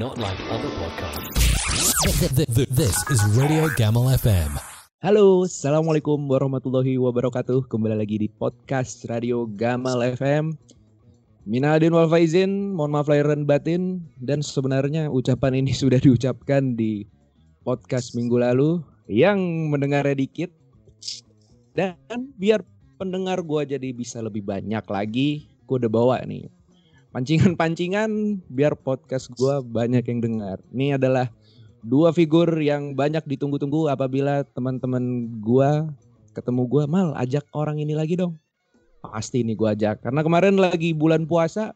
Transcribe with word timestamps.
not 0.00 0.16
like 0.16 0.40
other 0.48 0.72
podcasts. 0.80 1.28
This 2.72 2.96
is 3.12 3.20
Radio 3.36 3.68
Gamal 3.76 4.08
FM. 4.16 4.56
Halo, 5.04 5.44
Assalamualaikum 5.44 6.16
warahmatullahi 6.24 6.96
wabarakatuh. 6.96 7.68
Kembali 7.68 8.00
lagi 8.00 8.16
di 8.16 8.32
podcast 8.32 9.04
Radio 9.12 9.44
Gamal 9.44 10.00
FM 10.16 10.56
Minaldin 11.44 11.92
wal 11.92 12.08
faizin, 12.08 12.72
mohon 12.72 12.96
maaf 12.96 13.12
lahir 13.12 13.28
dan 13.28 13.44
batin. 13.44 14.00
Dan 14.24 14.40
sebenarnya 14.40 15.12
ucapan 15.12 15.60
ini 15.60 15.76
sudah 15.84 16.00
diucapkan 16.00 16.80
di 16.80 17.04
podcast 17.60 18.16
minggu 18.16 18.40
lalu. 18.40 18.80
Yang 19.04 19.68
mendengarnya 19.68 20.16
dikit. 20.16 20.48
Dan 21.76 22.32
biar 22.40 22.64
pendengar 22.96 23.44
gua 23.44 23.68
jadi 23.68 23.92
bisa 23.92 24.24
lebih 24.24 24.48
banyak 24.48 24.84
lagi 24.88 25.50
Gue 25.70 25.78
udah 25.78 25.92
bawa 25.94 26.18
nih 26.26 26.50
Pancingan-pancingan 27.10 28.38
biar 28.46 28.78
podcast 28.78 29.34
gua 29.34 29.58
banyak 29.58 30.06
yang 30.06 30.22
dengar. 30.22 30.62
Ini 30.70 30.94
adalah 30.94 31.26
dua 31.82 32.14
figur 32.14 32.46
yang 32.62 32.94
banyak 32.94 33.26
ditunggu-tunggu 33.26 33.90
apabila 33.90 34.46
teman-teman 34.54 35.26
gua 35.42 35.90
ketemu 36.38 36.62
gua 36.70 36.86
mal 36.86 37.10
ajak 37.18 37.42
orang 37.50 37.82
ini 37.82 37.98
lagi 37.98 38.14
dong. 38.14 38.38
Pasti 39.02 39.42
ini 39.42 39.58
gua 39.58 39.74
ajak 39.74 40.06
karena 40.06 40.22
kemarin 40.22 40.54
lagi 40.54 40.94
bulan 40.94 41.26
puasa 41.26 41.74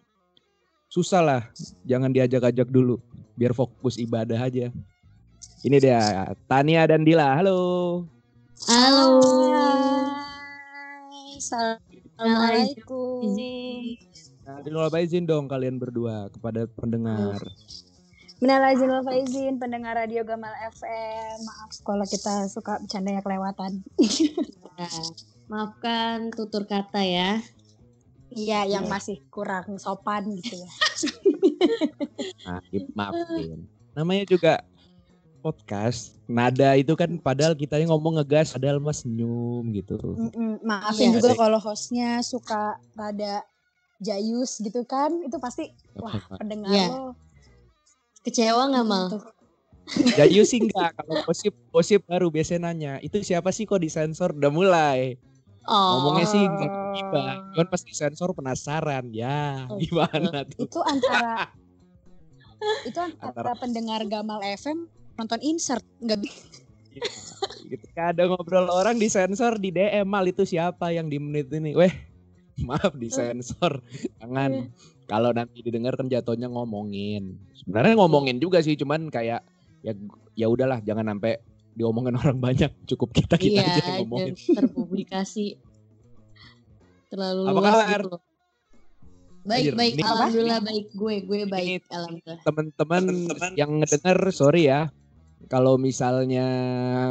susah 0.87 1.23
lah 1.27 1.43
jangan 1.83 2.15
diajak-ajak 2.15 2.71
dulu 2.71 3.03
biar 3.35 3.51
fokus 3.51 3.99
ibadah 3.99 4.39
aja. 4.39 4.71
Ini 5.67 5.77
dia 5.83 6.31
Tania 6.47 6.87
dan 6.87 7.03
Dila. 7.03 7.35
Halo. 7.35 7.59
Halo. 8.71 9.19
Assalamualaikum. 11.35 13.35
Nah, 14.45 14.61
Dila 14.63 14.89
izin 15.01 15.25
dong 15.25 15.49
kalian 15.49 15.81
berdua 15.81 16.29
kepada 16.33 16.69
pendengar 16.77 17.41
Minal 18.43 18.77
izin 18.77 18.91
wal 18.93 19.07
faizin 19.07 19.57
pendengar 19.57 19.97
radio 19.97 20.21
Gamal 20.27 20.53
FM. 20.69 21.37
Maaf 21.49 21.71
kalau 21.81 22.05
kita 22.05 22.45
suka 22.51 22.77
bercandanya 22.83 23.25
kelewatan. 23.25 23.81
Nah, 24.75 24.91
maafkan 25.49 26.29
tutur 26.35 26.67
kata 26.67 26.99
ya. 26.99 27.41
Iya, 28.35 28.67
yang 28.67 28.91
masih 28.91 29.23
kurang 29.31 29.79
sopan 29.79 30.27
gitu 30.35 30.61
ya. 30.61 30.71
nah, 32.47 32.61
maafin 32.93 33.65
namanya 33.95 34.27
juga 34.27 34.53
podcast 35.39 36.19
nada 36.27 36.75
itu 36.75 36.97
kan 36.99 37.15
padahal 37.21 37.55
kita 37.55 37.79
ngomong 37.87 38.19
ngegas 38.19 38.57
padahal 38.57 38.83
mas 38.83 39.05
senyum 39.05 39.63
gitu 39.77 39.95
Mm-mm, 40.01 40.65
Maafin 40.65 41.13
Iya. 41.15 41.21
juga 41.21 41.31
kalau 41.37 41.61
hostnya 41.63 42.25
suka 42.25 42.81
rada 42.97 43.45
jayus 44.05 44.61
gitu 44.61 44.85
kan. 44.85 45.11
Itu 45.21 45.37
pasti 45.39 45.73
wah 45.95 46.13
pendengar 46.39 46.71
Iya. 46.71 46.87
lo. 46.87 47.17
Kecewa 48.21 48.63
nggak 48.69 48.85
mal? 48.85 49.05
gitu. 49.07 49.19
Jayu 50.15 50.43
sih 50.43 50.61
enggak, 50.61 50.93
kalau 50.95 51.21
gosip 51.23 51.53
gosip 51.69 52.01
baru 52.05 52.29
biasanya 52.29 52.61
nanya, 52.67 52.93
itu 52.99 53.21
siapa 53.21 53.49
sih 53.49 53.65
kok 53.65 53.77
disensor? 53.79 54.33
Udah 54.33 54.49
mulai. 54.49 55.21
Oh, 55.65 56.01
Ngomongnya 56.01 56.25
sih 56.27 56.41
enggak 56.41 56.73
tiba, 56.95 57.25
cuman 57.51 57.67
pas 57.67 57.83
disensor 57.83 58.33
penasaran. 58.33 59.09
Ya, 59.11 59.65
Oh, 59.67 59.77
gimana 59.77 60.45
tuh? 60.47 60.65
Itu 60.65 60.81
antara 60.81 61.53
itu 62.89 62.97
antara, 62.97 63.29
Antara- 63.45 63.57
pendengar 63.57 64.01
Gamal 64.05 64.41
FM 64.41 64.89
nonton 65.15 65.41
insert 65.41 65.85
nggak 65.99 66.17
bi- 66.19 66.37
Gitu. 67.67 67.85
Kadang 67.93 68.31
ngobrol 68.31 68.71
orang 68.71 68.97
disensor 68.97 69.59
di 69.59 69.69
DM 69.69 70.05
mal 70.05 70.25
itu 70.25 70.45
siapa 70.45 70.93
yang 70.93 71.09
di 71.09 71.19
menit 71.19 71.51
ini? 71.51 71.75
Weh, 71.75 71.91
maaf 72.69 72.95
disensor. 72.95 73.83
Jangan. 74.23 74.71
Kalau 75.05 75.31
nanti 75.37 75.61
didengar 75.61 75.99
kan 75.99 76.09
jatuhnya 76.09 76.49
ngomongin. 76.49 77.37
Sebenarnya 77.61 77.95
ngomongin 78.01 78.41
juga 78.41 78.65
sih, 78.65 78.73
cuman 78.79 79.13
kayak 79.13 79.45
ya 79.85 79.93
ya 80.33 80.47
udahlah 80.49 80.81
jangan 80.81 81.13
sampai 81.13 81.37
diomongin 81.77 82.17
orang 82.23 82.39
banyak. 82.41 82.73
Cukup 82.89 83.13
kita 83.13 83.37
kita 83.37 83.61
iya, 83.61 83.69
aja 83.69 83.81
yang 83.85 84.07
ngomongin. 84.07 84.35
dan 84.39 84.65
terpublikasi 84.65 85.61
terlalu 87.13 87.43
Apa 87.47 87.53
luas 87.55 87.75
kabar? 87.75 88.01
gitu 88.01 88.11
loh. 88.11 88.23
Baik, 89.45 89.61
Anjir, 89.61 89.75
baik. 89.77 89.93
ini 89.93 90.03
apa? 90.03 90.09
Alhamdulillah 90.09 90.61
baik 90.65 90.87
gue, 90.97 91.15
gue 91.29 91.41
baik. 91.45 91.69
Ini- 91.69 91.85
Alhamdulillah. 91.93 92.39
teman-teman 92.49 93.05
yang 93.61 93.71
ngedenger 93.77 94.19
sorry 94.33 94.73
ya 94.73 94.89
kalau 95.53 95.77
misalnya 95.77 96.47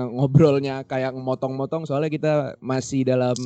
ngobrolnya 0.09 0.82
kayak 0.90 1.14
motong-motong 1.14 1.86
soalnya 1.86 2.09
kita 2.09 2.34
masih 2.58 3.06
dalam 3.06 3.38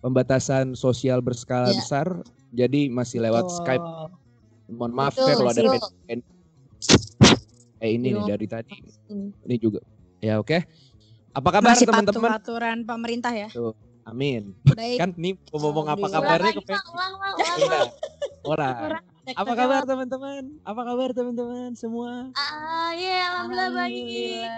pembatasan 0.00 0.72
sosial 0.74 1.20
berskala 1.20 1.68
Ya. 1.68 1.76
besar 1.76 2.06
jadi 2.50 2.88
masih 2.88 3.20
lewat 3.20 3.44
Oh. 3.44 3.52
Skype 3.54 3.86
mohon 4.68 4.92
maaf 4.92 5.14
ya 5.14 5.34
kalau 5.34 5.50
ada 5.50 5.62
pen- 6.04 6.26
eh 7.78 7.90
ini 7.90 8.08
nih 8.08 8.12
Betul. 8.14 8.28
dari 8.28 8.46
tadi 8.46 8.76
Hmm. 9.06 9.30
ini 9.42 9.56
juga 9.56 9.80
ya 10.18 10.36
oke 10.36 10.58
apa 11.30 11.48
kabar 11.50 11.72
Masih 11.72 11.86
patuh 11.86 12.10
teman-teman 12.12 12.30
aturan 12.34 12.78
pemerintah 12.82 13.30
ya. 13.30 13.48
amin 14.02 14.56
Baik. 14.66 14.98
kan 14.98 15.10
nih 15.14 15.36
mau 15.48 15.58
ngomong 15.60 15.86
apa 15.88 16.06
kabarnya 16.08 16.52
ke 16.52 16.62
Iya. 17.56 17.80
Orang. 18.42 19.04
Apa 19.30 19.52
kabar 19.52 19.84
teman-teman? 19.84 20.42
Apa 20.62 20.80
kabar 20.82 21.12
teman-teman 21.12 21.76
semua? 21.76 22.32
Ah, 22.32 22.88
iya, 22.90 23.28
alhamdulillah 23.30 23.70
baik. 23.70 24.48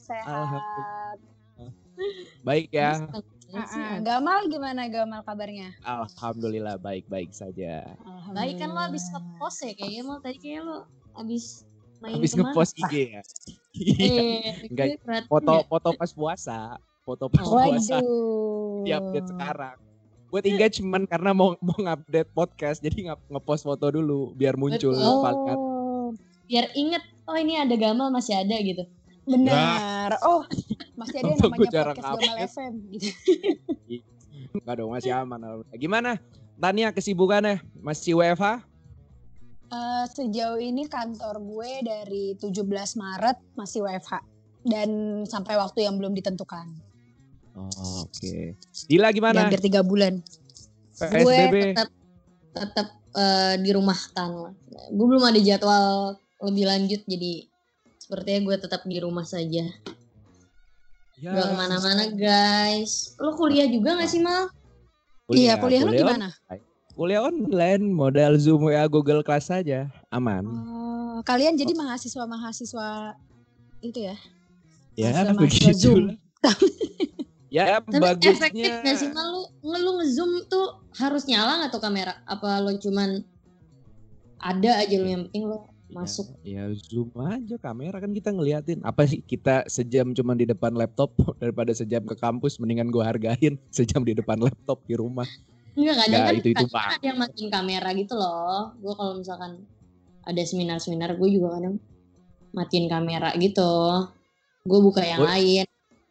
Sehat. 0.00 0.24
Alhamdulillah. 0.26 1.70
Baik 2.42 2.66
ya. 2.72 3.04
Ah, 3.52 3.66
ah. 3.66 3.96
Gamal 3.98 4.48
gimana 4.48 4.88
Gamal 4.88 5.20
kabarnya? 5.22 5.76
Alhamdulillah 5.82 6.76
baik-baik 6.76 7.30
saja. 7.30 7.84
Baik 8.30 8.56
kan 8.56 8.70
lo 8.70 8.80
abis 8.82 9.04
ngepost 9.08 9.58
ya 9.62 9.72
kayaknya 9.74 10.02
mal 10.02 10.18
tadi 10.18 10.38
kayak 10.38 10.60
lo 10.62 10.76
abis 11.14 11.68
main 12.00 12.16
Habis 12.16 12.32
ke 12.32 12.40
mana? 12.40 12.48
ngepost 12.48 12.72
IG 12.78 12.92
ya. 13.10 13.22
Iya. 13.72 14.04
Eh, 14.04 14.68
Enggak, 14.68 15.00
Foto 15.26 15.64
foto 15.64 15.88
pas 15.92 16.10
puasa. 16.10 16.76
Foto 17.02 17.24
pas 17.26 17.40
Oh. 17.42 17.56
puasa 17.58 17.96
Waduh. 17.98 18.84
di 18.84 18.90
update 18.90 19.28
sekarang. 19.28 19.76
Buat 20.28 20.44
engagement 20.46 21.04
karena 21.04 21.30
mau 21.32 21.56
mau 21.58 21.76
ngupdate 21.76 22.28
podcast 22.30 22.80
jadi 22.80 23.12
nge- 23.12 23.28
ngepost 23.28 23.64
foto 23.64 23.88
dulu 23.90 24.32
biar 24.32 24.56
muncul 24.56 24.92
Betul. 24.92 25.08
Oh, 25.28 26.08
biar 26.44 26.68
inget 26.72 27.00
oh 27.24 27.32
ini 27.32 27.56
ada 27.56 27.72
gamal 27.74 28.08
masih 28.08 28.36
ada 28.36 28.56
gitu 28.56 28.84
benar. 29.24 30.18
Oh, 30.26 30.42
masih 30.98 31.16
ada 31.22 31.28
yang 31.30 31.40
namanya 31.40 31.58
podcast 31.94 31.98
Gamal. 31.98 32.36
FM 32.50 32.72
gitu. 32.90 33.08
Enggak 34.52 34.74
dong 34.78 34.90
masih 34.92 35.10
aman. 35.14 35.40
Gimana? 35.74 36.18
Tania 36.58 36.94
kesibukannya 36.94 37.62
masih 37.80 38.18
WFH? 38.18 38.62
Eh, 39.72 40.04
sejauh 40.12 40.60
ini 40.60 40.84
kantor 40.84 41.40
gue 41.40 41.70
dari 41.80 42.24
17 42.36 42.60
Maret 43.00 43.40
masih 43.56 43.80
WFH 43.80 44.20
dan 44.68 44.88
sampai 45.24 45.56
waktu 45.56 45.88
yang 45.88 45.96
belum 45.96 46.12
ditentukan. 46.12 46.68
Oh, 47.56 48.04
Oke. 48.04 48.54
Dila 48.86 49.08
Dan 49.10 49.16
gimana? 49.16 49.38
hampir 49.48 49.64
tiga 49.64 49.80
bulan. 49.80 50.20
PSBB. 50.92 51.24
gue 51.24 51.38
tetap 51.72 51.88
tetap 52.52 52.88
eh, 53.16 53.54
di 53.58 53.70
rumah 53.72 53.96
kan 54.12 54.52
gue 54.92 55.06
belum 55.08 55.24
ada 55.24 55.40
jadwal 55.40 56.14
lebih 56.44 56.68
lanjut 56.68 57.00
jadi 57.08 57.48
sepertinya 58.12 58.40
gue 58.44 58.56
tetap 58.60 58.84
di 58.84 59.00
rumah 59.00 59.24
saja 59.24 59.72
Ya, 61.22 61.32
gak 61.38 61.48
ke 61.48 61.54
mana-mana 61.54 62.04
guys 62.12 63.16
lo 63.16 63.32
kuliah 63.40 63.64
juga 63.72 63.96
gak 63.96 64.10
sih 64.10 64.20
mal 64.20 64.52
iya, 65.32 65.56
kuliah 65.56 65.80
lu 65.80 65.96
kuliah 65.96 66.04
gimana? 66.04 66.28
on- 66.28 66.70
Kuliah 66.92 67.24
online, 67.24 67.88
modal 67.88 68.36
Zoom 68.36 68.68
ya 68.68 68.84
Google 68.84 69.24
Class 69.24 69.48
saja, 69.48 69.88
aman. 70.12 70.44
Oh, 70.44 71.24
kalian 71.24 71.56
jadi 71.56 71.72
mahasiswa-mahasiswa 71.72 73.16
itu 73.80 74.12
ya? 74.12 74.16
ya 74.92 75.08
mahasiswa-mahasiswa 75.08 75.72
begitu. 75.72 75.80
Zoom. 75.80 76.02
ya 77.56 77.80
tapi 77.80 78.28
efektif 78.28 78.72
bagusnya. 78.76 78.84
gak 78.84 78.96
sih 79.00 79.08
mal 79.08 79.24
lu 79.32 79.40
nge 79.64 79.78
lu 79.80 79.90
nge-zoom 80.04 80.32
tuh 80.52 80.84
harus 81.00 81.24
nyala 81.24 81.64
gak 81.64 81.72
tuh 81.72 81.80
kamera 81.80 82.12
apa 82.28 82.60
lo 82.60 82.76
cuman 82.76 83.24
ada 84.36 84.84
aja 84.84 84.96
lo 85.00 85.08
yang 85.08 85.24
penting 85.32 85.48
lo 85.48 85.64
masuk 85.92 86.26
Ya, 86.40 86.64
ya 86.64 86.74
zoom 86.74 87.12
aja 87.16 87.56
kamera 87.56 87.96
kan 87.96 88.10
kita 88.10 88.28
ngeliatin. 88.28 88.80
Apa 88.82 89.04
sih 89.04 89.20
kita 89.20 89.64
sejam 89.66 90.10
cuma 90.10 90.32
di 90.32 90.44
depan 90.44 90.72
laptop 90.72 91.12
daripada 91.40 91.70
sejam 91.70 92.02
ke 92.02 92.14
kampus 92.14 92.56
mendingan 92.56 92.88
gua 92.88 93.06
hargain 93.06 93.60
sejam 93.76 94.00
di 94.00 94.12
depan 94.12 94.36
laptop 94.36 94.80
di 94.84 94.94
rumah. 94.94 95.28
Enggak 95.72 95.96
kadang 96.00 96.12
Nggak, 96.12 96.24
kan 96.24 96.34
itu- 96.34 96.50
itu 96.50 96.56
kadang 96.58 96.70
Pak. 96.70 96.86
ada 96.90 97.06
yang 97.06 97.18
matiin 97.18 97.48
kamera 97.48 97.88
gitu 97.92 98.14
loh. 98.14 98.58
Gue 98.76 98.92
kalau 98.92 99.12
misalkan 99.16 99.52
ada 100.22 100.42
seminar-seminar 100.42 101.10
gue 101.16 101.28
juga 101.30 101.48
kadang 101.56 101.76
matiin 102.50 102.86
kamera 102.86 103.32
gitu. 103.36 103.72
Gue 104.62 104.78
buka 104.78 105.00
yang 105.00 105.20
Gua- 105.20 105.32
lain, 105.32 105.64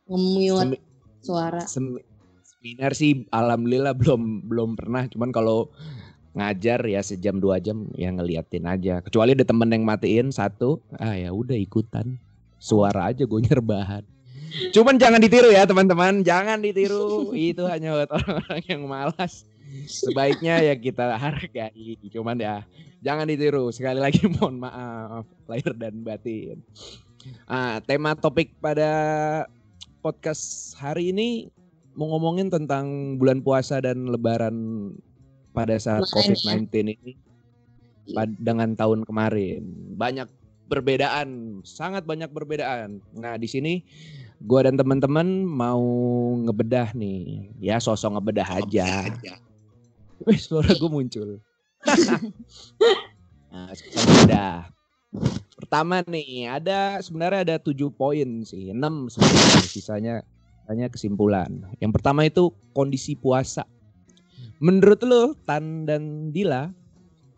nge-mute 0.07 0.81
suara. 1.21 1.61
sem- 1.63 2.01
seminar 2.41 2.91
sih 2.91 3.25
alhamdulillah 3.29 3.93
belum 3.93 4.21
belum 4.45 4.69
pernah. 4.73 5.05
Cuman 5.07 5.29
kalau 5.29 5.69
ngajar 6.31 6.79
ya 6.87 7.03
sejam 7.03 7.37
dua 7.37 7.59
jam 7.59 7.87
ya 7.95 8.11
ngeliatin 8.11 8.63
aja. 8.67 9.03
Kecuali 9.03 9.35
ada 9.35 9.43
temen 9.43 9.67
yang 9.71 9.83
matiin 9.83 10.31
satu, 10.31 10.79
ah 10.97 11.15
ya 11.15 11.35
udah 11.35 11.55
ikutan. 11.55 12.15
Suara 12.61 13.09
aja 13.09 13.25
gue 13.25 13.39
nyerbahan. 13.41 14.05
Cuman 14.75 14.99
jangan 14.99 15.23
ditiru 15.23 15.49
ya 15.49 15.63
teman-teman, 15.63 16.21
jangan 16.21 16.59
ditiru. 16.59 17.31
Itu 17.51 17.65
hanya 17.67 17.95
buat 17.95 18.09
orang-orang 18.11 18.63
yang 18.67 18.83
malas. 18.87 19.47
sebaiknya 19.87 20.59
ya 20.59 20.75
kita 20.75 21.15
hargai. 21.15 21.95
Cuman 22.11 22.35
ya 22.35 22.67
jangan 22.99 23.23
ditiru. 23.23 23.71
Sekali 23.71 24.03
lagi 24.03 24.27
mohon 24.35 24.59
maaf 24.59 25.23
lahir 25.47 25.71
dan 25.79 26.03
batin. 26.03 26.59
Ah, 27.47 27.79
tema 27.79 28.17
topik 28.17 28.51
pada 28.59 28.91
podcast 30.03 30.75
hari 30.75 31.13
ini 31.15 31.47
mau 31.95 32.11
ngomongin 32.11 32.51
tentang 32.51 33.15
bulan 33.15 33.39
puasa 33.43 33.79
dan 33.79 34.09
lebaran 34.09 34.55
pada 35.51 35.75
saat 35.77 36.07
Kemarin 36.07 36.35
COVID-19 36.67 36.95
ini 36.95 37.13
pad- 38.15 38.39
dengan 38.39 38.69
tahun 38.75 39.03
kemarin. 39.07 39.61
Banyak 39.95 40.27
perbedaan, 40.71 41.59
sangat 41.67 42.07
banyak 42.07 42.31
perbedaan. 42.31 43.03
Nah, 43.11 43.35
di 43.35 43.47
sini 43.51 43.83
gua 44.39 44.65
dan 44.65 44.79
teman-teman 44.79 45.43
mau 45.43 45.83
ngebedah 46.47 46.95
nih. 46.95 47.51
Ya, 47.59 47.77
sosok 47.83 48.15
ngebedah 48.15 48.47
aja. 48.63 49.11
Wih, 50.23 50.39
suara 50.47 50.71
gue 50.71 50.89
muncul. 50.89 51.43
nah, 53.51 53.67
ngebedah. 53.75 54.71
Pertama 55.59 55.99
nih, 56.07 56.47
ada 56.47 57.03
sebenarnya 57.03 57.39
ada 57.43 57.55
tujuh 57.59 57.91
poin 57.91 58.47
sih, 58.47 58.71
enam 58.71 59.11
sebenarnya. 59.11 59.59
Sisanya 59.67 60.15
hanya 60.71 60.87
kesimpulan. 60.87 61.67
Yang 61.83 61.91
pertama 61.99 62.23
itu 62.23 62.55
kondisi 62.71 63.19
puasa. 63.19 63.67
Menurut 64.61 65.01
lo, 65.01 65.33
Tan 65.41 65.83
dan 65.83 66.29
Dila, 66.29 66.69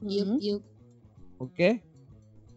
Yuk, 0.04 0.36
yuk. 0.38 0.62
Oke. 1.40 1.80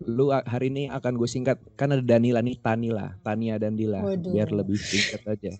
Lu 0.02 0.28
a- 0.28 0.42
hari 0.44 0.66
ini 0.66 0.90
akan 0.90 1.14
gue 1.14 1.24
singkat 1.24 1.56
kan 1.72 1.88
ada 1.88 2.02
Danila 2.02 2.42
nih 2.42 2.58
Tanila, 2.58 3.14
Tania 3.22 3.56
dan 3.56 3.78
Dila 3.78 4.02
Waduh. 4.02 4.28
biar 4.28 4.50
lebih 4.50 4.74
singkat 4.76 5.22
aja. 5.24 5.54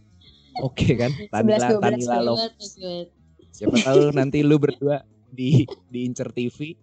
Oke 0.58 0.92
kan? 0.92 1.14
Tanila, 1.32 1.70
11, 1.70 1.78
12 1.78 1.80
Tanila 1.80 2.16
lo. 2.20 2.34
Siapa 3.48 3.76
tahu 3.80 4.00
nanti 4.18 4.42
lu 4.42 4.58
berdua 4.58 5.06
di 5.28 5.62
diincer 5.86 6.28
TV, 6.30 6.74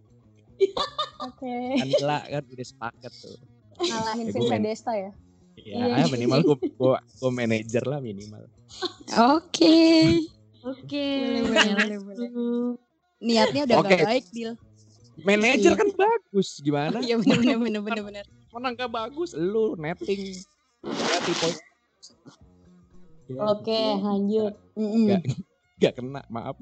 Oke. 1.22 1.54
Tanila 1.78 2.24
kan 2.24 2.44
udah 2.46 2.66
sepakat 2.66 3.12
tuh. 3.14 3.36
Ngalahin 3.76 4.26
Ya, 4.26 4.32
Vincent. 4.32 4.64
Desta 4.64 4.94
ya. 4.94 5.12
Ya, 5.60 5.86
Iya. 6.00 6.06
minimal 6.08 6.40
gue 6.42 6.58
gue 6.66 6.92
gue 6.96 7.30
manajer 7.30 7.84
lah 7.84 8.00
minimal. 8.00 8.48
Oke. 9.30 9.76
Oke. 10.64 11.08
Boleh, 11.44 12.78
Niatnya 13.24 13.62
udah 13.68 13.78
Oke. 13.80 13.90
gak 13.96 14.08
baik, 14.08 14.26
Dil. 14.32 14.52
Manajer 15.24 15.72
Iya. 15.72 15.80
kan 15.80 15.90
bagus 15.94 16.50
gimana? 16.60 16.98
Iya 17.00 17.22
bener 17.22 17.38
bener 17.40 17.58
bener 17.62 17.82
bener 17.86 18.04
bener. 18.04 18.26
Menang 18.52 18.74
gak 18.74 18.92
bagus, 18.92 19.32
lu 19.38 19.78
netting. 19.78 20.42
Ya, 20.84 21.18
tipe. 21.24 21.50
Oke, 23.40 23.82
lanjut. 24.04 24.54
Mm-mm. 24.76 25.08
Nggak. 25.08 25.22
Gak 25.80 25.94
kena, 26.00 26.22
maaf. 26.28 26.58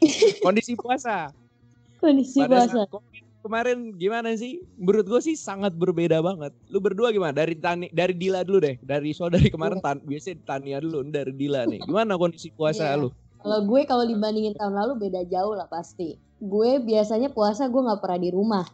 Kondisi 0.44 0.72
puasa. 0.78 1.28
Kondisi 2.00 2.40
pada 2.44 2.64
puasa. 2.64 2.84
saat 2.84 2.90
kemarin 3.46 3.94
gimana 3.94 4.34
sih? 4.34 4.58
Menurut 4.76 5.06
gue 5.06 5.20
sih 5.22 5.38
sangat 5.38 5.78
berbeda 5.78 6.18
banget. 6.18 6.50
Lu 6.68 6.82
berdua 6.82 7.14
gimana? 7.14 7.30
Dari 7.30 7.54
Tani, 7.54 7.86
dari 7.94 8.12
Dila 8.18 8.42
dulu 8.42 8.58
deh. 8.66 8.76
Dari 8.82 9.14
so 9.14 9.30
dari 9.30 9.46
kemarin 9.46 9.78
tan, 9.78 10.02
biasanya 10.02 10.42
Tania 10.42 10.82
dulu, 10.82 11.06
dari 11.06 11.30
Dila 11.30 11.62
nih. 11.70 11.86
Gimana 11.86 12.18
kondisi 12.18 12.50
puasa 12.50 12.90
Iya. 12.90 13.06
lu? 13.06 13.08
Kalau 13.40 13.62
gue 13.62 13.80
kalau 13.86 14.02
dibandingin 14.02 14.58
tahun 14.58 14.74
lalu 14.74 15.06
beda 15.06 15.22
jauh 15.30 15.54
lah 15.54 15.70
pasti. 15.70 16.18
Gue 16.42 16.82
biasanya 16.82 17.30
puasa 17.30 17.70
gue 17.70 17.78
nggak 17.78 18.02
pernah 18.02 18.18
di 18.18 18.30
rumah. 18.34 18.64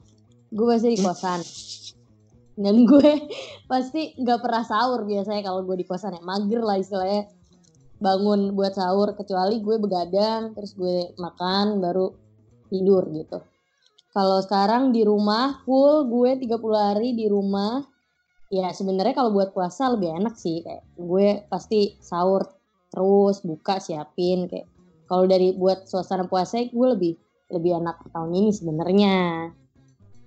Gue 0.49 0.73
biasanya 0.73 0.97
di 0.97 1.03
kosan. 1.05 1.41
Dan 2.57 2.89
gue 2.89 3.11
pasti 3.71 4.17
nggak 4.17 4.41
pernah 4.41 4.65
sahur 4.65 5.05
biasanya 5.05 5.45
kalau 5.45 5.61
gue 5.69 5.77
di 5.77 5.87
kosan 5.87 6.17
ya 6.17 6.23
mager 6.25 6.65
lah 6.65 6.81
istilahnya 6.81 7.29
bangun 8.03 8.59
buat 8.59 8.75
sahur 8.75 9.15
kecuali 9.15 9.63
gue 9.63 9.77
begadang 9.79 10.59
terus 10.59 10.75
gue 10.75 11.15
makan 11.21 11.79
baru 11.79 12.11
tidur 12.73 13.07
gitu. 13.13 13.39
Kalau 14.13 14.45
sekarang 14.45 14.93
di 14.93 15.09
rumah 15.09 15.65
full 15.65 16.05
gue 16.13 16.37
30 16.37 16.77
hari 16.77 17.17
di 17.17 17.33
rumah. 17.33 17.81
Ya 18.53 18.69
sebenarnya 18.69 19.17
kalau 19.17 19.33
buat 19.33 19.57
puasa 19.57 19.89
lebih 19.89 20.13
enak 20.13 20.37
sih 20.37 20.61
kayak 20.61 20.85
gue 21.01 21.49
pasti 21.49 21.97
sahur 22.05 22.45
terus 22.93 23.41
buka 23.41 23.81
siapin 23.81 24.45
kayak. 24.45 24.69
Kalau 25.09 25.25
dari 25.25 25.57
buat 25.57 25.89
suasana 25.89 26.29
puasa 26.29 26.61
gue 26.61 26.89
lebih 26.93 27.17
lebih 27.49 27.81
enak 27.81 28.13
tahun 28.13 28.37
ini 28.37 28.51
sebenarnya. 28.53 29.17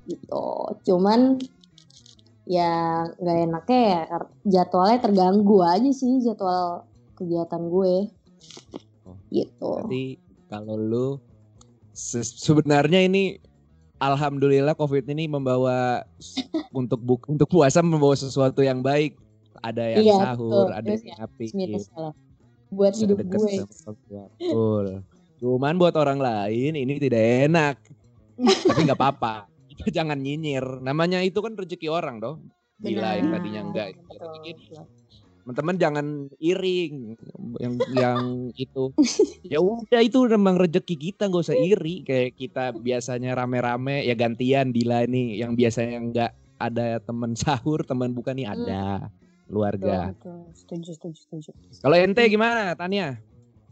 Gitu. 0.10 0.50
Cuman 0.90 1.38
ya 2.50 3.06
nggak 3.22 3.38
enaknya 3.50 3.80
ya 3.82 4.02
jadwalnya 4.46 4.98
terganggu 5.02 5.62
aja 5.62 5.92
sih 5.94 6.26
jadwal 6.26 6.90
kegiatan 7.14 7.62
gue. 7.70 8.10
Oh, 9.06 9.18
gitu. 9.30 9.86
Berarti 9.86 10.18
kalau 10.50 10.74
lu 10.74 11.08
se- 11.94 12.26
sebenarnya 12.26 13.06
ini 13.06 13.38
alhamdulillah 14.00 14.76
Covid 14.76 15.08
ini 15.10 15.28
membawa 15.28 16.04
untuk 16.76 17.00
buk, 17.02 17.22
untuk 17.32 17.48
puasa 17.48 17.80
membawa 17.80 18.16
sesuatu 18.16 18.62
yang 18.62 18.84
baik. 18.84 19.16
Ada 19.64 19.98
yang 19.98 20.04
Iya, 20.04 20.18
sahur, 20.20 20.68
betul. 20.70 20.78
ada 20.78 20.90
Terus 20.92 21.04
yang. 21.04 21.18
Mitos 21.56 21.86
lah 21.96 22.14
buat 22.76 22.94
hidup 22.94 23.18
gue. 23.24 23.56
Betul. 24.38 24.86
Cuman 25.40 25.74
buat 25.80 25.96
orang 25.96 26.20
lain 26.20 26.74
ini 26.76 26.94
tidak 27.00 27.24
enak. 27.50 27.76
Tapi 28.40 28.80
nggak 28.84 29.00
apa-apa. 29.00 29.48
Kita 29.72 30.04
jangan 30.04 30.20
nyinyir. 30.20 30.84
Namanya 30.84 31.24
itu 31.24 31.40
kan 31.40 31.56
rezeki 31.56 31.88
orang 31.92 32.20
dong. 32.20 32.52
Gila 32.84 33.16
yang 33.16 33.32
tadinya 33.32 33.62
enggak. 33.72 33.88
Betul, 33.96 34.20
Rezeki 34.20 34.52
betul. 34.60 34.84
Teman-teman 35.46 35.78
jangan 35.78 36.08
iring 36.42 37.14
yang 37.62 37.74
yang 37.94 38.22
itu 38.58 38.90
ya 39.46 39.62
udah 39.62 40.02
itu 40.02 40.26
memang 40.26 40.58
rezeki 40.58 40.98
kita 40.98 41.30
nggak 41.30 41.46
usah 41.46 41.54
iri 41.54 42.02
kayak 42.02 42.34
kita 42.34 42.74
biasanya 42.74 43.38
rame-rame 43.38 44.02
ya 44.10 44.18
gantian 44.18 44.74
Dila 44.74 45.06
nih 45.06 45.46
yang 45.46 45.54
biasanya 45.54 45.98
nggak 46.02 46.32
ada 46.58 46.98
teman 47.06 47.38
sahur 47.38 47.86
teman 47.86 48.18
buka 48.18 48.34
nih 48.34 48.50
ada 48.50 49.14
keluarga 49.46 50.10
Betul, 50.18 50.18
betul. 50.18 50.40
Setuju, 50.58 50.90
setuju, 50.98 51.20
setuju. 51.22 51.50
kalau 51.78 51.96
ente 52.02 52.26
gimana 52.26 52.74
Tania 52.74 53.22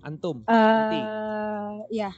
antum 0.05 0.45
Nanti. 0.45 0.99
Eh, 1.01 1.73
ya, 2.05 2.11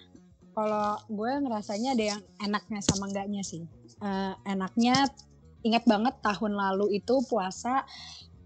kalau 0.51 0.99
gue 1.07 1.31
ngerasanya 1.47 1.95
ada 1.95 2.05
yang 2.17 2.21
enaknya 2.43 2.81
sama 2.83 3.07
enggaknya 3.07 3.45
sih. 3.45 3.63
Eh, 4.01 4.33
enaknya 4.49 5.07
ingat 5.65 5.83
banget 5.89 6.15
tahun 6.21 6.53
lalu 6.53 6.99
itu 6.99 7.15
puasa 7.25 7.85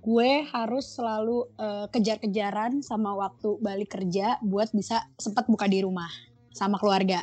gue 0.09 0.31
harus 0.49 0.85
selalu 0.97 1.45
eh, 1.61 1.85
kejar-kejaran 1.93 2.81
sama 2.81 3.13
waktu 3.13 3.61
balik 3.61 3.93
kerja 3.93 4.41
buat 4.41 4.73
bisa 4.73 5.05
sempat 5.21 5.45
buka 5.45 5.69
di 5.69 5.85
rumah 5.85 6.09
sama 6.49 6.81
keluarga. 6.81 7.21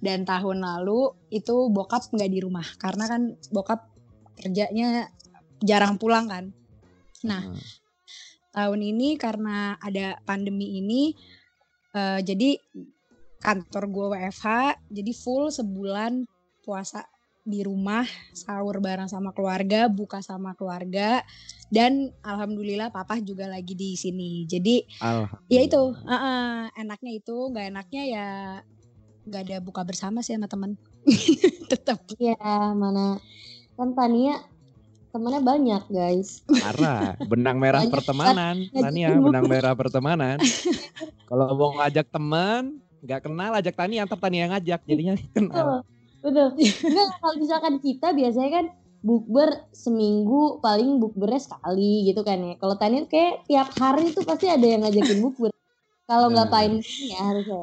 Dan 0.00 0.24
tahun 0.24 0.64
lalu 0.64 1.12
itu 1.28 1.68
bokap 1.68 2.08
nggak 2.08 2.30
di 2.32 2.40
rumah 2.40 2.64
karena 2.80 3.04
kan 3.04 3.22
bokap 3.52 3.84
kerjanya 4.40 5.12
jarang 5.60 6.00
pulang 6.00 6.26
kan. 6.26 6.44
Nah, 7.28 7.42
Hmm. 7.52 7.60
tahun 8.56 8.80
ini 8.80 9.20
karena 9.20 9.76
ada 9.76 10.16
pandemi 10.24 10.80
ini 10.80 11.12
eh, 11.92 12.20
jadi 12.24 12.56
kantor 13.42 13.84
gue 13.92 14.06
WFH 14.16 14.46
jadi 14.88 15.12
full 15.12 15.52
sebulan 15.52 16.24
puasa 16.62 17.04
di 17.42 17.66
rumah 17.66 18.06
sahur 18.30 18.78
bareng 18.78 19.10
sama 19.10 19.34
keluarga 19.34 19.90
buka 19.90 20.22
sama 20.22 20.54
keluarga 20.54 21.26
dan 21.74 22.14
alhamdulillah 22.22 22.94
papa 22.94 23.18
juga 23.18 23.50
lagi 23.50 23.74
di 23.74 23.98
sini. 23.98 24.46
Jadi 24.46 24.86
ya 25.50 25.60
itu 25.66 25.82
eh, 26.06 26.14
eh, 26.14 26.60
enaknya 26.78 27.12
itu 27.18 27.36
nggak 27.50 27.66
enaknya 27.74 28.02
ya 28.06 28.28
nggak 29.26 29.42
ada 29.50 29.56
buka 29.58 29.82
bersama 29.82 30.22
sih 30.22 30.38
sama 30.38 30.46
temen. 30.46 30.78
Tetap 31.70 32.06
ya 32.22 32.38
mana 32.78 33.18
kan 33.74 33.90
Tania 33.98 34.38
temennya 35.10 35.42
banyak 35.42 35.82
guys. 35.90 36.46
Parah 36.46 37.18
benang 37.26 37.58
merah 37.58 37.82
Banyak. 37.82 37.92
pertemanan 37.92 38.54
Tania 38.70 39.18
benang 39.18 39.46
merah 39.50 39.74
pertemanan. 39.74 40.38
Kalau 41.26 41.46
mau 41.58 41.74
ngajak 41.82 42.06
teman 42.06 42.78
nggak 43.02 43.26
kenal 43.26 43.50
ajak 43.58 43.74
Tania 43.74 44.06
antar 44.06 44.14
Tania 44.14 44.46
yang 44.46 44.52
ngajak 44.54 44.80
jadinya 44.86 45.14
kenal 45.34 45.82
betul 46.22 46.48
enggak 46.88 47.08
kalau 47.18 47.34
misalkan 47.36 47.74
kita 47.78 48.08
biasanya 48.10 48.50
kan 48.52 48.66
bukber 49.02 49.50
seminggu 49.70 50.58
paling 50.58 50.96
bukbernya 50.96 51.42
sekali 51.42 52.06
gitu 52.06 52.22
kan 52.22 52.38
ya 52.38 52.54
kalau 52.56 52.74
Tania 52.74 53.02
kayak 53.04 53.42
tiap 53.44 53.68
hari 53.74 54.10
tuh 54.10 54.22
pasti 54.22 54.46
ada 54.46 54.62
yang 54.62 54.80
ngajakin 54.80 55.18
bukber 55.20 55.50
kalau 56.04 56.30
nggak 56.30 56.46
Nah. 56.46 56.54
pain 56.54 56.72
ya 57.02 57.18
harusnya 57.20 57.62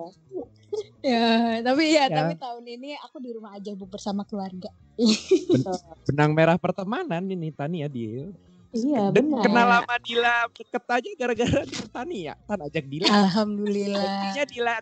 ya 1.01 1.27
tapi 1.61 1.83
ya, 1.89 2.05
Ya. 2.05 2.17
tapi 2.19 2.35
tahun 2.35 2.65
ini 2.67 2.99
aku 2.99 3.17
di 3.17 3.31
rumah 3.31 3.55
aja 3.55 3.71
bu 3.71 3.87
bersama 3.87 4.21
keluarga 4.21 4.67
benang 6.05 6.31
merah 6.31 6.59
pertemanan 6.59 7.23
ini 7.23 7.49
Tania 7.49 7.87
dia 7.87 8.27
iya 8.69 9.07
Dan 9.09 9.31
benar 9.31 9.41
kenal 9.41 9.65
lama 9.65 9.95
Dila 9.97 10.45
deket 10.51 10.83
aja 10.85 11.09
gara-gara 11.17 11.61
Tania. 11.89 12.33
Tan 12.43 12.59
ajak 12.61 12.85
Dila. 12.85 13.07
alhamdulillah 13.07 14.03
Intinya 14.03 14.43
Dila 14.45 14.75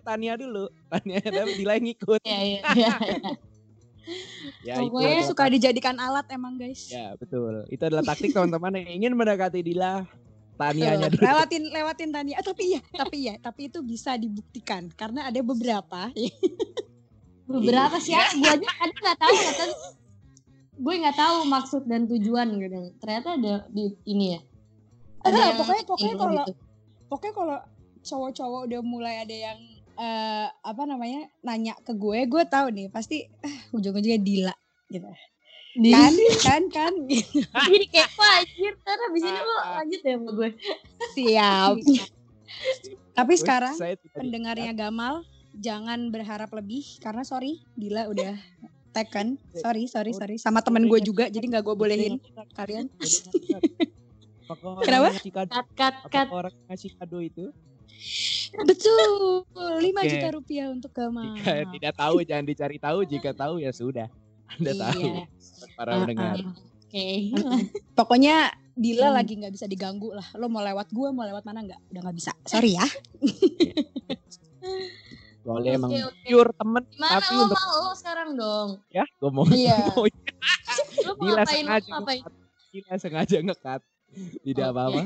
Tania 0.00 0.32
Tania 0.32 0.32
dulu. 0.40 0.64
Tania 0.90 1.18
tapi 1.20 1.52
Dila 1.58 1.72
yang 1.76 1.84
ngikut. 1.84 2.20
Iya, 2.24 2.38
iya, 2.40 2.60
iya, 2.72 2.90
iya. 3.02 3.16
Ya 4.66 4.82
itu 4.82 4.90
Pokoknya 4.90 5.14
adalah 5.14 5.30
suka 5.30 5.44
dijadikan 5.46 5.94
alat 5.94 6.26
emang 6.34 6.58
guys 6.58 6.90
Ya 6.90 7.14
betul. 7.14 7.62
Itu 7.70 7.86
adalah 7.86 8.02
taktik 8.02 8.34
teman-teman 8.34 8.74
yang 8.82 8.90
ingin 8.98 9.12
mendekati 9.14 9.62
Dila. 9.62 10.02
Tanianya 10.58 11.06
dulu. 11.06 11.22
lewatin 11.22 11.62
lewatin 11.70 12.10
Tania. 12.10 12.34
Ah, 12.38 12.44
tapi 12.44 12.74
ya, 12.74 12.80
tapi 12.90 13.16
ya, 13.30 13.34
tapi 13.38 13.70
itu 13.70 13.78
bisa 13.82 14.18
dibuktikan 14.18 14.90
karena 14.94 15.30
ada 15.30 15.38
beberapa. 15.38 16.10
Beberapa 17.52 17.98
sih 17.98 18.14
ya, 18.14 18.22
gue 18.32 18.48
aja 18.48 18.64
kadang 18.64 19.00
nggak 19.02 19.18
tahu 19.18 19.34
kata 19.34 19.64
gue 20.72 20.94
nggak 21.04 21.18
tahu 21.18 21.36
maksud 21.46 21.82
dan 21.86 22.02
tujuan 22.10 22.48
gitu. 22.58 22.80
Ternyata 22.98 23.28
ada 23.38 23.54
di 23.70 23.92
ini 24.02 24.34
ya. 24.34 24.40
Ada, 25.22 25.36
yang 25.36 25.58
pokoknya- 25.62 25.86
pokoknya 25.86 26.14
kalau- 26.18 26.46
gitu. 26.46 26.52
Pokoknya 27.06 27.32
kalau 27.34 27.58
cowok-cowok 28.02 28.60
udah 28.66 28.80
mulai 28.82 29.14
ada 29.22 29.36
yang 29.36 29.58
eh, 29.98 30.48
apa 30.48 30.82
namanya 30.88 31.28
nanya 31.44 31.74
ke 31.82 31.92
gue, 31.92 32.24
gue 32.28 32.44
tahu 32.48 32.72
nih 32.72 32.86
pasti 32.88 33.28
ah, 33.44 33.58
ujung-ujungnya 33.76 34.20
Dila 34.20 34.54
gitu. 34.88 35.08
Di- 35.72 35.92
Kan, 35.92 36.12
kan, 36.44 36.62
kan. 36.68 36.92
jadi 37.72 37.86
kayak 37.88 38.10
wah 38.20 38.44
anjir 38.44 38.72
ntar 38.84 38.98
abis 39.08 39.22
ini 39.24 39.40
lo 39.40 39.56
lanjut 39.80 40.00
ya 40.04 40.14
sama 40.16 40.30
gue. 40.36 40.50
Siap. 41.16 41.74
Tapi 43.18 43.32
sekarang 43.36 43.76
pendengarnya 44.12 44.72
Gamal 44.76 45.24
jangan 45.56 46.08
berharap 46.12 46.52
lebih 46.52 46.84
karena 47.00 47.24
sorry 47.24 47.60
Dila 47.76 48.08
udah 48.08 48.36
taken. 48.92 49.40
Sorry, 49.56 49.88
sorry, 49.88 50.12
sorry. 50.12 50.36
Sama 50.36 50.60
temen 50.60 50.84
gue 50.84 51.00
juga 51.00 51.32
jadi 51.32 51.44
nggak 51.48 51.64
gue 51.64 51.76
bolehin 51.76 52.20
kalian. 52.52 52.92
Apakah 54.52 54.84
Kenapa? 54.84 55.08
cut 55.16 55.68
cut. 55.72 55.94
apakah 56.04 56.44
orang 56.44 56.54
ngasih 56.68 56.92
kado 57.00 57.24
itu? 57.24 57.48
Betul. 58.54 59.48
5 59.48 59.80
Oke. 59.80 60.06
juta 60.06 60.28
rupiah 60.30 60.66
untuk 60.68 60.90
Gamal. 60.90 61.32
Jika 61.34 61.52
tidak 61.68 61.94
tahu 61.94 62.16
jangan 62.22 62.44
dicari 62.44 62.76
tahu, 62.76 62.98
jika 63.02 63.30
tahu 63.32 63.54
ya 63.58 63.70
sudah. 63.70 64.08
Anda 64.52 64.72
tahu 64.74 65.00
Iya. 65.00 65.24
para 65.74 65.90
Uh-uh. 65.90 66.00
pendengar. 66.04 66.36
Oke. 66.82 67.06
Pokoknya 67.98 68.36
Dila 68.72 69.06
Hmm. 69.06 69.16
lagi 69.16 69.36
nggak 69.36 69.52
bisa 69.52 69.66
diganggu 69.66 70.10
lah. 70.10 70.24
Lo 70.34 70.48
mau 70.48 70.60
lewat 70.60 70.88
gue, 70.88 71.08
mau 71.10 71.22
lewat 71.22 71.44
mana 71.44 71.60
nggak? 71.62 71.80
Udah 71.88 72.00
nggak 72.02 72.16
bisa. 72.16 72.32
Sorry 72.42 72.72
ya. 72.72 72.86
Soalnya 75.42 75.74
emang 75.74 75.90
Oke, 75.90 76.00
oke. 76.06 76.22
pure 76.22 76.50
temen 76.54 76.82
Gimana 76.88 77.12
tapi 77.18 77.32
lo 77.34 77.42
untuk 77.42 77.58
mau 77.58 77.74
lo 77.82 77.92
sekarang 77.92 78.28
dong? 78.32 78.68
ya 78.88 79.04
gue 79.10 79.28
mau 79.28 79.44
Iya. 79.44 79.76
mau 79.90 80.06
Lo 81.02 81.12
mau 81.12 81.24
Gila 81.26 81.42
ngapain? 81.42 81.58
Sengaja 81.58 81.88
ngapain? 81.90 82.20
ngekat. 82.22 82.32
Gila 82.70 82.94
sengaja 82.96 83.36
ngekat. 83.42 83.80
Tidak 84.40 84.66
apa-apa. 84.66 85.02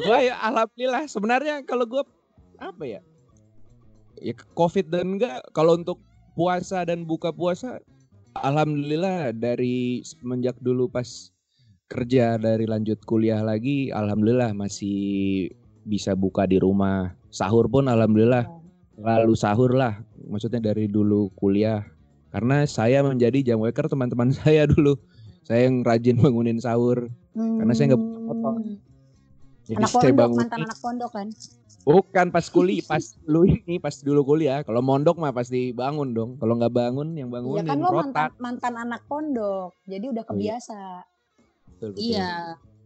Gue 0.00 0.18
ya 0.32 0.36
alhamdulillah 0.40 1.04
sebenarnya 1.06 1.54
kalau 1.68 1.84
gue 1.84 2.02
apa 2.60 2.84
ya? 2.84 3.00
Ya 4.20 4.34
covid 4.56 4.88
dan 4.92 5.16
enggak 5.16 5.44
kalau 5.56 5.76
untuk 5.76 6.00
puasa 6.36 6.84
dan 6.84 7.04
buka 7.04 7.32
puasa 7.32 7.80
alhamdulillah 8.36 9.32
dari 9.36 10.04
semenjak 10.04 10.56
dulu 10.60 10.88
pas 10.88 11.32
kerja 11.90 12.38
dari 12.38 12.68
lanjut 12.68 13.02
kuliah 13.04 13.42
lagi 13.42 13.90
alhamdulillah 13.90 14.54
masih 14.54 15.48
bisa 15.84 16.14
buka 16.14 16.44
di 16.44 16.60
rumah. 16.60 17.12
Sahur 17.30 17.70
pun 17.70 17.86
alhamdulillah 17.86 18.46
lalu 19.00 19.32
sahur 19.32 19.72
lah 19.72 19.96
maksudnya 20.28 20.60
dari 20.60 20.84
dulu 20.84 21.32
kuliah 21.32 21.80
karena 22.30 22.68
saya 22.68 23.00
menjadi 23.00 23.52
jam 23.52 23.58
waker 23.64 23.88
teman-teman 23.88 24.28
saya 24.44 24.68
dulu 24.68 25.00
saya 25.40 25.66
yang 25.66 25.80
rajin 25.82 26.20
bangunin 26.20 26.60
sahur 26.60 27.08
Karena 27.30 27.72
saya 27.72 27.94
nggak 27.94 28.02
punya 28.02 28.20
motor. 28.26 28.54
Jadi 29.70 29.78
Anak 29.86 29.90
pondok, 29.94 30.18
bangun 30.18 30.38
mantan 30.42 30.60
anak 30.66 30.78
pondok 30.82 31.10
kan. 31.14 31.28
bukan 31.80 32.26
pas 32.28 32.46
kuliah 32.50 32.84
pas 32.84 33.04
lu 33.24 33.46
ini 33.46 33.78
pas 33.78 33.94
dulu 34.02 34.20
kuliah 34.26 34.60
kalau 34.66 34.82
mondok 34.82 35.16
mah 35.16 35.30
pasti 35.32 35.70
bangun 35.70 36.10
dong 36.12 36.30
kalau 36.36 36.58
nggak 36.58 36.74
bangun 36.74 37.14
yang 37.14 37.30
Iya 37.30 37.34
bangunin 37.38 37.66
kan 37.70 37.78
lo 37.78 37.90
mantan, 37.94 38.28
mantan 38.36 38.74
anak 38.76 39.00
pondok. 39.06 39.72
Jadi 39.86 40.04
udah 40.10 40.24
Oh, 40.26 40.34
iya. 40.36 40.58
kebiasa. 40.58 40.80
Betul, 41.72 41.88
betul. 41.94 42.02
Iya. 42.04 42.30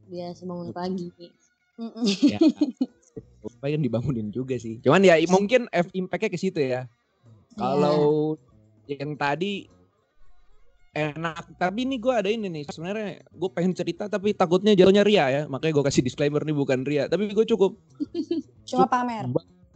Biasa 0.05 0.41
bangun 0.45 0.69
pagi. 0.71 1.09
Ya 2.29 2.39
apa 3.45 3.67
yang 3.71 3.83
dibangunin 3.85 4.29
juga 4.31 4.57
sih 4.57 4.81
cuman 4.81 5.05
ya 5.05 5.19
mungkin 5.29 5.67
F 5.71 5.91
impactnya 5.93 6.31
ke 6.33 6.39
situ 6.39 6.61
ya 6.61 6.89
kalau 7.55 8.35
yang 8.87 9.15
tadi 9.15 9.69
enak 10.95 11.59
tapi 11.59 11.83
ini 11.83 11.99
gue 11.99 12.15
ada 12.15 12.31
ini 12.31 12.47
nih 12.47 12.65
sebenarnya 12.71 13.19
gue 13.27 13.51
pengen 13.51 13.75
cerita 13.75 14.07
tapi 14.07 14.31
takutnya 14.31 14.73
jauhnya 14.73 15.03
ria 15.03 15.27
ya 15.27 15.43
makanya 15.45 15.83
gue 15.83 15.85
kasih 15.91 16.03
disclaimer 16.03 16.41
nih 16.41 16.55
bukan 16.55 16.87
ria 16.87 17.11
tapi 17.11 17.29
gue 17.29 17.47
cukup 17.47 17.75
Cuma 18.71 18.87
pamer. 18.87 19.27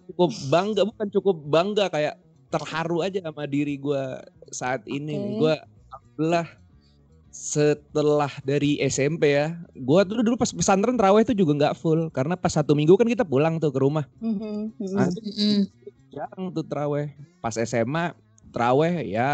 cukup 0.09 0.31
bangga 0.49 0.83
bukan 0.87 1.07
cukup 1.11 1.37
bangga 1.45 1.87
kayak 1.91 2.15
terharu 2.49 3.03
aja 3.03 3.21
sama 3.21 3.45
diri 3.45 3.77
gue 3.77 4.03
saat 4.49 4.81
ini 4.87 5.13
Oke. 5.13 5.35
gue 5.37 5.55
alhamdulillah 5.91 6.47
setelah 7.29 8.33
dari 8.41 8.81
SMP 8.81 9.37
ya 9.37 9.53
gue 9.75 10.01
dulu 10.07 10.21
dulu 10.25 10.37
pas 10.39 10.49
pesantren 10.49 10.97
terawih 10.97 11.23
itu 11.23 11.37
juga 11.37 11.53
nggak 11.61 11.75
full 11.77 12.09
karena 12.09 12.35
pas 12.35 12.51
satu 12.51 12.73
minggu 12.73 12.97
kan 12.97 13.05
kita 13.05 13.23
pulang 13.23 13.59
tuh 13.59 13.69
ke 13.69 13.79
rumah 13.79 14.07
Mhm, 14.19 14.73
mhm. 14.81 14.97
Ah, 14.97 15.11
Mm-mm. 15.13 15.59
jarang 16.09 16.45
tuh 16.51 16.65
terawih 16.65 17.13
pas 17.39 17.53
SMA 17.55 18.17
terawih 18.49 19.05
ya 19.05 19.31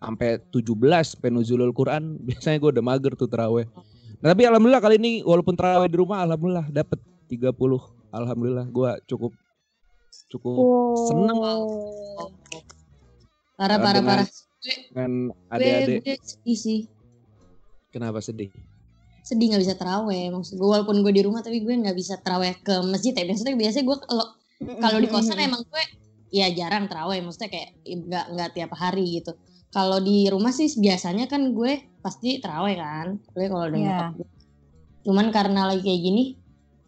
sampai 0.00 0.40
17 0.52 1.22
penuzulul 1.22 1.72
Quran 1.72 2.16
biasanya 2.26 2.58
gue 2.60 2.70
udah 2.78 2.84
mager 2.84 3.12
tuh 3.14 3.28
terawih 3.28 3.66
nah, 4.20 4.32
tapi 4.32 4.42
alhamdulillah 4.48 4.82
kali 4.82 4.96
ini 5.00 5.12
walaupun 5.22 5.54
terawih 5.56 5.88
di 5.90 5.98
rumah 5.98 6.24
alhamdulillah 6.24 6.66
dapet 6.72 6.98
30 7.28 7.52
alhamdulillah 8.14 8.66
gue 8.70 8.90
cukup 9.10 9.32
cukup 10.32 10.56
seneng. 11.10 11.38
Oh. 11.38 12.32
Parah 13.56 13.78
parah 13.80 14.00
Dengan- 14.00 14.24
parah. 14.24 14.28
dengan 14.66 15.12
adik-adik 15.52 16.18
sedih 16.26 16.58
sih. 16.58 16.80
kenapa 17.94 18.18
sedih 18.18 18.50
Sedih 19.26 19.50
nggak 19.50 19.62
bisa 19.62 19.74
teraweh. 19.74 20.30
Maksud 20.30 20.54
gue 20.54 20.68
walaupun 20.70 21.02
gue 21.02 21.12
di 21.14 21.22
rumah 21.26 21.42
tapi 21.42 21.58
gue 21.58 21.74
nggak 21.74 21.98
bisa 21.98 22.14
teraweh 22.22 22.54
ke 22.62 22.78
masjid 22.86 23.10
ya. 23.10 23.26
Biasanya 23.26 23.58
biasanya 23.58 23.84
gue 23.90 23.96
kalau 24.06 24.26
kalau 24.78 24.98
di 25.02 25.08
kosan 25.10 25.38
emang 25.50 25.66
gue 25.66 25.84
ya 26.30 26.46
jarang 26.54 26.86
teraweh. 26.86 27.18
Maksudnya 27.26 27.50
kayak 27.50 27.70
nggak 27.82 28.26
nggak 28.38 28.50
tiap 28.54 28.70
hari 28.78 29.18
gitu. 29.18 29.34
Kalau 29.76 29.98
di 30.00 30.24
rumah 30.32 30.56
sih 30.56 30.72
biasanya 30.80 31.28
kan 31.28 31.52
gue 31.52 31.72
pasti 32.00 32.40
teraweh 32.40 32.74
kan. 32.80 33.20
Gue 33.36 33.44
kalau 33.52 33.68
udah 33.68 33.76
Iya. 33.76 33.88
nyokap 33.92 34.08
gue. 34.16 34.28
Cuman 35.04 35.26
karena 35.36 35.60
lagi 35.68 35.84
kayak 35.84 36.00
gini 36.02 36.24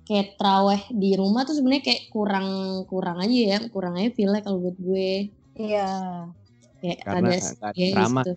kayak 0.09 0.40
teraweh 0.40 0.80
di 0.88 1.12
rumah 1.21 1.45
tuh 1.45 1.52
sebenarnya 1.52 1.85
kayak 1.85 2.02
kurang 2.09 2.49
kurang 2.88 3.21
aja 3.21 3.37
ya 3.52 3.59
kurang 3.68 3.92
aja 4.00 4.09
feel 4.16 4.33
kalau 4.40 4.59
buat 4.64 4.76
gue 4.80 5.37
Iya. 5.61 5.88
kayak 6.80 6.99
Karena 7.04 7.28
ada 7.28 7.37
ya, 7.76 7.88
ceramah, 7.92 8.25
gitu. 8.25 8.33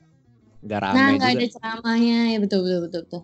nggak 0.67 0.79
nah 0.83 0.91
ramai 0.91 1.15
nggak 1.15 1.31
juga 1.31 1.39
ada 1.39 1.47
ceramahnya 1.55 2.17
ya 2.35 2.37
betul 2.43 2.59
betul 2.67 2.79
betul 2.85 3.01
betul 3.07 3.21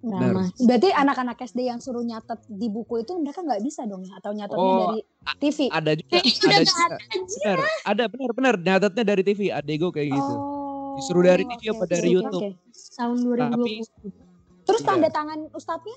ceramah 0.00 0.48
Berarti 0.58 0.88
anak-anak 0.90 1.36
SD 1.40 1.60
yang 1.62 1.78
suruh 1.78 2.00
nyatet 2.00 2.40
di 2.46 2.66
buku 2.66 3.00
itu 3.00 3.12
mereka 3.16 3.40
nggak 3.40 3.60
bisa 3.60 3.84
dong 3.84 4.02
ya? 4.02 4.16
Atau 4.16 4.32
nyatetnya 4.32 4.56
Oh, 4.56 4.80
dari 4.88 5.00
TV? 5.36 5.58
ada 5.68 5.92
juga 5.92 6.16
Eh, 6.16 6.24
udah 6.24 6.48
ada 6.50 6.64
juga 6.64 6.80
ada 6.80 6.96
anjir. 7.10 7.38
benar 7.38 7.58
ada 7.84 8.04
benar 8.08 8.30
benar 8.32 8.54
nyatetnya 8.56 9.04
dari 9.04 9.22
TV 9.22 9.40
adego 9.50 9.88
kayak 9.90 10.08
gitu 10.10 10.34
Oh, 10.34 10.96
Disuruh 10.96 11.22
dari 11.22 11.44
TV 11.44 11.62
apa 11.70 11.78
oke, 11.78 11.88
dari 11.88 12.08
oke, 12.08 12.16
YouTube? 12.16 12.42
oke. 12.42 12.50
tahun 12.96 13.16
tapi 13.18 13.72
2020 13.76 14.12
Terus 14.60 14.80
Iya. 14.80 14.88
tanda 14.88 15.08
tangan 15.08 15.38
ustadznya? 15.50 15.96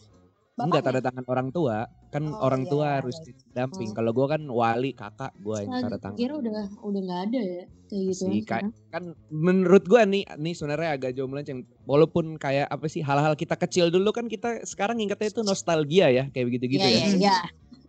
Enggak 0.56 0.70
Bapaknya? 0.80 0.86
tanda 0.86 1.02
tangan 1.02 1.26
orang 1.28 1.48
tua 1.50 1.78
kan 2.08 2.24
Oh, 2.24 2.46
orang 2.46 2.62
iya, 2.62 2.70
tua 2.70 2.86
iya, 2.86 2.96
harus 3.02 3.18
iya. 3.18 3.26
didamping 3.28 3.90
Oh. 3.90 3.96
kalau 3.98 4.12
gua 4.12 4.28
kan 4.30 4.42
wali 4.46 4.92
kakak 4.94 5.34
gua 5.40 5.58
yang 5.60 5.72
tanda 5.80 5.98
tangan 5.98 6.14
kira 6.16 6.34
udah 6.36 6.52
udah 6.80 7.02
nggak 7.02 7.22
ada 7.28 7.42
ya 7.42 7.64
kayak 7.84 8.04
gitu 8.06 8.24
sih 8.24 8.42
kayak 8.44 8.64
kan 8.88 9.04
menurut 9.28 9.84
gua 9.84 10.06
nih 10.06 10.30
nih 10.36 10.54
sebenarnya 10.54 10.90
agak 10.94 11.12
jauh 11.12 11.26
melenceng 11.26 11.60
walaupun 11.84 12.38
kayak 12.38 12.70
apa 12.70 12.86
sih 12.86 13.02
hal-hal 13.02 13.34
kita 13.34 13.56
kecil 13.56 13.90
dulu 13.90 14.10
kan 14.10 14.30
kita 14.30 14.62
sekarang 14.64 15.02
ingetnya 15.02 15.28
itu 15.28 15.42
nostalgia 15.42 16.08
ya 16.08 16.30
kayak 16.30 16.46
begitu 16.48 16.66
gitu 16.72 16.86
Iya, 16.86 16.94
ya 16.94 17.02
iya, 17.04 17.18
iya. 17.18 17.38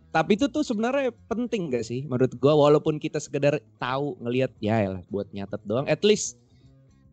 tapi 0.09 0.33
itu 0.33 0.47
tuh 0.47 0.65
sebenarnya 0.65 1.13
penting 1.27 1.69
gak 1.69 1.85
sih 1.85 2.01
menurut 2.03 2.33
gua 2.35 2.57
walaupun 2.57 2.97
kita 2.97 3.21
sekedar 3.21 3.61
tahu 3.77 4.17
ngelihat 4.17 4.49
ya 4.57 4.81
elah 4.81 5.05
buat 5.05 5.29
nyatet 5.29 5.61
doang 5.61 5.85
at 5.85 6.01
least 6.01 6.41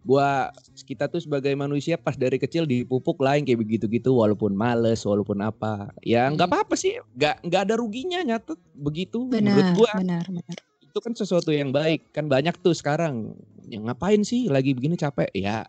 gua 0.02 0.50
kita 0.82 1.06
tuh 1.06 1.18
sebagai 1.18 1.50
manusia 1.52 1.94
pas 1.94 2.12
dari 2.12 2.35
kecil 2.35 2.64
dipupuk 2.64 3.16
yang 3.21 3.42
kayak 3.42 3.61
begitu-gitu 3.61 4.12
walaupun 4.12 4.52
males 4.52 5.02
walaupun 5.02 5.38
apa. 5.40 5.90
Ya 6.00 6.26
nggak 6.26 6.42
Hmm. 6.42 6.54
apa-apa 6.59 6.75
sih 6.75 6.99
nggak 7.14 7.42
nggak 7.42 7.62
ada 7.62 7.75
ruginya 7.75 8.18
nyatet 8.21 8.59
begitu 8.73 9.25
Benar, 9.25 9.40
menurut 9.49 9.68
gua. 9.76 9.92
benar, 9.97 10.25
benar. 10.26 10.56
itu 10.82 10.99
kan 11.00 11.16
sesuatu 11.16 11.49
yang 11.49 11.71
baik 11.71 12.11
kan 12.11 12.26
banyak 12.26 12.52
tuh 12.59 12.73
sekarang. 12.73 13.32
Yang 13.64 13.82
ngapain 13.87 14.21
sih 14.23 14.47
lagi 14.47 14.73
begini 14.73 14.94
capek? 14.94 15.32
Ya 15.32 15.64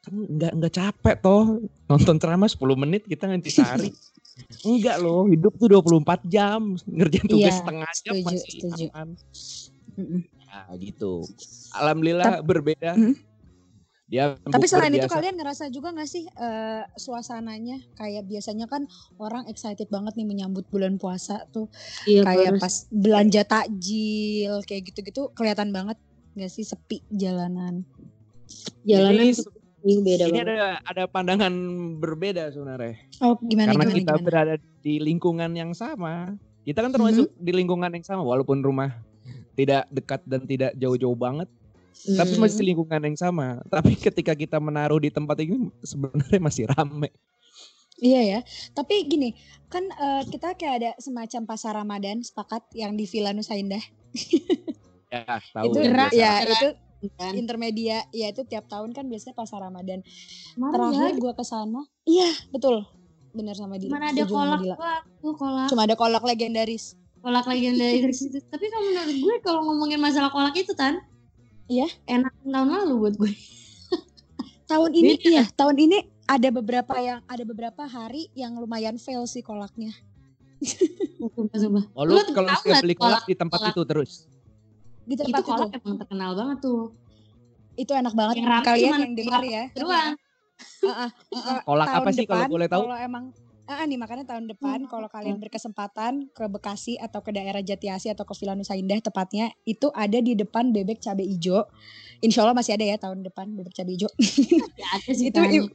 kan 0.00 0.14
nggak 0.14 0.52
nggak 0.54 0.72
capek 0.72 1.16
toh. 1.18 1.58
Nonton 1.86 2.16
ceramah 2.16 2.46
10 2.46 2.60
menit 2.78 3.02
kita 3.02 3.26
nanti 3.26 3.48
sehari. 3.48 3.90
Enggak 4.62 4.96
loh 4.98 5.26
hidup 5.26 5.52
tuh 5.54 5.68
24 5.68 6.22
jam. 6.24 6.78
Ngerjain 6.86 7.26
tugas 7.26 7.50
Iya, 7.50 7.58
setengah 7.58 7.90
jam 7.98 8.14
setuju, 8.14 8.24
masih 8.24 8.50
setuju. 8.52 8.84
aman. 8.90 9.08
Nah 10.40 10.66
gitu. 10.76 11.12
Alhamdulillah 11.72 12.40
berbeda. 12.40 12.94
Mm. 12.94 13.14
Dia 14.10 14.34
Tapi 14.36 14.66
selain 14.66 14.90
itu 14.90 15.06
biasa. 15.06 15.14
kalian 15.14 15.34
ngerasa 15.38 15.64
juga 15.68 15.94
gak 15.94 16.04
sih 16.04 16.26
eh, 16.26 16.82
suasananya 16.94 17.78
kayak 17.94 18.26
biasanya 18.26 18.66
kan 18.66 18.90
orang 19.16 19.46
excited 19.46 19.86
banget 19.86 20.14
nih 20.14 20.26
menyambut 20.26 20.66
bulan 20.66 20.98
puasa 20.98 21.46
tuh 21.48 21.70
Iya, 22.04 22.26
kayak 22.26 22.46
harus. 22.48 22.60
pas 22.60 22.74
belanja 22.90 23.42
takjil 23.44 24.52
kayak 24.62 24.82
gitu-gitu 24.84 25.30
kelihatan 25.30 25.70
banget 25.70 25.94
gak 26.32 26.48
sih 26.48 26.62
sepi 26.62 27.06
jalanan. 27.08 27.86
jalanan 28.82 29.30
Jadi, 29.30 29.46
Ih, 29.80 29.98
beda 29.98 30.24
Ini 30.26 30.36
banget. 30.36 30.44
ada 30.50 30.58
ada 30.84 31.02
pandangan 31.06 31.54
berbeda 31.96 32.50
sebenarnya. 32.50 33.00
Oh 33.18 33.40
gimana 33.40 33.72
Karena 33.72 33.74
gimana 33.80 33.90
kita 33.94 34.12
gimana? 34.12 34.26
berada 34.26 34.54
di 34.78 34.94
lingkungan 34.98 35.50
yang 35.50 35.72
sama. 35.72 36.36
Kita 36.60 36.82
kan 36.82 36.92
termasuk 36.92 37.30
Mm-hmm. 37.30 37.40
di 37.40 37.52
lingkungan 37.54 37.90
yang 37.90 38.04
sama 38.04 38.20
walaupun 38.20 38.60
rumah 38.60 38.92
tidak 39.54 39.88
dekat 39.88 40.20
dan 40.24 40.44
tidak 40.44 40.72
jauh-jauh 40.74 41.14
banget, 41.14 41.48
tapi 42.16 42.32
Mm. 42.36 42.40
masih 42.40 42.62
lingkungan 42.64 43.00
yang 43.04 43.18
sama. 43.18 43.60
Tapi 43.68 43.92
ketika 43.98 44.32
kita 44.32 44.56
menaruh 44.58 45.00
di 45.02 45.10
tempat 45.12 45.36
ini 45.42 45.68
sebenarnya 45.84 46.40
masih 46.40 46.64
rame. 46.70 47.10
Iya 48.00 48.20
ya. 48.24 48.40
Tapi 48.72 49.04
gini, 49.04 49.36
kan 49.68 49.84
eh, 49.84 50.22
kita 50.24 50.56
kayak 50.56 50.74
ada 50.80 50.90
semacam 50.96 51.42
pasar 51.44 51.76
Ramadan 51.76 52.24
sepakat 52.24 52.64
yang 52.72 52.96
di 52.96 53.04
Villa 53.04 53.36
Nusa 53.36 53.54
Indah. 53.60 53.82
Ya, 55.10 55.42
tahu. 55.52 55.74
itu 55.74 55.78
ya 56.16 56.46
gerak. 56.46 56.54
itu 56.54 56.68
kan. 57.18 57.32
intermedia 57.34 58.04
ya 58.14 58.30
itu 58.30 58.46
tiap 58.46 58.70
tahun 58.70 58.94
kan 58.94 59.04
biasanya 59.10 59.34
pasar 59.34 59.58
Ramadan. 59.60 60.06
Kemarin 60.54 60.72
Terakhir 60.72 61.12
ya, 61.12 61.20
gua 61.20 61.32
ke 61.34 61.44
sana, 61.44 61.82
iya 62.06 62.30
betul. 62.54 62.86
Bener 63.34 63.54
sama 63.58 63.74
dia. 63.76 63.90
Mana 63.90 64.14
ada 64.14 64.24
kolak 64.26 64.60
tuh 65.18 65.34
kolak. 65.34 65.68
Cuma 65.68 65.82
ada 65.84 65.94
kolak 65.98 66.22
legendaris. 66.24 66.94
kolak 67.20 67.44
legendaris 67.44 68.22
itu. 68.22 68.38
Tapi 68.48 68.64
kalau 68.72 68.86
menurut 68.86 69.16
gue 69.18 69.34
kalau 69.44 69.60
ngomongin 69.68 70.00
masalah 70.00 70.32
kolak 70.32 70.56
itu 70.56 70.72
tan, 70.72 71.04
Iya. 71.70 71.86
enak 72.04 72.34
tahun 72.42 72.68
lalu 72.68 72.94
buat 72.98 73.14
gue. 73.14 73.30
Tahun 74.70 74.90
ini 74.90 75.14
Beda. 75.18 75.26
iya, 75.26 75.44
tahun 75.50 75.76
ini 75.82 75.98
ada 76.26 76.48
beberapa 76.50 76.94
yang 76.94 77.22
ada 77.26 77.42
beberapa 77.42 77.82
hari 77.86 78.30
yang 78.34 78.54
lumayan 78.54 78.98
fail 78.98 79.26
sih 79.26 79.42
kolaknya. 79.42 79.90
Sumpah, 81.18 81.58
sumpah. 81.58 81.84
Oh, 81.90 82.06
lu 82.06 82.18
kalau 82.30 82.46
nggak 82.46 82.82
beli 82.82 82.94
kolak 82.94 83.26
di 83.26 83.34
tempat 83.34 83.58
kolak- 83.58 83.74
itu 83.74 83.82
terus. 83.82 84.10
Di 85.02 85.14
Itu 85.14 85.26
tempat 85.26 85.42
itu, 85.42 85.50
kolak 85.50 85.70
emang 85.74 85.96
terkenal 85.98 86.30
banget 86.34 86.58
tuh. 86.62 86.94
itu 87.74 87.90
enak 87.90 88.14
banget. 88.14 88.34
Yang 88.38 88.62
Kalian 88.62 88.92
yang 88.94 89.14
dengar 89.16 89.42
ya. 89.42 89.64
Doang. 89.74 90.14
Heeh, 90.84 91.10
heeh. 91.10 91.58
Kolak 91.64 91.86
tahun 91.88 92.02
apa 92.02 92.10
sih 92.12 92.24
kalau 92.28 92.44
boleh 92.46 92.68
tahu? 92.68 92.82
Kalau 92.86 92.98
emang 93.00 93.24
Ah, 93.70 93.86
nih 93.86 93.94
makanya 93.94 94.26
tahun 94.26 94.50
depan 94.50 94.90
kalau 94.90 95.06
kalian 95.06 95.38
berkesempatan 95.38 96.26
ke 96.34 96.42
Bekasi 96.50 96.98
atau 96.98 97.22
ke 97.22 97.30
daerah 97.30 97.62
Jatiasi 97.62 98.10
atau 98.10 98.26
ke 98.26 98.34
Villa 98.34 98.58
Nusa 98.58 98.74
Indah 98.74 98.98
tepatnya 98.98 99.54
itu 99.62 99.86
ada 99.94 100.18
di 100.18 100.34
depan 100.34 100.74
bebek 100.74 100.98
cabe 100.98 101.22
ijo. 101.22 101.70
Insya 102.18 102.42
Allah 102.42 102.58
masih 102.58 102.74
ada 102.74 102.82
ya 102.82 102.98
tahun 102.98 103.22
depan 103.22 103.54
bebek 103.54 103.70
cabe 103.70 103.94
ijo. 103.94 104.10
Ya 104.74 104.88
ada 104.90 105.10
sih 105.14 105.30
Itu 105.30 105.38
ibu- 105.38 105.70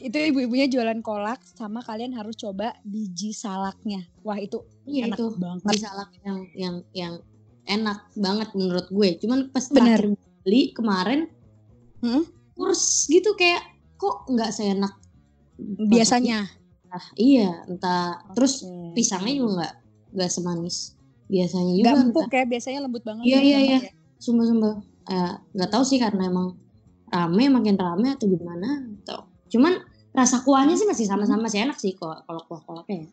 itu 0.00 0.16
ibu-ibunya 0.32 0.64
jualan 0.64 1.04
kolak 1.04 1.44
sama 1.44 1.84
kalian 1.84 2.16
harus 2.16 2.40
coba 2.40 2.72
biji 2.80 3.36
salaknya. 3.36 4.08
Wah 4.24 4.40
itu 4.40 4.64
Iya 4.88 5.12
enak 5.12 5.18
itu. 5.20 5.26
banget. 5.36 5.68
Di 5.68 5.78
salak 5.78 6.10
yang 6.24 6.38
yang 6.56 6.74
yang 6.96 7.14
enak 7.68 8.08
banget 8.16 8.48
menurut 8.56 8.88
gue. 8.88 9.08
Cuman 9.20 9.52
pas 9.52 9.68
Bener. 9.68 10.08
beli 10.40 10.72
kemarin 10.72 11.28
Hmm? 12.00 12.24
kurs 12.56 13.04
gitu 13.04 13.36
kayak 13.36 13.60
kok 13.94 14.24
nggak 14.24 14.56
seenak 14.56 14.96
Biasanya. 15.58 16.46
Ah, 16.88 17.06
iya, 17.20 17.64
entah 17.68 18.24
terus 18.32 18.64
Oke. 18.64 18.96
pisangnya 18.96 19.34
juga 19.36 19.50
nggak 19.60 19.74
nggak 20.16 20.30
semanis 20.32 20.96
biasanya 21.28 21.72
juga. 21.76 21.84
nggak 21.84 21.96
entah. 22.00 22.08
empuk 22.08 22.28
ya 22.32 22.44
biasanya 22.48 22.78
lembut 22.88 23.02
banget. 23.04 23.24
Iya, 23.28 23.36
lembut 23.36 23.48
iya, 23.48 23.58
iya. 23.60 23.78
ya. 23.84 23.90
Sumpah-sumpah. 24.18 24.74
Eh, 25.08 25.32
nggak 25.56 25.70
tahu 25.72 25.84
sih 25.84 25.98
karena 26.00 26.22
emang 26.28 26.56
rame 27.08 27.44
makin 27.52 27.76
rame 27.76 28.08
atau 28.16 28.26
gimana. 28.28 28.88
Tuh. 29.04 29.24
Cuman 29.52 29.76
rasa 30.16 30.40
kuahnya 30.42 30.74
sih 30.80 30.88
masih 30.88 31.04
sama-sama 31.04 31.46
masih 31.46 31.68
enak 31.68 31.76
sih 31.76 31.92
kok 31.92 32.24
kalau 32.24 32.40
kuah-kuahnya. 32.48 33.12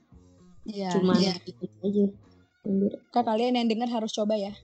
Iya. 0.65 0.89
Cuman 0.95 1.19
iya. 1.19 1.35
itu 1.43 1.63
aja. 1.83 2.05
Kak 3.13 3.23
kalian 3.27 3.59
yang 3.59 3.67
dengar 3.69 3.91
harus 3.91 4.15
coba 4.15 4.39
ya. 4.39 4.55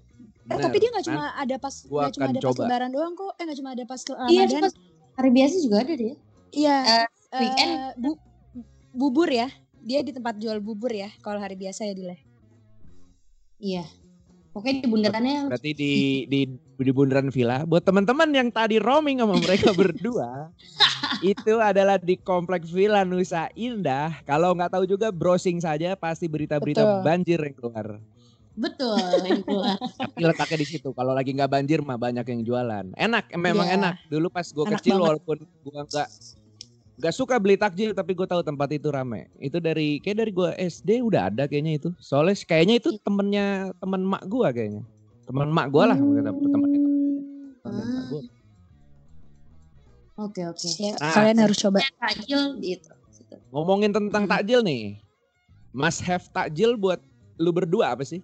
Eh, 0.49 0.57
tapi 0.57 0.81
dia 0.81 0.89
nggak 0.89 1.05
cuma 1.05 1.31
ada 1.37 1.55
pas 1.61 1.75
nggak 1.85 2.13
cuma 2.17 2.27
ada 2.31 2.39
pas 2.39 2.45
coba. 2.49 2.61
lebaran 2.65 2.89
doang 2.91 3.13
kok. 3.13 3.31
Eh 3.37 3.43
nggak 3.45 3.57
cuma 3.59 3.69
ada 3.75 3.83
pas 3.85 3.99
Iya, 4.31 4.43
Ramadan. 4.47 4.63
pas 4.63 4.73
hari 5.19 5.29
biasa 5.35 5.55
juga 5.61 5.77
ada 5.83 5.93
deh. 5.93 6.15
Iya. 6.51 6.75
Eh, 6.81 7.07
weekend. 7.39 7.71
bu- 7.99 8.21
bubur 8.91 9.27
ya. 9.27 9.47
Dia 9.81 10.05
di 10.05 10.13
tempat 10.13 10.37
jual 10.37 10.61
bubur 10.61 10.93
ya. 10.93 11.09
Kalau 11.19 11.41
hari 11.41 11.57
biasa 11.57 11.89
ya 11.89 11.93
Dile. 11.97 12.17
Iya. 13.57 13.85
Pokoknya 14.51 14.83
di 14.83 14.89
bundarannya 14.91 15.47
Berarti 15.47 15.71
di 15.71 15.93
di 16.27 16.39
di 16.75 16.91
bundaran 16.91 17.31
villa 17.31 17.63
buat 17.63 17.87
teman-teman 17.87 18.27
yang 18.35 18.51
tadi 18.51 18.83
roaming 18.83 19.23
sama 19.23 19.39
mereka 19.39 19.71
berdua 19.79 20.51
itu 21.23 21.55
adalah 21.55 21.95
di 21.95 22.19
komplek 22.19 22.67
Villa 22.67 23.07
Nusa 23.07 23.47
Indah. 23.55 24.11
Kalau 24.27 24.51
nggak 24.51 24.75
tahu 24.75 24.83
juga 24.83 25.07
browsing 25.07 25.63
saja 25.63 25.95
pasti 25.95 26.27
berita-berita 26.27 26.83
Betul. 26.83 26.99
banjir 27.05 27.39
yang 27.39 27.55
keluar. 27.55 27.87
betul 28.51 28.99
yang 29.23 29.39
keluar. 29.47 29.79
Tapi 30.11 30.19
letaknya 30.27 30.57
di 30.59 30.67
situ. 30.67 30.91
Kalau 30.91 31.15
lagi 31.15 31.31
nggak 31.31 31.47
banjir 31.47 31.79
mah 31.79 31.95
banyak 31.95 32.25
yang 32.27 32.41
jualan. 32.43 32.85
Enak, 32.99 33.31
memang 33.39 33.63
Iya. 33.71 33.75
enak. 33.79 33.93
Dulu 34.11 34.27
pas 34.27 34.43
gue 34.43 34.65
kecil 34.75 34.99
banget. 34.99 35.05
walaupun 35.07 35.37
gue 35.39 35.79
nggak 35.87 36.09
nggak 37.01 37.17
suka 37.17 37.41
beli 37.41 37.57
takjil 37.57 37.97
tapi 37.97 38.13
gue 38.13 38.29
tahu 38.29 38.45
tempat 38.45 38.69
itu 38.77 38.93
rame. 38.93 39.25
Itu 39.41 39.57
dari 39.57 39.97
kayak 39.97 40.21
dari 40.21 40.31
gue 40.31 40.49
SD 40.53 41.01
udah 41.01 41.33
ada 41.33 41.49
kayaknya 41.49 41.81
itu. 41.81 41.89
Soalnya 41.97 42.37
kayaknya 42.45 42.77
itu 42.77 42.93
temennya 43.01 43.73
teman 43.81 44.05
mak 44.05 44.21
gue 44.29 44.47
kayaknya. 44.53 44.85
Teman 45.25 45.49
mak 45.49 45.73
gue 45.73 45.81
lah 45.81 45.97
kata 45.97 46.29
teman 46.29 46.69
teman 47.65 47.85
mak 47.89 48.03
gua. 48.13 48.21
Oke 50.21 50.41
oke. 50.45 50.67
Nah. 51.01 51.13
kalian 51.17 51.37
harus 51.41 51.57
coba. 51.57 51.81
Takjil 51.97 52.61
gitu. 52.61 52.93
Ngomongin 53.49 53.89
tentang 53.89 54.29
Hmm. 54.29 54.31
takjil 54.37 54.61
nih. 54.61 55.01
Must 55.73 56.05
have 56.05 56.29
takjil 56.29 56.77
buat 56.77 57.01
lu 57.41 57.49
berdua 57.49 57.97
apa 57.97 58.05
sih? 58.05 58.21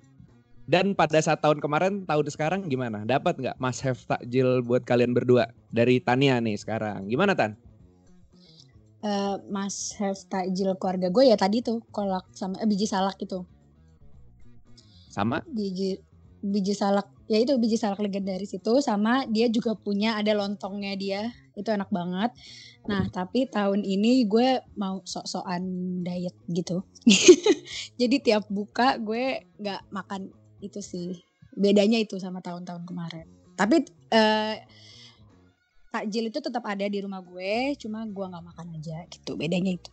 Dan 0.68 0.92
pada 0.94 1.18
saat 1.24 1.40
tahun 1.40 1.64
kemarin, 1.64 2.04
tahun 2.04 2.28
sekarang 2.28 2.60
gimana? 2.68 3.08
Dapat 3.08 3.40
nggak 3.40 3.58
must 3.58 3.82
have 3.82 3.98
takjil 4.06 4.62
buat 4.62 4.84
kalian 4.86 5.16
berdua 5.16 5.50
dari 5.72 5.98
Tania 5.98 6.38
nih 6.44 6.60
sekarang? 6.60 7.08
Gimana 7.08 7.34
Tan? 7.34 7.56
Eh, 9.08 9.36
mas 9.48 9.96
have 9.96 10.20
takjil 10.28 10.76
keluarga 10.76 11.08
gue 11.08 11.32
ya 11.32 11.40
tadi 11.40 11.64
tuh 11.64 11.80
kolak 11.96 12.28
sama 12.36 12.60
eh, 12.60 12.68
biji 12.68 12.84
salak 12.84 13.16
itu. 13.24 13.40
Sama? 15.08 15.40
Biji 15.48 16.04
biji 16.44 16.76
salak 16.76 17.08
ya 17.32 17.40
itu 17.40 17.56
biji 17.56 17.80
salak 17.80 18.04
legendaris 18.04 18.52
itu 18.52 18.74
sama 18.84 19.24
dia 19.32 19.48
juga 19.48 19.76
punya 19.76 20.20
ada 20.20 20.36
lontongnya 20.36 20.94
dia 20.96 21.22
itu 21.58 21.68
enak 21.74 21.90
banget 21.90 22.32
nah 22.88 23.04
tapi 23.10 23.50
tahun 23.50 23.84
ini 23.84 24.30
gue 24.30 24.62
mau 24.80 25.02
sok-sokan 25.04 25.66
diet 26.06 26.38
gitu 26.48 26.86
jadi 28.00 28.16
tiap 28.22 28.44
buka 28.48 28.96
gue 29.02 29.44
nggak 29.60 29.92
makan 29.92 30.32
itu 30.64 30.80
sih 30.80 31.20
bedanya 31.58 32.00
itu 32.00 32.16
sama 32.22 32.40
tahun-tahun 32.40 32.86
kemarin 32.86 33.28
tapi 33.60 33.84
eh, 34.14 34.56
takjil 35.94 36.30
itu 36.30 36.40
tetap 36.44 36.64
ada 36.68 36.86
di 36.86 37.00
rumah 37.02 37.22
gue 37.24 37.74
cuma 37.80 38.04
gue 38.06 38.26
nggak 38.28 38.46
makan 38.46 38.68
aja 38.78 38.98
gitu 39.10 39.34
bedanya 39.40 39.74
itu 39.78 39.90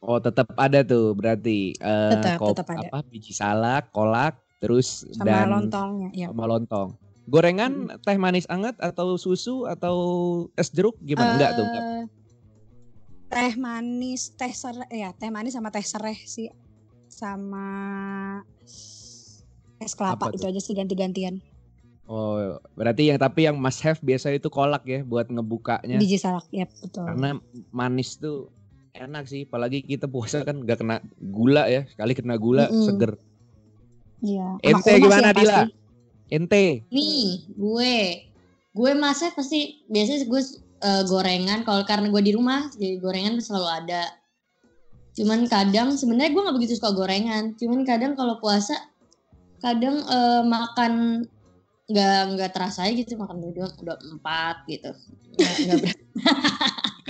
Oh 0.00 0.16
tetap 0.16 0.48
ada 0.56 0.80
tuh 0.80 1.12
berarti 1.12 1.76
eh, 1.76 2.12
Tetap, 2.16 2.40
kop- 2.40 2.56
tetap 2.56 2.72
ada. 2.72 2.88
apa 2.88 2.98
biji 3.04 3.36
salak, 3.36 3.92
kolak, 3.92 4.32
terus 4.56 5.04
sama 5.12 5.44
dan 5.44 5.44
lontongnya 5.52 6.08
ya 6.16 6.26
sama 6.32 6.44
lontong. 6.48 6.88
Gorengan 7.28 8.00
teh 8.00 8.16
manis 8.16 8.48
anget 8.48 8.80
atau 8.80 9.20
susu 9.20 9.68
atau 9.68 9.96
es 10.56 10.72
jeruk 10.72 10.96
gimana? 11.04 11.36
Enggak 11.36 11.50
tuh. 11.52 11.68
enggak. 11.68 11.84
Eh, 11.84 12.04
Teh 13.30 13.54
manis, 13.54 14.34
teh 14.34 14.50
sereh 14.50 14.88
ya, 14.90 15.14
teh 15.14 15.30
manis 15.30 15.54
sama 15.54 15.70
teh 15.70 15.84
sereh 15.84 16.18
sih. 16.26 16.48
Sama 17.12 17.66
es 19.84 19.92
kelapa 19.94 20.26
Apa 20.26 20.34
itu 20.34 20.48
aja 20.48 20.60
sih 20.64 20.74
ganti-gantian. 20.74 21.38
Oh 22.10 22.58
berarti 22.74 23.06
yang 23.06 23.22
tapi 23.22 23.46
yang 23.46 23.54
must 23.54 23.86
have 23.86 24.02
biasa 24.02 24.34
itu 24.34 24.50
kolak 24.50 24.82
ya 24.82 25.06
buat 25.06 25.30
ngebukanya. 25.30 25.94
Biji 26.02 26.18
salak, 26.18 26.42
ya 26.50 26.66
betul. 26.66 27.06
Karena 27.06 27.38
manis 27.70 28.18
tuh 28.18 28.50
enak 28.98 29.30
sih, 29.30 29.46
apalagi 29.46 29.86
kita 29.86 30.10
puasa 30.10 30.42
kan 30.42 30.66
nggak 30.66 30.82
kena 30.82 30.98
gula 31.30 31.70
ya. 31.70 31.86
Sekali 31.86 32.18
kena 32.18 32.34
gula 32.34 32.66
Mm-mm. 32.66 32.82
seger. 32.82 33.14
Iya. 34.26 34.58
Ente 34.66 34.92
gimana 34.98 35.30
Dila? 35.30 35.38
pasti. 35.38 35.62
Ente. 36.34 36.66
Nih, 36.90 37.46
gue 37.54 37.94
gue 38.74 38.90
masnya 38.98 39.30
pasti 39.30 39.86
biasanya 39.86 40.26
gue 40.26 40.42
eh, 40.82 41.02
gorengan 41.06 41.62
kalau 41.62 41.86
karena 41.86 42.10
gue 42.10 42.22
di 42.26 42.34
rumah 42.34 42.74
jadi 42.74 42.98
gorengan 42.98 43.38
selalu 43.38 43.86
ada. 43.86 44.02
Cuman 45.14 45.46
kadang 45.46 45.94
sebenarnya 45.94 46.34
gue 46.34 46.42
nggak 46.42 46.56
begitu 46.58 46.74
suka 46.74 46.90
gorengan. 46.90 47.54
Cuman 47.54 47.86
kadang 47.86 48.18
kalau 48.18 48.42
puasa 48.42 48.74
kadang 49.62 50.02
eh, 50.02 50.42
makan 50.42 51.22
nggak 51.90 52.20
nggak 52.32 52.50
terasa 52.54 52.86
aja 52.86 52.94
gitu 52.94 53.18
makan 53.18 53.42
berdua 53.42 53.66
udah 53.76 53.98
empat 53.98 54.56
gitu. 54.66 54.90
Nggak, 55.34 55.94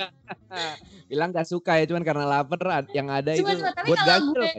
Bilang 1.11 1.31
gak 1.31 1.47
suka 1.47 1.77
ya, 1.77 1.85
cuman 1.85 2.01
karena 2.01 2.25
lapar 2.25 2.59
yang 2.91 3.11
ada 3.11 3.35
Cuma- 3.35 3.53
itu 3.53 3.61
tapi 3.61 3.87
buat 3.87 3.99
kalau 3.99 4.33
gue- 4.33 4.55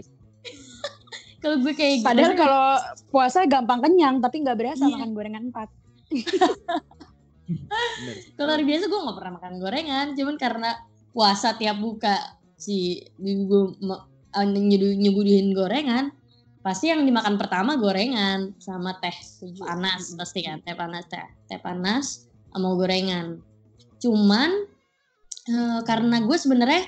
kalau 1.42 1.58
gue 1.58 1.74
kayak 1.74 1.94
gitu, 2.00 2.06
Padahal 2.06 2.34
kalau 2.38 2.66
puasa 3.10 3.50
gampang 3.50 3.82
kenyang 3.82 4.22
tapi 4.22 4.46
nggak 4.46 4.58
berasa 4.58 4.86
Iya. 4.86 4.94
makan 4.94 5.10
gorengan 5.12 5.44
empat. 5.50 5.70
Kalau 8.32 8.48
hari 8.48 8.64
biasa 8.64 8.88
gue 8.88 8.96
nggak 8.96 9.18
pernah 9.18 9.34
makan 9.36 9.54
gorengan. 9.60 10.08
Cuman 10.16 10.36
karena 10.40 10.70
puasa 11.12 11.60
tiap 11.60 11.80
buka 11.80 12.16
si 12.56 13.04
ibu 13.18 13.44
gue 13.44 13.64
eh, 14.32 14.46
nyuguhin 14.96 15.52
gorengan 15.52 16.14
pasti 16.62 16.94
yang 16.94 17.02
dimakan 17.06 17.42
pertama 17.42 17.78
gorengan 17.78 18.54
sama 18.62 18.98
teh 19.02 19.14
panas 19.58 20.14
pasti 20.14 20.46
kan 20.46 20.62
teh 20.62 20.78
panas 20.78 21.10
teh 21.10 21.26
teh 21.50 21.58
panas 21.58 22.30
sama 22.54 22.78
gorengan 22.78 23.42
Cuman 24.02 24.50
eh, 25.46 25.80
karena 25.86 26.18
gue 26.26 26.38
sebenarnya 26.38 26.84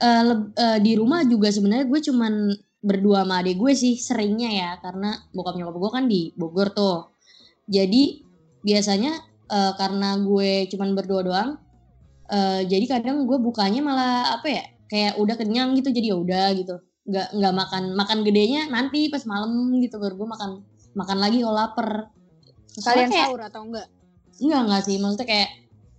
leb- 0.00 0.52
eh, 0.52 0.78
di 0.84 0.92
rumah 0.94 1.24
juga 1.24 1.48
sebenarnya 1.48 1.88
gue 1.88 2.00
cuman 2.12 2.34
berdua 2.80 3.24
sama 3.24 3.44
adik 3.44 3.56
gue 3.60 3.72
sih 3.76 3.96
seringnya 3.96 4.50
ya 4.52 4.70
karena 4.80 5.16
bokap 5.32 5.56
nyokap 5.56 5.76
gue 5.80 5.90
kan 5.90 6.04
di 6.08 6.20
Bogor 6.36 6.76
tuh. 6.76 7.16
Jadi 7.64 8.20
biasanya 8.60 9.16
eh, 9.48 9.72
karena 9.80 10.20
gue 10.20 10.68
cuman 10.68 10.88
berdua 10.92 11.20
doang, 11.24 11.50
eh, 12.28 12.60
jadi 12.68 13.00
kadang 13.00 13.24
gue 13.24 13.38
bukanya 13.40 13.80
malah 13.80 14.36
apa 14.36 14.48
ya 14.48 14.64
kayak 14.92 15.16
udah 15.22 15.36
kenyang 15.40 15.72
gitu 15.80 15.88
jadi 15.88 16.12
ya 16.12 16.16
udah 16.20 16.46
gitu. 16.52 16.76
Nggak 17.10 17.26
nggak 17.34 17.54
makan 17.54 17.82
makan 17.98 18.18
gedenya 18.22 18.70
nanti 18.70 19.10
pas 19.10 19.26
malam 19.26 19.50
gitu 19.82 19.98
baru 19.98 20.14
gue 20.14 20.28
makan 20.30 20.50
makan 20.94 21.18
lagi 21.18 21.42
kalau 21.42 21.54
lapar. 21.54 21.88
Kalian 22.70 23.10
kayak- 23.10 23.28
sahur 23.34 23.42
atau 23.42 23.60
enggak? 23.66 23.86
Enggak 24.40 24.60
enggak 24.62 24.82
sih, 24.86 24.96
maksudnya 24.96 25.26
kayak 25.26 25.50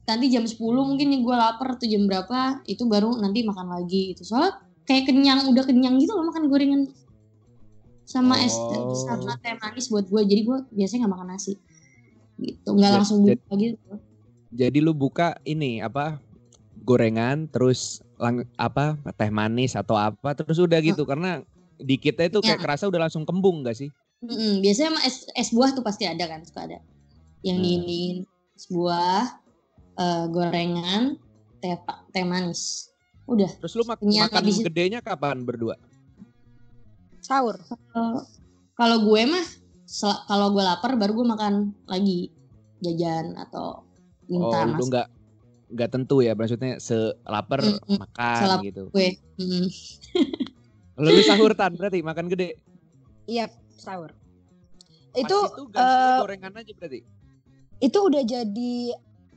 nanti 0.01 0.25
jam 0.27 0.43
10 0.43 0.57
mungkin 0.87 1.07
nih 1.11 1.21
gue 1.21 1.35
lapar 1.35 1.67
atau 1.75 1.85
jam 1.85 2.03
berapa 2.03 2.63
itu 2.65 2.83
baru 2.87 3.19
nanti 3.19 3.43
makan 3.43 3.67
lagi 3.69 4.15
gitu. 4.15 4.23
Soalnya 4.25 4.55
kayak 4.83 5.07
kenyang 5.07 5.45
udah 5.47 5.63
kenyang 5.63 5.99
gitu 5.99 6.15
loh 6.15 6.25
makan 6.25 6.47
gorengan 6.47 6.81
sama 8.03 8.35
es 8.39 8.55
Oh. 8.57 8.91
sama 8.97 9.39
teh 9.39 9.55
manis 9.55 9.87
buat 9.87 10.07
gue. 10.07 10.21
Jadi 10.25 10.41
gue 10.43 10.57
biasanya 10.73 11.05
nggak 11.05 11.13
makan 11.15 11.27
nasi. 11.31 11.53
Gitu, 12.35 12.67
nggak 12.67 12.91
langsung 12.91 13.21
buka 13.21 13.53
gitu. 13.55 13.93
Jadi 14.51 14.77
lu 14.81 14.91
buka 14.91 15.37
ini 15.45 15.79
apa 15.79 16.19
gorengan 16.81 17.45
terus 17.47 18.01
lang, 18.21 18.45
apa 18.55 18.95
teh 19.17 19.33
manis 19.33 19.73
atau 19.73 19.97
apa 19.97 20.37
terus 20.37 20.61
udah 20.61 20.77
gitu 20.79 21.03
karena 21.03 21.41
di 21.81 21.97
kita 21.97 22.29
itu 22.29 22.37
kayak 22.39 22.61
Ya. 22.61 22.63
kerasa 22.63 22.85
udah 22.85 23.09
langsung 23.09 23.25
kembung 23.25 23.65
gak 23.65 23.73
sih? 23.73 23.89
Mm-mm, 24.21 24.61
biasanya 24.61 24.93
sama 24.93 25.01
es, 25.01 25.25
es 25.33 25.49
buah 25.49 25.73
tuh 25.73 25.81
pasti 25.81 26.05
ada 26.05 26.29
kan, 26.29 26.45
suka 26.45 26.69
ada. 26.69 26.77
Yang 27.41 27.57
Hmm. 27.57 27.65
diinin 27.65 28.15
es 28.53 28.65
buah, 28.69 29.25
eh, 29.97 30.25
gorengan, 30.29 31.17
teh 31.57 31.73
teh 32.13 32.21
manis. 32.21 32.93
Udah. 33.25 33.49
Terus 33.57 33.73
lu 33.73 33.83
mak- 33.89 33.97
Kenyang 33.97 34.29
makan 34.29 34.37
habis 34.37 34.61
gedenya 34.61 35.01
kapan 35.01 35.41
berdua? 35.41 35.73
Sahur. 37.21 37.57
Kalau- 37.65 38.25
kalau 38.77 38.97
gue 39.09 39.21
mah 39.25 39.45
kalau 40.29 40.47
gue 40.53 40.63
lapar 40.63 40.95
baru 40.95 41.11
gue 41.17 41.27
makan 41.27 41.53
lagi 41.83 42.31
jajan 42.79 43.35
atau 43.35 43.83
minta 44.25 44.63
oh, 44.63 44.65
lu 44.69 44.73
mas 44.79 44.87
nggak 44.87 45.07
nggak 45.71 45.89
tentu 45.89 46.19
ya 46.19 46.35
maksudnya 46.35 46.77
selapar 46.77 47.63
Mm-mm. 47.63 47.97
makan 47.97 48.37
Selap- 48.37 48.63
gitu. 48.63 48.83
gue. 48.89 49.09
Mm. 49.37 49.67
Lu 50.97 51.21
sahur 51.23 51.51
tan 51.53 51.73
berarti 51.73 51.99
makan 51.99 52.27
gede. 52.27 52.59
Iya, 53.25 53.47
sahur. 53.73 54.11
Pas 54.11 55.17
Itu 55.17 55.37
itu 55.41 55.65
eh, 55.73 56.19
gorengan 56.19 56.53
aja 56.53 56.71
berarti. 56.71 56.99
itu 57.79 57.97
udah 57.97 58.21
jadi 58.21 58.73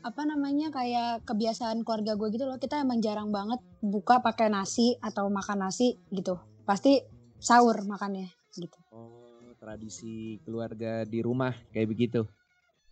apa 0.01 0.23
namanya 0.23 0.68
kayak 0.68 1.25
kebiasaan 1.25 1.81
keluarga 1.81 2.12
gue 2.12 2.29
gitu 2.29 2.44
loh 2.44 2.61
kita 2.61 2.77
emang 2.77 3.01
jarang 3.01 3.33
banget 3.33 3.57
buka 3.81 4.20
pakai 4.20 4.53
nasi 4.53 5.01
atau 5.01 5.33
makan 5.33 5.64
nasi 5.64 5.97
gitu 6.12 6.37
pasti 6.62 7.01
sahur 7.40 7.81
makannya 7.83 8.29
gitu 8.53 8.77
Oh, 8.92 9.49
tradisi 9.57 10.37
keluarga 10.44 11.03
di 11.03 11.18
rumah 11.18 11.57
kayak 11.70 11.88
begitu. 11.88 12.20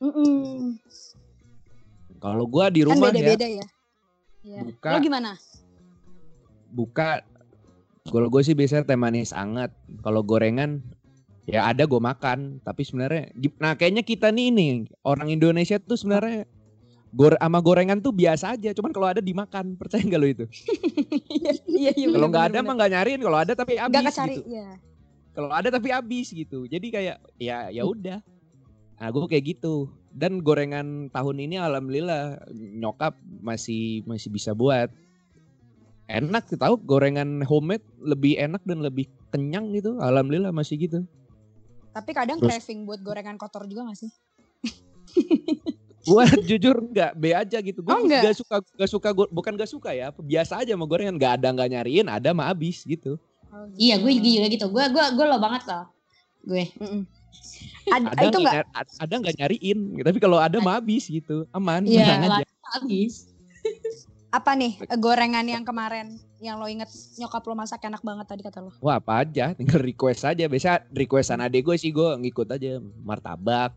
Mm-mm. 0.01 0.81
Kalau 2.23 2.47
gua 2.47 2.71
di 2.71 2.87
kan 2.87 2.95
rumah 2.95 3.11
ya 3.11 3.19
beda-beda 3.19 3.47
ya, 3.51 3.67
Iya. 4.43 4.61
Buka. 4.67 4.91
lo 4.95 4.99
gimana? 5.03 5.31
Buka. 6.71 7.11
Kalau 8.03 8.27
gue 8.27 8.43
sih 8.43 8.55
biasanya 8.59 8.87
teh 8.87 8.99
manis 8.99 9.31
anget. 9.31 9.71
Kalau 10.03 10.27
gorengan 10.27 10.83
ya 11.47 11.71
ada 11.71 11.87
gue 11.87 11.99
makan. 12.03 12.59
Tapi 12.63 12.83
sebenarnya 12.83 13.31
nah 13.63 13.79
kayaknya 13.79 14.03
kita 14.03 14.35
nih 14.35 14.51
ini 14.51 14.67
orang 15.07 15.31
Indonesia 15.31 15.79
tuh 15.79 15.95
sebenarnya 15.95 16.47
gor 17.15 17.39
sama 17.39 17.63
gorengan 17.63 18.03
tuh 18.03 18.11
biasa 18.11 18.59
aja. 18.59 18.75
Cuman 18.75 18.91
kalau 18.91 19.07
ada 19.11 19.23
dimakan. 19.23 19.75
Percaya 19.81 20.03
nggak 20.03 20.21
lo 20.23 20.27
itu? 20.27 20.45
Iya 21.31 21.53
iya 21.71 21.91
iya 21.95 22.07
kalau 22.11 22.27
nggak 22.31 22.47
ada 22.51 22.59
mah 22.67 22.75
nggak 22.75 22.91
nyariin. 22.99 23.21
Kalau 23.23 23.39
ada 23.39 23.53
tapi 23.55 23.73
nggak 23.79 23.87
habis 23.87 24.15
kecari 24.15 24.37
gitu. 24.43 24.51
ya 24.51 24.69
kalau 25.33 25.49
ada 25.49 25.69
tapi 25.73 25.89
habis 25.89 26.29
gitu. 26.29 26.69
Jadi 26.69 26.87
kayak 26.93 27.17
ya 27.41 27.71
ya 27.71 27.83
udah. 27.87 28.21
Nah 28.99 29.09
gue 29.09 29.23
kayak 29.31 29.45
gitu 29.57 29.89
dan 30.13 30.41
gorengan 30.41 31.09
tahun 31.09 31.37
ini 31.41 31.57
alhamdulillah 31.57 32.41
nyokap 32.53 33.17
masih 33.41 34.05
masih 34.05 34.29
bisa 34.29 34.53
buat 34.53 34.93
enak 36.07 36.53
tahu 36.53 36.77
gorengan 36.79 37.41
homemade 37.43 37.85
lebih 37.99 38.37
enak 38.37 38.61
dan 38.63 38.85
lebih 38.85 39.09
kenyang 39.33 39.73
gitu 39.73 39.97
alhamdulillah 39.99 40.53
masih 40.53 40.77
gitu 40.77 41.05
tapi 41.93 42.13
kadang 42.13 42.37
Terus- 42.39 42.61
craving 42.61 42.85
buat 42.85 43.01
gorengan 43.01 43.37
kotor 43.37 43.65
juga 43.65 43.89
gak 43.89 43.99
sih 43.99 44.11
buat 46.03 46.35
jujur 46.49 46.77
nggak 46.89 47.13
be 47.15 47.33
aja 47.33 47.59
gitu 47.61 47.81
gue 47.81 47.93
Oh, 47.93 48.05
nggak? 48.05 48.23
gak 48.27 48.37
suka 48.37 48.57
gak 48.77 48.91
suka 48.91 49.09
go- 49.13 49.31
bukan 49.31 49.57
gak 49.57 49.71
suka 49.71 49.93
ya 49.93 50.13
biasa 50.13 50.61
aja 50.61 50.73
sama 50.75 50.85
gorengan 50.85 51.17
nggak 51.17 51.41
ada 51.41 51.49
nggak 51.53 51.69
nyariin 51.71 52.07
ada 52.09 52.33
mah 52.33 52.53
habis 52.53 52.85
gitu 52.85 53.17
Iya, 53.77 54.01
gue 54.01 54.17
juga, 54.17 54.49
gitu. 54.49 54.65
Gue 54.73 54.81
gue 54.89 55.05
gue 55.13 55.27
lo 55.29 55.37
banget 55.37 55.69
loh. 55.69 55.85
Gue. 56.41 56.73
Mm-mm. 56.73 57.05
Ad- 57.85 58.09
ada 58.09 58.23
itu 58.25 58.39
nyari- 58.39 58.71
ada 58.99 59.15
nggak 59.19 59.37
nyariin 59.37 59.79
tapi 59.99 60.19
kalau 60.19 60.39
ada 60.39 60.57
mah 60.59 60.79
habis 60.79 61.05
gitu 61.05 61.45
aman 61.51 61.83
Iya, 61.83 62.05
tenang 62.07 62.23
aja 62.23 62.45
lah, 62.47 62.71
habis. 62.73 63.29
apa 64.31 64.51
nih 64.53 64.81
gorengan 64.97 65.45
yang 65.45 65.61
kemarin 65.61 66.17
yang 66.39 66.57
lo 66.57 66.65
inget 66.65 66.89
nyokap 67.15 67.45
lo 67.45 67.53
masak 67.53 67.83
enak 67.83 68.01
banget 68.01 68.27
tadi 68.27 68.41
kata 68.41 68.59
lo 68.59 68.73
Wah 68.81 68.97
apa 68.97 69.23
aja, 69.23 69.53
tinggal 69.53 69.79
request 69.79 70.25
aja. 70.25 70.45
Biasa 70.45 70.91
requestan 70.91 71.39
adek 71.39 71.63
gue 71.63 71.77
sih 71.77 71.91
gue 71.91 72.19
ngikut 72.19 72.51
aja. 72.51 72.83
Martabak, 72.99 73.71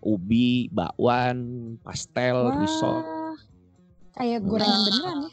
ubi, 0.00 0.68
bakwan, 0.68 1.40
pastel, 1.80 2.52
risol. 2.58 3.00
Wah, 3.00 3.32
kayak 4.12 4.44
gorengan 4.44 4.68
Wah. 4.74 4.84
beneran 4.84 5.18
ya 5.22 5.32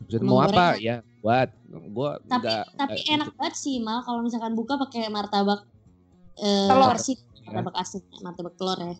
Maksud 0.00 0.22
mau 0.22 0.40
apa? 0.40 0.66
Ya 0.76 0.96
buat. 1.20 1.48
Gue 1.70 2.10
Tapi 2.22 2.34
enggak. 2.34 2.64
tapi 2.74 2.98
eh, 3.00 3.14
enak 3.14 3.28
banget 3.34 3.54
sih 3.54 3.78
mal 3.78 4.02
kalau 4.02 4.20
misalkan 4.20 4.52
buka 4.52 4.74
pakai 4.78 5.06
martabak 5.08 5.62
eh, 6.40 6.68
Telur. 6.70 6.96
sih 6.98 7.16
martabak 7.44 7.74
asli, 7.76 8.00
martabak 8.24 8.54
telur 8.56 8.78
ya. 8.80 8.94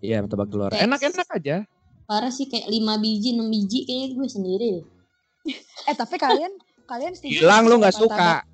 Iya 0.00 0.16
martabak 0.24 0.48
telur. 0.48 0.70
Enak-enak 0.72 1.28
aja. 1.28 1.56
Parah 2.06 2.32
sih 2.32 2.46
kayak 2.50 2.66
5 2.66 2.98
biji, 2.98 3.36
6 3.38 3.46
biji 3.46 3.78
kayaknya 3.86 4.06
gue 4.18 4.28
sendiri 4.28 4.66
deh. 4.80 4.84
eh 5.88 5.94
tapi 5.96 6.20
kalian 6.20 6.52
kalian 6.84 7.14
setuju 7.16 7.40
Hilang 7.46 7.64
lu 7.70 7.80
nggak 7.80 7.96
suka. 7.96 8.44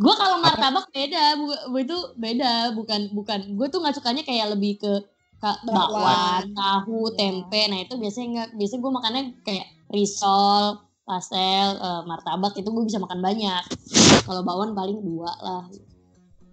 Gue 0.00 0.14
kalau 0.16 0.40
martabak 0.40 0.88
beda, 0.92 1.36
gue 1.68 1.80
itu 1.84 1.98
beda, 2.16 2.72
bukan 2.72 3.12
bukan. 3.12 3.38
Gue 3.56 3.66
tuh 3.68 3.80
nggak 3.84 3.96
sukanya 4.00 4.22
kayak 4.24 4.56
lebih 4.56 4.80
ke 4.80 4.92
Bakwan. 5.40 6.52
tahu, 6.52 7.08
Iya. 7.08 7.16
tempe. 7.16 7.60
Nah 7.72 7.78
itu 7.80 7.96
biasanya 7.96 8.28
nggak, 8.28 8.48
biasanya 8.60 8.80
gue 8.84 8.92
makannya 8.92 9.22
kayak 9.40 9.66
risol, 9.88 10.84
pastel, 11.08 11.68
eh, 11.80 12.02
martabak 12.04 12.52
itu 12.60 12.68
gue 12.68 12.84
bisa 12.84 13.00
makan 13.00 13.24
banyak. 13.24 13.62
Kalau 14.28 14.44
bakwan 14.44 14.76
paling 14.76 15.00
dua 15.00 15.32
lah. 15.40 15.64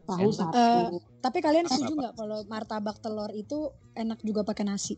Tahu 0.07 0.23
Enak. 0.23 0.39
satu. 0.39 0.55
Eh, 0.55 0.87
Tapi 1.19 1.37
kalian 1.43 1.67
setuju 1.67 1.93
nggak 1.99 2.13
kalau 2.15 2.39
martabak 2.47 2.95
telur 3.03 3.27
itu 3.35 3.75
enak 3.91 4.23
juga 4.23 4.47
pakai 4.47 4.63
nasi? 4.63 4.95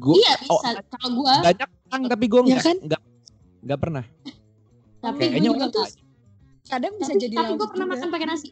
Gue 0.00 0.16
iya 0.16 0.32
oh, 0.48 0.56
bisa. 0.64 0.80
Kalau 0.88 1.08
gue, 1.20 1.34
banyak 1.44 1.68
orang 1.92 2.02
tapi 2.08 2.24
gue 2.24 2.40
Ya 2.40 2.56
enggak, 2.56 2.64
kan? 2.64 2.76
enggak, 2.80 3.02
enggak 3.60 3.78
pernah. 3.84 4.04
tapi 5.00 5.20
Kayaknya 5.20 5.38
gue 5.38 5.48
juga 5.52 5.66
tuh. 5.68 5.84
Kadang 6.64 6.92
bisa 6.96 7.12
Tapi, 7.12 7.20
jadi 7.20 7.34
tapi 7.36 7.52
gue 7.52 7.58
lauk 7.60 7.70
pernah 7.76 7.86
juga. 7.86 7.94
makan 8.00 8.08
pakai 8.08 8.26
nasi. 8.32 8.48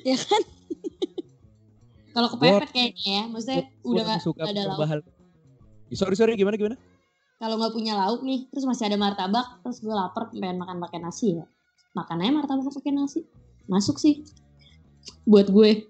Ya 0.00 0.16
kan? 0.16 0.42
Kalau 2.16 2.28
kepepet 2.28 2.70
kayaknya 2.72 3.04
ya, 3.08 3.22
maksudnya 3.28 3.62
Gua 3.80 3.92
udah 3.92 4.02
nggak 4.04 4.16
gak, 4.16 4.24
suka 4.24 4.42
ada 4.44 4.62
lauk. 4.64 4.70
berbahal. 4.76 4.98
Sorry 5.92 6.16
sorry 6.16 6.32
gimana 6.40 6.56
gimana? 6.56 6.76
kalau 7.36 7.58
nggak 7.58 7.74
punya 7.74 7.98
lauk 7.98 8.22
nih 8.22 8.46
terus 8.54 8.62
masih 8.62 8.86
ada 8.86 8.94
martabak 8.94 9.58
terus 9.66 9.82
gue 9.82 9.90
lapar 9.90 10.30
pengen 10.30 10.62
makan 10.62 10.78
pakai 10.78 11.02
nasi 11.02 11.42
ya 11.42 11.44
makan 11.90 12.22
aja 12.22 12.30
martabak 12.30 12.70
pakai 12.70 12.94
nasi 12.94 13.26
masuk 13.72 13.96
sih 13.96 14.20
buat 15.24 15.48
gue 15.48 15.88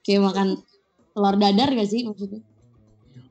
kayak 0.00 0.24
makan 0.24 0.48
telur 1.12 1.36
dadar 1.36 1.68
gak 1.76 1.90
sih 1.92 2.08
maksudnya 2.08 2.40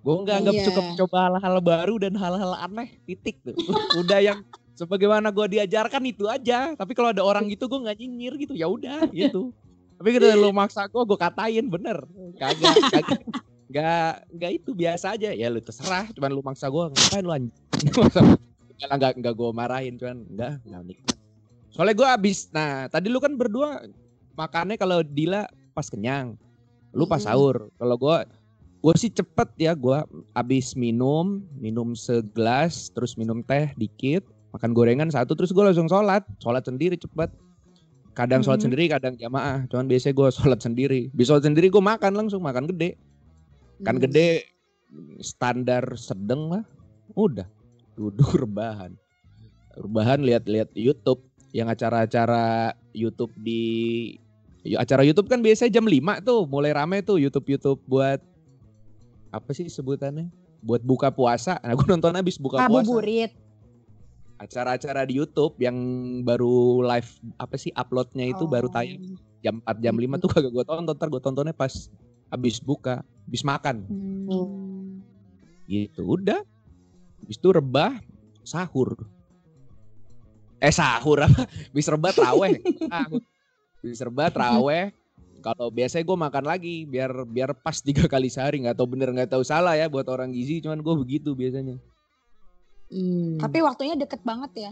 Gue 0.05 0.23
nggak 0.23 0.38
nggak 0.39 0.55
Iya. 0.55 0.65
suka 0.71 0.79
mencoba 0.79 1.17
hal-hal 1.27 1.55
baru 1.60 1.95
dan 1.99 2.15
hal-hal 2.15 2.55
aneh. 2.55 2.95
Titik 3.03 3.43
tuh. 3.43 3.51
udah 4.07 4.23
yang 4.23 4.39
sebagaimana 4.71 5.36
gue 5.36 5.60
diajarkan 5.60 5.99
itu 6.07 6.31
aja. 6.31 6.71
Tapi 6.79 6.95
kalau 6.95 7.12
ada 7.12 7.27
orang 7.27 7.51
gitu 7.51 7.67
gue 7.67 7.75
nggak 7.75 7.97
nyinyir 7.99 8.33
gitu. 8.39 8.55
Ya 8.55 8.71
udah 8.71 9.03
gitu. 9.12 9.51
Tapi 9.99 10.15
kalau 10.15 10.47
lu 10.47 10.55
maksa 10.55 10.88
gue, 10.88 11.03
gue 11.03 11.19
katain 11.19 11.67
bener. 11.67 12.07
Kagak, 12.39 12.75
kagak. 12.88 13.19
Nggak, 13.67 14.12
nggak 14.31 14.51
itu 14.55 14.69
biasa 14.71 15.19
aja. 15.19 15.36
Ya 15.36 15.51
lu 15.51 15.60
terserah. 15.60 16.07
Cuman 16.15 16.31
lu 16.31 16.39
maksa 16.39 16.71
gue, 16.71 16.83
ngapain 16.88 17.23
lu 17.27 17.31
anjing? 17.36 17.51
Nggak, 18.77 18.93
nggak, 18.95 19.13
nggak 19.19 19.33
gue 19.36 19.49
marahin. 19.51 19.93
Cuman 19.99 20.17
enggak, 20.23 20.62
enggak 20.63 20.83
nikmat. 20.88 21.16
Soalnya 21.78 21.94
gue 21.94 22.08
abis, 22.10 22.50
nah 22.50 22.90
tadi 22.90 23.08
lu 23.08 23.22
kan 23.22 23.38
berdua 23.38 23.86
makannya 24.34 24.82
kalau 24.82 25.06
Dila 25.06 25.46
pas 25.78 25.86
kenyang. 25.88 26.34
Lu 26.90 27.06
pas 27.06 27.22
sahur. 27.22 27.70
Kalau 27.78 27.96
gue 27.96 28.18
gue 28.78 28.94
sih 28.98 29.13
cepet 29.13 29.50
ya 29.58 29.74
gue 29.74 30.00
abis 30.38 30.78
minum 30.78 31.42
minum 31.58 31.98
segelas 31.98 32.94
terus 32.94 33.18
minum 33.18 33.42
teh 33.42 33.74
dikit 33.74 34.22
makan 34.54 34.72
gorengan 34.72 35.10
satu 35.10 35.34
terus 35.34 35.50
gue 35.50 35.60
langsung 35.66 35.90
sholat 35.90 36.22
sholat 36.38 36.62
sendiri 36.62 36.94
cepet 36.94 37.28
kadang 38.13 38.46
sholat 38.46 38.62
sendiri 38.62 38.86
kadang 38.86 39.18
jamaah 39.18 39.66
cuman 39.74 39.90
biasanya 39.90 40.13
gue 40.13 40.30
sholat 40.30 40.62
sendiri 40.62 41.10
bisa 41.10 41.36
sholat 41.36 41.50
sendiri 41.50 41.74
gue 41.74 41.84
makan 41.84 42.13
langsung 42.16 42.46
makan 42.46 42.70
gede 42.70 43.02
kan 43.86 43.98
Hmm. 43.98 44.04
gede 44.10 44.46
standar 45.22 45.84
sedang 45.98 46.50
lah. 46.50 46.63
Udah 47.13 47.48
duduk 47.98 48.34
rebahan. 48.44 48.94
Rebahan 49.78 50.26
lihat-lihat 50.26 50.74
YouTube 50.74 51.22
yang 51.58 51.67
acara-acara 51.67 52.70
YouTube 52.93 53.34
di 53.36 53.62
ya, 54.62 54.78
acara 54.78 55.02
YouTube 55.02 55.26
kan 55.26 55.41
biasanya 55.41 55.74
jam 55.74 55.89
5 55.89 56.22
tuh 56.22 56.46
mulai 56.46 56.70
rame 56.70 57.02
tuh 57.02 57.17
YouTube-YouTube 57.17 57.82
buat 57.89 58.22
apa 59.34 59.50
sih 59.52 59.65
sebutannya? 59.65 60.30
Buat 60.62 60.86
buka 60.86 61.10
puasa. 61.10 61.58
Nah, 61.65 61.74
gue 61.74 61.88
nonton 61.89 62.13
habis 62.13 62.38
buka 62.38 62.70
puasa 62.70 62.86
Ngabuburit. 62.86 63.34
acara-acara 64.38 65.02
di 65.04 65.17
YouTube 65.17 65.58
yang 65.58 65.74
baru 66.22 66.86
live 66.86 67.10
apa 67.41 67.58
sih 67.58 67.74
uploadnya 67.74 68.30
itu 68.30 68.46
baru 68.46 68.70
Oh. 68.70 68.74
tayang 68.74 69.17
jam 69.41 69.58
4 69.65 69.82
jam 69.82 69.96
5 69.98 70.22
tuh 70.22 70.30
kagak 70.30 70.54
gue 70.54 70.62
tonton 70.62 70.93
ntar 70.93 71.10
gue 71.10 71.17
tontonnya 71.17 71.58
pas 71.58 71.74
habis 72.30 72.62
buka 72.62 73.02
habis 73.26 73.41
makan 73.41 73.82
Hmm. 74.30 75.02
gitu 75.65 76.06
udah 76.06 76.38
habis 77.17 77.34
itu 77.34 77.50
rebah 77.50 77.98
sahur 78.46 78.93
eh 80.58 80.74
sahur 80.74 81.22
apa 81.22 81.46
habis 81.70 81.86
rebah 81.86 82.12
traweh 82.12 82.58
habis 83.78 84.00
rebah 84.00 84.30
traweh 84.30 84.89
kalau 85.38 85.70
biasanya 85.70 86.04
gue 86.04 86.17
makan 86.17 86.43
lagi 86.43 86.76
biar 86.84 87.24
biar 87.24 87.54
pas 87.54 87.78
tiga 87.78 88.06
kali 88.06 88.28
sehari 88.28 88.60
nggak 88.60 88.74
tahu 88.74 88.89
bener 88.89 89.13
nggak 89.13 89.30
tahu 89.30 89.46
salah 89.46 89.78
ya 89.78 89.86
buat 89.86 90.06
orang 90.08 90.34
gizi 90.34 90.60
cuman 90.60 90.82
gue 90.82 90.96
begitu 90.98 91.34
biasanya 91.34 91.78
Hmm. 92.88 93.36
Tapi 93.36 93.60
waktunya 93.60 94.00
deket 94.00 94.24
banget 94.24 94.72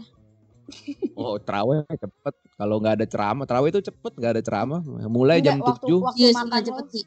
Oh 1.20 1.36
traweh 1.36 1.84
cepet. 1.84 2.34
Kalau 2.56 2.80
nggak 2.80 2.96
ada 2.96 3.04
ceramah, 3.04 3.44
traweh 3.44 3.68
itu 3.68 3.84
cepet 3.84 4.12
nggak 4.16 4.32
ada 4.32 4.40
ceramah. 4.40 4.80
Mulai 5.04 5.44
jam 5.44 5.60
Enggak, 5.60 5.76
waktu, 5.76 5.92
7. 5.92 6.00
waktu 6.00 6.16
Iya 6.16 6.28
sih 6.32 6.36
makan 6.40 6.60
cepet 6.64 6.86
sih. 6.88 7.04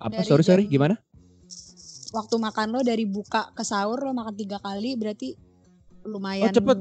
Apa 0.00 0.12
dari 0.16 0.24
sorry 0.24 0.44
sorry 0.48 0.64
jam- 0.64 0.72
gimana? 0.72 0.96
waktu 2.10 2.34
makan 2.40 2.66
lo 2.72 2.80
dari 2.80 3.04
buka 3.04 3.52
ke 3.52 3.60
sahur 3.60 4.00
lo 4.00 4.16
makan 4.16 4.32
tiga 4.32 4.56
kali 4.58 4.96
berarti 4.96 5.36
lumayan 6.08 6.48
Oh, 6.48 6.56
cepet. 6.56 6.78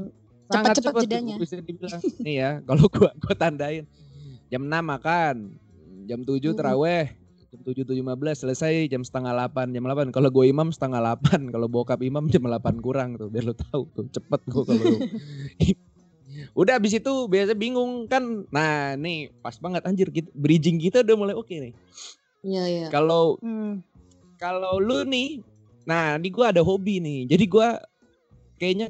Sangat 0.50 0.76
cepet 0.82 0.92
cepet 0.92 1.04
jedanya. 1.06 1.36
Bisa 1.38 1.56
dibilang. 1.62 2.02
Nih 2.26 2.36
ya, 2.42 2.52
kalau 2.66 2.86
gua 2.90 3.10
gua 3.16 3.36
tandain. 3.38 3.86
Jam 4.50 4.66
6 4.66 4.82
makan, 4.82 5.36
jam 6.10 6.20
7 6.26 6.42
Mm-mm. 6.42 6.58
traweh, 6.58 7.06
jam 7.54 7.62
7 7.62 7.86
7.15 7.86 8.42
selesai 8.46 8.74
jam 8.90 9.02
setengah 9.06 9.34
8 9.54 9.74
jam 9.74 9.86
8 9.86 10.10
kalau 10.10 10.30
gue 10.30 10.46
imam 10.50 10.74
setengah 10.74 11.02
8 11.22 11.54
kalau 11.54 11.70
bokap 11.70 12.02
imam 12.02 12.26
jam 12.30 12.46
8 12.46 12.82
kurang 12.82 13.18
tuh 13.18 13.30
biar 13.30 13.46
lo 13.46 13.54
tahu 13.54 13.90
tuh 13.94 14.06
cepet 14.10 14.42
gue 14.50 14.64
kalau 14.70 14.86
udah 16.62 16.74
habis 16.78 16.94
itu 16.98 17.14
biasa 17.26 17.58
bingung 17.58 18.06
kan 18.06 18.46
nah 18.54 18.94
nih 18.94 19.34
pas 19.42 19.58
banget 19.58 19.82
anjir 19.86 20.10
kita, 20.14 20.30
bridging 20.34 20.78
kita 20.78 21.02
udah 21.02 21.16
mulai 21.18 21.36
oke 21.38 21.50
nih 21.50 21.74
Iya 22.40 22.64
iya. 22.70 22.88
kalau 22.88 23.36
Hmm. 23.44 23.84
kalau 24.40 24.80
lu 24.80 25.04
nih, 25.04 25.44
nah 25.84 26.16
ini 26.16 26.32
gua 26.32 26.56
ada 26.56 26.64
hobi 26.64 27.04
nih. 27.04 27.28
Jadi 27.28 27.46
gua 27.52 27.76
kayaknya 28.56 28.88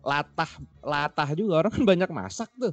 latah 0.00 0.50
latah 0.80 1.28
juga 1.32 1.60
orang 1.60 1.72
kan 1.72 1.84
banyak 1.84 2.10
masak 2.10 2.48
tuh. 2.56 2.72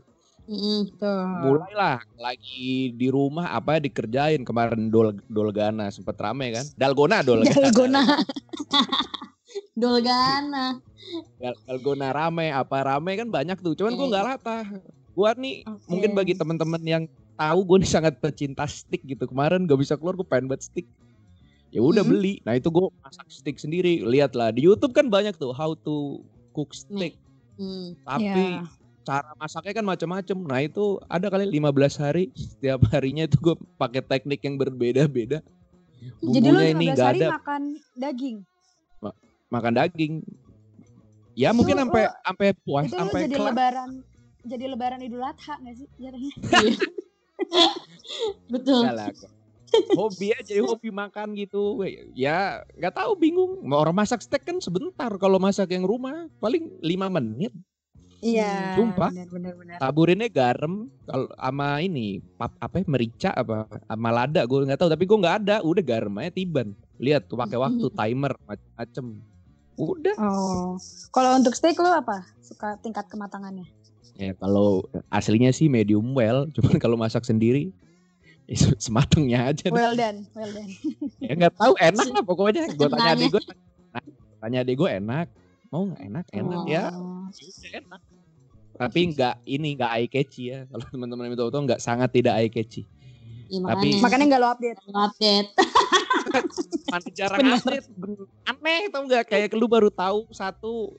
Tuh. 0.95 1.23
Mulailah 1.43 1.99
lagi 2.15 2.95
di 2.95 3.11
rumah 3.11 3.51
apa 3.51 3.83
dikerjain 3.83 4.47
kemarin 4.47 4.87
dol 4.87 5.11
dolgana 5.27 5.91
sempet 5.91 6.15
rame 6.15 6.55
kan. 6.55 6.65
Dalgona 6.73 7.19
dolgana. 7.19 7.51
Dalgona. 7.59 8.01
Dolgana. 9.75 10.65
Dal- 11.37 11.59
Dalgona 11.63 12.09
rame 12.11 12.49
apa 12.49 12.77
rame 12.85 13.11
kan 13.15 13.27
banyak 13.27 13.57
tuh. 13.59 13.73
Cuman 13.73 13.93
gua 13.93 14.01
Hmm. 14.01 14.11
nggak 14.11 14.25
latah. 14.25 14.63
Gua 15.13 15.29
nih 15.33 15.65
Oke. 15.65 15.85
mungkin 15.87 16.11
bagi 16.13 16.33
teman-teman 16.33 16.81
yang 16.81 17.03
tahu 17.33 17.59
gue 17.63 17.77
nih 17.81 17.91
sangat 17.91 18.13
pecinta 18.17 18.65
stick 18.65 19.01
gitu. 19.03 19.25
Kemarin 19.25 19.65
gak 19.65 19.77
bisa 19.77 19.93
keluar 19.93 20.13
gue 20.13 20.25
pengen 20.25 20.47
buat 20.47 20.57
stick. 20.57 20.85
Ya 21.69 21.81
udah 21.81 22.01
Mhm. 22.01 22.09
beli. 22.09 22.33
Nah 22.41 22.53
itu 22.53 22.65
gue 22.67 22.85
masak 22.97 23.27
stick 23.27 23.57
sendiri. 23.57 24.01
Lihatlah 24.01 24.49
di 24.49 24.63
YouTube 24.63 24.89
kan 24.91 25.05
banyak 25.05 25.35
tuh 25.35 25.51
how 25.51 25.73
to 25.75 26.21
cook 26.57 26.73
stick. 26.73 27.13
Hmm. 27.53 27.93
Tapi 28.01 28.25
Ya. 28.25 28.65
cara 29.03 29.29
masaknya 29.35 29.73
kan 29.75 29.85
macam-macam. 29.85 30.37
Nah 30.43 30.59
itu 30.59 30.85
ada 31.05 31.29
kali 31.29 31.45
15 31.47 31.69
hari. 31.95 32.33
Setiap 32.33 32.81
harinya 32.89 33.23
itu 33.23 33.37
gue 33.37 33.53
pakai 33.75 34.01
teknik 34.01 34.41
yang 34.41 34.57
berbeda-beda. 34.57 35.45
Jadi 36.19 36.47
lo 36.47 36.57
Bumbunya 36.57 36.69
ini 36.71 36.85
15 36.87 36.95
gak 36.95 37.07
hari 37.07 37.19
ada 37.19 37.29
makan 37.31 37.61
daging. 37.95 38.37
makan 39.47 39.73
daging. 39.75 40.13
Ya 41.33 41.49
Itu 41.49 41.55
mungkin 41.55 41.77
sampai 41.77 42.03
lo- 42.03 42.17
sampai 42.19 42.47
puas 42.57 42.83
sampai 42.89 43.19
jadi 43.23 43.35
kelar. 43.35 43.53
lebaran 43.53 43.89
jadi 44.43 44.65
lebaran 44.67 44.99
Idul 44.99 45.21
Adha 45.21 45.53
gak 45.55 45.75
sih 45.75 45.87
jatuhnya? 45.95 46.33
Betul. 48.53 48.81
Enggak 48.83 48.95
lah. 48.95 49.07
Hobi 49.93 50.31
aja 50.31 50.53
hobi 50.59 50.89
makan 50.89 51.33
gitu 51.33 51.83
ya 52.13 52.63
nggak 52.73 52.93
tahu 52.93 53.15
bingung 53.15 53.59
Mau 53.61 53.79
orang 53.79 53.97
masak 53.97 54.19
steak 54.19 54.43
kan 54.43 54.57
sebentar 54.57 55.11
kalau 55.17 55.37
masak 55.37 55.69
yang 55.69 55.83
rumah 55.83 56.27
paling 56.37 56.71
lima 56.79 57.07
menit 57.07 57.51
Iya. 58.17 58.73
Sumpah. 58.73 59.13
Benar 59.13 59.29
benar 59.29 59.53
benar. 59.53 59.77
taburinnya 59.77 60.25
garam 60.25 60.89
kalau 61.05 61.29
sama 61.37 61.85
ini 61.85 62.17
pap, 62.33 62.49
apa 62.57 62.81
ya, 62.81 62.85
merica 62.89 63.29
apa 63.29 63.69
sama 63.85 64.09
lada 64.09 64.41
gue 64.41 64.65
nggak 64.65 64.79
tahu 64.81 64.89
tapi 64.89 65.05
gue 65.05 65.17
nggak 65.21 65.37
ada 65.45 65.55
udah 65.61 65.83
garam 65.85 66.17
aja 66.17 66.33
tiban 66.33 66.73
lihat 66.97 67.29
tuh 67.29 67.37
pakai 67.37 67.61
waktu 67.61 67.85
timer 67.93 68.33
macem-macem 68.41 69.05
udah 69.77 70.15
Oh. 70.17 70.81
Kalau 71.13 71.37
untuk 71.37 71.53
steak 71.53 71.77
lo 71.77 71.93
apa? 71.93 72.25
Suka 72.41 72.81
tingkat 72.81 73.05
kematangannya? 73.05 73.69
ya 74.17 74.33
kalau 74.33 74.81
aslinya 75.13 75.53
sih 75.53 75.69
medium 75.69 76.17
well 76.17 76.49
cuman 76.49 76.81
kalau 76.81 76.97
masak 76.97 77.21
sendiri 77.21 77.69
ya 77.69 77.69
se- 77.69 77.86
sematengnya 78.55 79.51
aja. 79.51 79.67
Well 79.67 79.95
done, 79.99 80.23
well 80.31 80.47
done. 80.47 80.71
ya 81.19 81.35
nggak 81.35 81.55
tahu 81.59 81.73
enak 81.75 82.07
lah 82.15 82.23
pokoknya. 82.23 82.71
Gue 82.71 82.87
tanya 82.87 83.11
adik 83.11 83.27
gue 83.35 83.43
tanya 84.39 84.57
adik 84.63 84.75
gue 84.79 84.89
enak. 84.89 85.27
Mau 85.67 85.91
nggak 85.91 86.01
enak? 86.07 86.25
Enak 86.31 86.63
ya. 86.63 86.83
Oh. 86.95 87.27
udah 87.27 87.71
enak. 87.75 88.01
Tapi 88.77 88.99
nggak 89.11 89.35
ini 89.43 89.67
nggak 89.75 89.91
eye 89.91 90.07
catchy 90.07 90.43
ya. 90.55 90.63
Kalau 90.71 90.85
teman-teman 90.87 91.27
yang 91.27 91.35
tahu 91.35 91.63
nggak 91.67 91.81
sangat 91.83 92.09
tidak 92.15 92.39
eye 92.39 92.47
catchy. 92.47 92.87
Ya, 93.51 93.59
Tapi- 93.67 93.99
makanya. 93.99 94.25
Nggak 94.31 94.41
lo 94.41 94.49
update. 94.55 94.79
update. 94.95 95.49
mana 96.91 97.07
jarang 97.11 97.39
update. 97.51 97.87
Ben- 97.99 98.31
aneh 98.47 98.87
tau 98.87 99.03
nggak? 99.03 99.23
Kayak 99.27 99.51
lu 99.59 99.67
baru 99.67 99.91
tahu 99.91 100.31
satu 100.31 100.95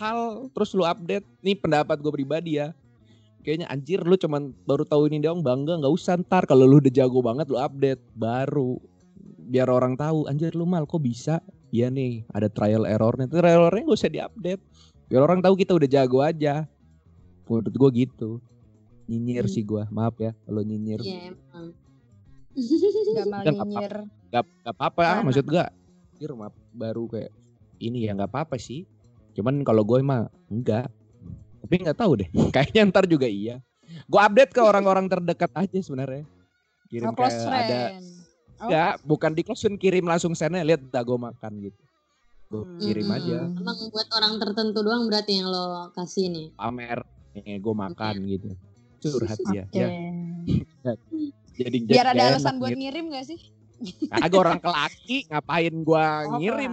hal 0.00 0.48
terus 0.56 0.72
lu 0.72 0.88
update. 0.88 1.28
Nih 1.44 1.60
pendapat 1.60 2.00
gue 2.00 2.12
pribadi 2.12 2.56
ya 2.56 2.72
kayaknya 3.46 3.70
anjir 3.70 4.02
lu 4.02 4.18
cuman 4.18 4.50
baru 4.66 4.82
tahu 4.82 5.06
ini 5.06 5.22
doang 5.22 5.38
bangga 5.38 5.78
nggak 5.78 5.94
usah 5.94 6.18
ntar 6.18 6.42
kalau 6.44 6.66
lu 6.66 6.82
udah 6.82 6.90
jago 6.90 7.22
banget 7.22 7.46
lu 7.46 7.56
update. 7.56 8.02
Baru. 8.12 8.82
Biar 9.46 9.70
orang 9.70 9.94
tahu 9.94 10.26
anjir 10.26 10.50
lu 10.52 10.66
mal 10.66 10.82
kok 10.84 10.98
bisa? 10.98 11.38
Iya 11.70 11.86
nih 11.86 12.26
ada 12.28 12.50
trial 12.50 12.82
errornya. 12.82 13.30
Trial 13.30 13.62
errornya 13.62 13.86
gak 13.86 13.94
usah 13.96 14.10
diupdate. 14.10 14.62
Biar 15.06 15.22
orang 15.22 15.38
tahu 15.38 15.54
kita 15.54 15.70
udah 15.70 15.86
jago 15.86 16.18
aja. 16.18 16.66
Menurut 17.46 17.70
gue 17.70 17.90
gitu. 18.02 18.30
Nyinyir 19.06 19.46
Hmm. 19.46 19.54
sih 19.54 19.62
gue 19.62 19.86
maaf 19.88 20.18
ya 20.18 20.34
kalau 20.42 20.60
nyinyir. 20.60 20.98
Iya 20.98 21.30
emang. 21.30 21.66
Gak 23.16 23.26
mal 23.28 23.42
nyinyir. 23.44 23.94
gak, 24.26 24.42
gak 24.60 24.74
apa-apa 24.74 25.02
Karena- 25.04 25.24
maksud 25.24 25.46
gak 25.46 25.70
anjir 26.10 26.30
maaf 26.34 26.54
baru 26.72 27.06
kayak 27.06 27.30
ini 27.78 28.02
ya 28.02 28.16
nggak 28.16 28.26
apa-apa 28.26 28.56
sih. 28.56 28.82
Cuman 29.36 29.62
kalau 29.62 29.84
gue 29.84 30.00
mah 30.00 30.26
enggak 30.48 30.88
tapi 31.66 31.82
nggak 31.82 31.98
tahu 31.98 32.12
deh 32.16 32.28
kayaknya 32.54 32.86
ntar 32.86 33.04
juga 33.04 33.26
iya 33.26 33.58
gue 34.06 34.20
update 34.20 34.50
ke 34.50 34.60
orang-orang 34.60 35.06
terdekat 35.06 35.50
aja 35.52 35.78
sebenarnya 35.78 36.22
kirim 36.86 37.10
Oh, 37.10 37.14
close 37.14 37.34
kayak 37.36 37.50
ada 37.60 37.80
friend. 37.90 38.06
Oh. 38.56 38.62
enggak 38.64 38.92
bukan 39.02 39.30
di 39.34 39.42
close 39.42 39.60
friend, 39.60 39.76
kirim 39.76 40.04
langsung 40.04 40.32
sana 40.32 40.62
lihat 40.62 40.80
dah 40.86 41.02
gue 41.02 41.18
makan 41.20 41.52
gitu 41.60 41.82
gue 42.46 42.62
Hmm. 42.62 42.78
kirim 42.78 43.08
aja 43.10 43.50
Emang 43.50 43.78
buat 43.90 44.08
orang 44.12 44.38
tertentu 44.38 44.78
doang 44.80 45.02
berarti 45.04 45.32
yang 45.34 45.50
lo 45.50 45.90
kasih 45.92 46.30
nih. 46.30 46.46
pamer 46.54 47.02
nih 47.34 47.58
gue 47.58 47.74
makan 47.74 48.14
gitu 48.24 48.48
curhat 48.96 49.38
dia 49.44 49.66
Oke. 49.66 49.76
ya 49.76 49.88
jadi 51.58 51.76
Biar 51.84 52.06
ada 52.08 52.22
alasan 52.30 52.54
enak 52.54 52.60
buat 52.60 52.70
gitu. 52.70 52.80
ngirim 52.80 53.04
gak 53.10 53.26
sih? 53.26 53.40
Kagak 54.08 54.36
orang 54.36 54.56
ke 54.56 54.68
laki 54.68 55.16
ngapain 55.26 55.74
gua 55.80 56.04
Oh, 56.24 56.36
ngirim 56.36 56.72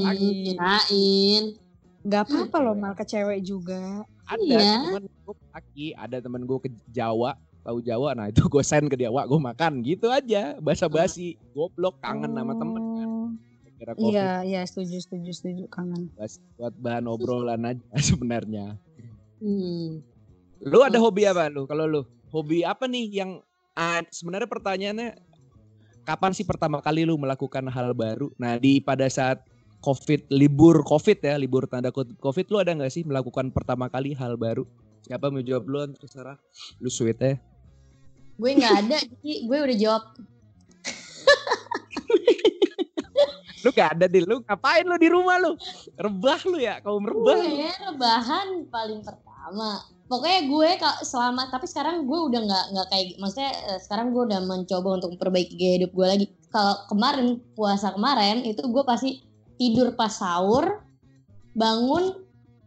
laki 0.00 0.28
kirain. 0.44 1.44
Gak 2.02 2.22
apa-apa 2.24 2.56
loh 2.60 2.74
mal 2.74 2.92
ke 2.92 3.02
cewek 3.02 3.38
juga. 3.40 4.02
Ada 4.26 4.40
Iya. 4.40 4.60
temen 4.82 5.02
gue 5.04 5.34
laki 5.50 5.86
ada 5.94 6.16
temen 6.18 6.42
gue 6.42 6.58
ke 6.58 6.68
Jawa 6.88 7.32
tahu 7.60 7.78
Jawa 7.80 8.12
nah 8.12 8.26
itu 8.26 8.44
gue 8.44 8.60
send 8.60 8.86
ke 8.86 8.96
dia 8.96 9.08
wah 9.08 9.22
gue 9.22 9.36
makan 9.36 9.80
gitu 9.80 10.08
aja 10.08 10.56
basa 10.58 10.84
basi 10.86 11.36
goblok 11.50 11.96
kangen 11.98 12.30
sama 12.30 12.52
temen 12.54 12.82
kan 12.94 13.10
Oh. 13.14 13.28
kira 13.74 13.92
covid 13.92 14.12
Iya, 14.12 14.28
iya 14.44 14.60
setuju, 14.62 14.96
setuju, 14.98 15.30
setuju 15.30 15.64
kangen. 15.66 16.06
Bas- 16.14 16.38
buat 16.54 16.72
bahan 16.74 17.04
obrolan 17.04 17.64
aja 17.66 17.82
sebenarnya 18.08 18.76
Hmm. 19.36 20.00
lu 20.58 20.78
ada 20.80 20.96
hobi 20.96 21.24
apa 21.24 21.48
lu 21.48 21.64
kalau 21.64 21.84
lu 21.84 22.00
hobi 22.30 22.62
apa 22.62 22.84
nih 22.84 23.12
yang 23.14 23.30
ah, 23.72 24.00
sebenarnya 24.08 24.46
pertanyaannya 24.46 25.08
kapan 26.02 26.32
sih 26.32 26.42
pertama 26.42 26.78
kali 26.78 27.02
lu 27.02 27.14
melakukan 27.14 27.64
hal 27.66 27.92
baru 27.92 28.32
nah 28.34 28.56
di 28.56 28.78
pada 28.78 29.04
saat 29.06 29.44
covid 29.84 30.24
libur 30.32 30.80
covid 30.80 31.20
ya 31.20 31.36
libur 31.36 31.68
tanda 31.68 31.92
kutip 31.92 32.16
covid 32.24 32.48
lu 32.48 32.56
ada 32.64 32.72
nggak 32.72 32.88
sih 32.88 33.04
melakukan 33.04 33.52
pertama 33.52 33.92
kali 33.92 34.16
hal 34.16 34.40
baru 34.40 34.64
siapa 35.04 35.28
mau 35.28 35.44
jawab 35.44 35.68
duluan 35.68 35.92
terserah 35.92 36.40
lu 36.80 36.88
sweet 36.88 37.20
ya 37.20 37.36
Gue 38.34 38.50
nggak 38.58 38.74
ada, 38.82 38.98
jadi 38.98 39.32
gue 39.46 39.58
udah 39.62 39.78
jawab. 39.78 40.04
Lu 43.64 43.72
gak 43.72 43.96
ada 43.96 44.06
di 44.10 44.20
lu 44.20 44.44
ngapain 44.44 44.84
lu 44.84 44.96
di 45.00 45.08
rumah 45.08 45.40
lu? 45.40 45.56
Rebah 45.96 46.40
lu 46.50 46.60
ya, 46.60 46.84
kau 46.84 47.00
merebah. 47.00 47.40
lu. 47.40 47.48
gue 47.48 47.72
rebahan 47.80 48.48
paling 48.68 49.00
pertama 49.00 49.80
pokoknya 50.04 50.40
gue 50.52 50.70
selama 51.04 51.48
tapi 51.48 51.64
sekarang 51.64 52.04
gue 52.04 52.18
udah 52.28 52.40
nggak 52.44 52.64
nggak 52.76 52.86
kayak 52.92 53.06
maksudnya 53.16 53.52
eh, 53.72 53.80
sekarang 53.80 54.12
gue 54.12 54.22
udah 54.28 54.40
mencoba 54.44 55.00
untuk 55.00 55.16
memperbaiki 55.16 55.54
gaya 55.56 55.74
hidup 55.80 55.92
gue 55.96 56.06
lagi 56.06 56.26
kalau 56.52 56.76
kemarin 56.92 57.40
puasa 57.56 57.92
kemarin 57.96 58.44
itu 58.44 58.60
gue 58.60 58.84
pasti 58.84 59.24
tidur 59.60 59.94
pas 59.94 60.10
sahur 60.10 60.82
bangun 61.54 62.24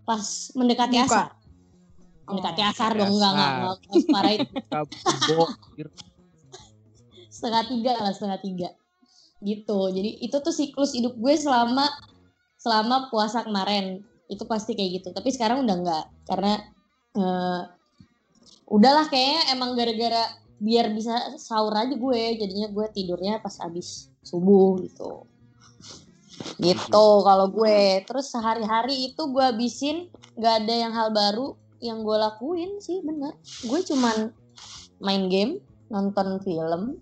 pas 0.07 0.23
mendekati 0.55 0.97
Buka. 1.03 1.07
asar 1.07 1.29
mendekati 2.27 2.61
Oh, 2.63 2.69
asar 2.71 2.91
dong 2.95 3.11
enggak 3.15 3.31
enggak 3.31 3.49
enggak 3.51 3.75
enggak 3.75 4.01
separah 4.03 4.33
itu 4.35 5.37
setengah 7.27 7.63
tiga 7.69 7.93
lah 7.99 8.11
setengah 8.15 8.39
tiga 8.39 8.69
gitu 9.45 9.79
jadi 9.93 10.09
itu 10.25 10.37
tuh 10.41 10.55
siklus 10.55 10.97
hidup 10.97 11.13
gue 11.13 11.33
selama 11.37 11.85
selama 12.57 13.07
puasa 13.13 13.45
kemarin 13.45 14.01
itu 14.27 14.43
pasti 14.49 14.73
kayak 14.73 15.03
gitu 15.03 15.09
tapi 15.13 15.29
sekarang 15.29 15.63
udah 15.63 15.75
enggak 15.77 16.05
karena 16.25 16.53
eh, 17.15 17.61
udahlah 18.67 19.07
kayaknya 19.07 19.41
emang 19.55 19.77
gara-gara 19.77 20.23
biar 20.57 20.89
bisa 20.91 21.37
sahur 21.37 21.71
aja 21.77 21.93
gue 21.93 22.21
jadinya 22.41 22.67
gue 22.73 22.85
tidurnya 22.91 23.39
pas 23.39 23.53
habis 23.61 24.09
subuh 24.25 24.81
gitu 24.81 25.23
gitu 26.55 27.05
kalau 27.21 27.51
gue. 27.51 28.01
Terus 28.03 28.31
sehari-hari 28.31 29.11
itu 29.11 29.21
gue 29.27 29.43
habisin 29.43 30.07
nggak 30.39 30.53
ada 30.63 30.73
yang 30.73 30.93
hal 30.95 31.09
baru 31.11 31.53
yang 31.77 32.01
gue 32.01 32.17
lakuin 32.17 32.79
sih 32.79 33.03
bener. 33.03 33.35
Gue 33.67 33.83
cuman 33.83 34.31
main 34.97 35.27
game 35.27 35.59
nonton 35.87 36.39
film. 36.41 36.97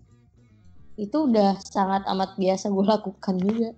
Itu 0.96 1.28
udah 1.28 1.60
sangat 1.62 2.08
amat 2.08 2.36
biasa 2.36 2.72
gue 2.72 2.86
lakukan 2.98 3.36
juga. 3.40 3.70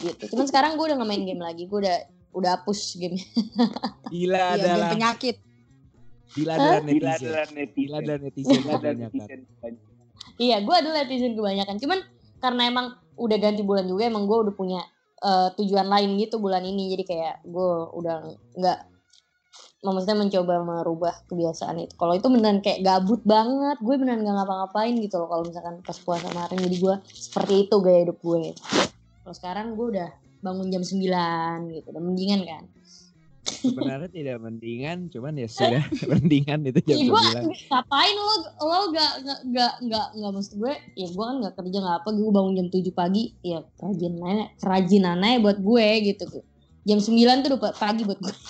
Gitu. 0.00 0.30
Cuman 0.32 0.46
sekarang 0.46 0.78
gue 0.78 0.84
udah 0.86 0.96
nggak 0.96 1.10
main 1.10 1.24
game 1.26 1.42
lagi. 1.42 1.66
Gue 1.66 1.82
udah 1.84 1.98
udah 2.30 2.62
hapus 2.62 2.94
game 2.94 3.18
Gila 4.14 4.38
Iya, 4.38 4.54
game 4.54 4.64
adalah 4.70 4.90
penyakit. 4.94 5.36
gila 6.30 6.52
adalah 6.54 6.78
netizen. 6.86 7.18
Gila 7.74 7.96
adalah 7.98 8.18
netizen 8.22 8.60
kebanyakan. 8.62 9.28
iya 10.38 10.56
gue 10.62 10.74
adalah 10.78 11.02
netizen 11.02 11.34
kebanyakan. 11.34 11.76
Cuman 11.82 11.98
karena 12.38 12.62
emang 12.70 12.86
udah 13.18 13.36
ganti 13.36 13.60
bulan 13.60 13.84
juga 13.84 14.08
emang 14.08 14.24
gue 14.24 14.38
udah 14.48 14.54
punya 14.54 14.80
eh, 15.20 15.48
tujuan 15.60 15.86
lain 15.86 16.10
gitu 16.20 16.40
bulan 16.40 16.64
ini. 16.64 16.92
Jadi 16.96 17.04
kayak 17.06 17.34
gue 17.44 17.70
udah 17.96 18.16
nggak 18.56 18.78
maksudnya 19.80 20.16
mencoba 20.20 20.54
merubah 20.60 21.14
kebiasaan 21.28 21.88
itu. 21.88 21.94
Kalau 21.96 22.12
itu 22.12 22.28
beneran 22.28 22.60
kayak 22.60 22.84
gabut 22.84 23.24
banget. 23.24 23.80
Gue 23.80 23.96
beneran 23.96 24.20
gak 24.24 24.36
ngapa-ngapain 24.36 24.92
gitu 25.00 25.16
loh 25.16 25.28
kalau 25.32 25.42
misalkan 25.48 25.80
pas 25.80 25.98
puasa 26.00 26.28
kemarin. 26.28 26.58
Jadi 26.60 26.76
gue 26.76 26.94
seperti 27.08 27.54
itu 27.68 27.74
gaya 27.80 27.98
hidup 28.04 28.18
gue. 28.20 28.52
Kalau 29.24 29.34
sekarang 29.36 29.72
gue 29.76 29.86
udah 29.96 30.10
bangun 30.44 30.68
jam 30.68 30.84
9 30.84 31.72
gitu. 31.72 31.86
Udah 31.92 32.02
mendingan 32.04 32.40
kan 32.44 32.64
Sebenarnya 33.60 34.08
tidak 34.08 34.36
mendingan, 34.40 35.12
cuman 35.12 35.36
ya 35.36 35.48
sudah 35.48 35.84
mendingan 36.10 36.64
itu 36.64 36.80
gue 36.80 36.96
9. 37.12 37.44
ngapain 37.68 38.16
lo 38.16 38.34
lo 38.64 38.78
gak 38.90 39.12
gak 39.20 39.40
gak 39.52 39.74
gak, 39.86 40.06
gak 40.16 40.30
maksud 40.32 40.54
gue 40.56 40.74
ya 40.96 41.06
gue 41.12 41.24
kan 41.24 41.36
gak 41.44 41.54
kerja 41.60 41.78
gak 41.84 41.96
apa 42.00 42.08
gue 42.16 42.30
bangun 42.32 42.52
jam 42.56 42.68
7 42.72 42.90
pagi 42.96 43.22
ya 43.44 43.60
kerajinan 43.76 44.36
kerajinan 44.56 45.18
aja 45.20 45.38
buat 45.44 45.58
gue 45.60 45.86
gitu 46.08 46.24
jam 46.88 46.98
9 46.98 47.44
tuh 47.44 47.48
udah 47.54 47.74
pagi 47.76 48.02
buat 48.08 48.18
gue 48.18 48.34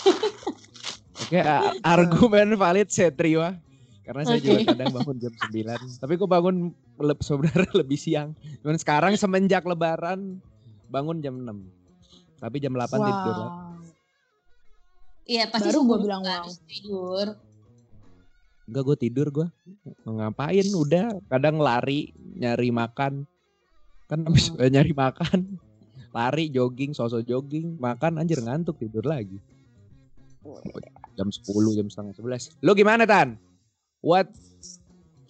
Oke, 1.21 1.37
argumen 1.85 2.57
valid 2.57 2.89
saya 2.91 3.13
terima. 3.13 3.55
Karena 4.03 4.27
saya 4.27 4.43
juga 4.43 4.67
Oke. 4.67 4.75
kadang 4.75 4.91
bangun 4.91 5.17
jam 5.23 5.31
9. 5.31 6.03
Tapi 6.03 6.13
gue 6.19 6.27
bangun 6.27 6.57
le- 6.99 7.23
sebenarnya 7.23 7.71
lebih 7.85 7.95
siang. 7.95 8.35
Cuman 8.65 8.75
sekarang 8.75 9.15
semenjak 9.15 9.63
lebaran 9.63 10.43
bangun 10.91 11.23
jam 11.23 11.39
6. 11.39 11.47
Tapi 12.43 12.57
jam 12.59 12.75
8 12.75 12.91
tidur. 12.99 13.70
Iya 15.31 15.47
pasti 15.47 15.71
Baru 15.71 15.87
gua 15.87 15.99
bilang 16.03 16.23
wow. 16.27 16.51
tidur 16.67 17.39
Enggak 18.71 18.87
gue 18.87 18.97
tidur 19.03 19.27
gue. 19.35 19.49
Ngapain 20.07 20.67
udah 20.79 21.19
kadang 21.27 21.59
lari 21.59 22.15
nyari 22.39 22.71
makan. 22.71 23.27
Kan 24.07 24.23
habis 24.23 24.55
eh, 24.63 24.71
nyari 24.71 24.95
makan. 24.95 25.59
Lari, 26.15 26.55
jogging, 26.55 26.95
sosok 26.95 27.27
jogging, 27.27 27.75
makan 27.83 28.23
anjir 28.23 28.39
ngantuk 28.39 28.79
tidur 28.79 29.03
lagi. 29.03 29.43
Jam 31.19 31.35
10, 31.35 31.51
jam 31.75 31.87
setengah 31.91 32.15
11. 32.15 32.63
Lu 32.63 32.71
gimana 32.79 33.11
Tan? 33.11 33.35
What 34.07 34.31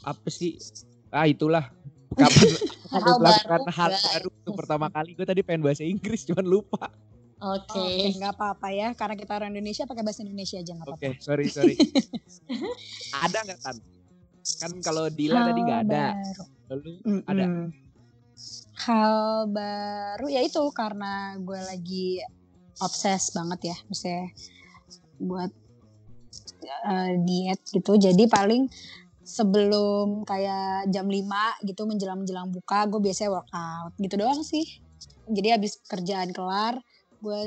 apa 0.04 0.28
sih? 0.28 0.60
Ah 1.08 1.24
itulah. 1.24 1.72
Kapan 2.20 3.16
melakukan 3.24 3.60
baru, 3.64 3.72
hal 3.72 3.92
baru 3.96 4.28
untuk 4.44 4.54
pertama 4.60 4.86
kali 4.92 5.16
gue 5.16 5.24
tadi 5.24 5.40
pengen 5.40 5.64
bahasa 5.64 5.80
Inggris 5.80 6.28
cuman 6.28 6.44
lupa. 6.44 6.92
Oke 7.40 7.81
Oke, 7.81 8.14
nggak 8.20 8.33
apa-apa 8.37 8.68
ya, 8.70 8.88
karena 8.92 9.16
kita 9.16 9.33
orang 9.37 9.50
Indonesia 9.57 9.88
pakai 9.88 10.05
bahasa 10.05 10.20
Indonesia 10.22 10.61
aja 10.61 10.72
nggak 10.76 10.88
Oke, 10.92 11.09
apa-apa. 11.09 11.24
sorry 11.24 11.46
sorry. 11.48 11.74
ada 13.24 13.38
nggak 13.48 13.61
Tan? 13.64 13.76
Kan 14.61 14.72
kalau 14.85 15.09
Dila 15.09 15.48
tadi 15.48 15.61
nggak 15.64 15.81
ada. 15.88 16.05
Baru. 16.16 16.44
Lalu 16.70 16.90
Mm-mm. 17.09 17.22
ada. 17.26 17.44
Hal 18.81 19.14
baru 19.53 20.26
ya 20.33 20.40
itu 20.40 20.62
karena 20.72 21.37
gue 21.37 21.61
lagi 21.61 22.20
obses 22.81 23.29
banget 23.37 23.72
ya, 23.72 23.76
maksudnya 23.88 24.24
buat 25.20 25.53
eh, 26.64 27.12
diet 27.20 27.61
gitu. 27.68 28.00
Jadi 28.00 28.24
paling 28.24 28.68
sebelum 29.20 30.24
kayak 30.26 30.88
jam 30.90 31.07
5 31.07 31.68
gitu 31.68 31.85
menjelang-menjelang 31.87 32.50
buka 32.50 32.88
gue 32.88 33.00
biasanya 33.05 33.31
workout 33.37 33.92
gitu 34.00 34.14
doang 34.16 34.40
sih. 34.40 34.64
Jadi 35.31 35.48
habis 35.55 35.79
kerjaan 35.87 36.33
kelar 36.35 36.81
gue 37.20 37.40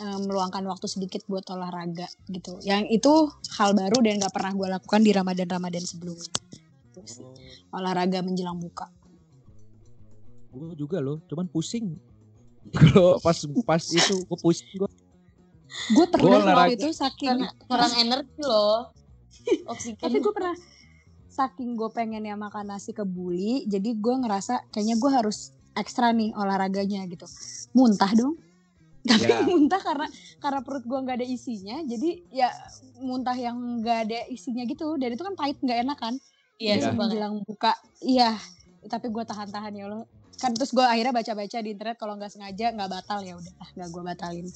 eh, 0.00 0.18
meluangkan 0.24 0.64
waktu 0.68 0.86
sedikit 0.86 1.24
buat 1.26 1.44
olahraga 1.50 2.08
gitu. 2.30 2.60
Yang 2.64 3.00
itu 3.00 3.12
hal 3.60 3.74
baru 3.74 3.98
dan 4.04 4.20
gak 4.20 4.32
pernah 4.32 4.52
gue 4.54 4.68
lakukan 4.80 5.00
di 5.00 5.10
Ramadan-Ramadan 5.12 5.84
sebelumnya. 5.84 6.30
Gitu 6.92 7.00
sih. 7.04 7.26
Olahraga 7.74 8.20
menjelang 8.22 8.60
buka. 8.60 8.88
Gue 10.50 10.74
juga 10.74 10.98
loh, 10.98 11.22
cuman 11.26 11.46
pusing. 11.48 11.96
Kalau 12.76 13.16
pas 13.18 13.36
pas 13.64 13.82
itu 13.82 14.14
gue 14.24 14.38
pusing 14.38 14.68
gue. 14.76 14.90
Gue 15.96 16.06
pernah 16.10 16.42
olahraga. 16.42 16.70
waktu 16.70 16.74
itu 16.76 16.88
saking 16.92 17.28
karena 17.30 17.48
kurang 17.70 17.92
energi 17.94 18.42
loh 18.42 18.90
oksigen 19.72 20.00
tapi 20.00 20.18
gue 20.20 20.32
pernah 20.32 20.56
saking 21.30 21.78
gue 21.78 21.88
pengennya 21.94 22.34
makan 22.36 22.74
nasi 22.74 22.90
kebuli 22.92 23.64
jadi 23.70 23.96
gue 23.96 24.14
ngerasa 24.26 24.70
kayaknya 24.74 24.96
gue 24.98 25.10
harus 25.10 25.54
ekstra 25.78 26.10
nih 26.10 26.34
olahraganya 26.34 27.06
gitu 27.06 27.24
muntah 27.72 28.10
dong 28.12 28.36
tapi 29.00 29.26
Ya. 29.26 29.40
muntah 29.42 29.80
karena 29.80 30.06
karena 30.38 30.60
perut 30.60 30.84
gue 30.84 30.98
nggak 30.98 31.16
ada 31.16 31.26
isinya 31.26 31.76
jadi 31.82 32.10
ya 32.30 32.48
muntah 32.98 33.32
yang 33.32 33.56
nggak 33.80 33.98
ada 34.06 34.18
isinya 34.28 34.64
gitu 34.64 34.96
dan 34.96 35.10
itu 35.10 35.22
kan 35.22 35.34
pahit 35.34 35.56
nggak 35.58 35.80
enak 35.82 35.98
kan 35.98 36.14
iya 36.56 36.68
Ya. 36.70 36.74
Terus 36.76 36.86
sumpah. 36.92 37.00
menjelang 37.08 37.34
buka 37.42 37.72
iya 38.00 38.36
tapi 38.84 39.08
gue 39.08 39.24
tahan-tahan 39.24 39.72
ya 39.72 39.84
Allah 39.86 40.04
kan 40.36 40.52
terus 40.52 40.70
gue 40.70 40.80
akhirnya 40.80 41.12
baca-baca 41.12 41.58
di 41.58 41.70
internet 41.70 41.96
kalau 41.96 42.16
nggak 42.16 42.28
sengaja 42.28 42.72
nggak 42.72 42.90
batal 42.90 43.20
ya 43.20 43.36
udah 43.36 43.54
nggak 43.76 43.88
gue 43.88 44.02
batalin 44.04 44.48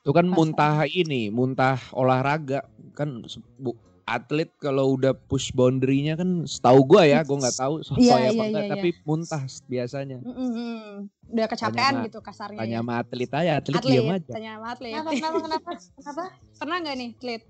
Itu 0.00 0.12
kan 0.12 0.28
Pas- 0.28 0.36
muntah 0.36 0.84
ini, 0.84 1.32
muntah 1.32 1.80
olahraga 1.92 2.60
kan 2.92 3.24
bu, 3.56 3.72
atlet 4.04 4.52
kalau 4.60 4.94
udah 4.94 5.16
push 5.16 5.48
boundary-nya 5.50 6.14
kan 6.14 6.44
setahu 6.44 6.84
gua 6.84 7.08
ya, 7.08 7.24
gua 7.24 7.40
nggak 7.40 7.56
tahu 7.56 7.80
soal 7.80 7.96
Iya, 7.96 8.14
apa 8.14 8.32
iya, 8.32 8.44
enggak, 8.48 8.64
iya, 8.64 8.72
tapi 8.76 8.88
muntah 9.02 9.42
biasanya. 9.64 10.18
Mm-mm. 10.20 11.08
udah 11.32 11.46
kecapean 11.48 11.92
Tanya 11.98 12.04
gitu 12.06 12.18
kasarnya 12.20 12.58
Tanya 12.60 12.76
ya. 12.76 12.80
sama 12.84 12.92
atlet 13.00 13.30
aja, 13.32 13.52
atlet, 13.58 13.80
atlet 13.80 13.92
diam 13.96 14.08
aja. 14.12 14.32
tanya 14.36 14.50
sama 14.60 14.66
atlet 14.76 14.92
kenapa 14.92 15.10
kenapa 15.16 15.38
kenapa 15.40 15.70
kenapa 15.96 16.22
pernah 16.60 16.76
nggak 16.84 16.96
nih 16.96 17.10
atlet 17.16 17.42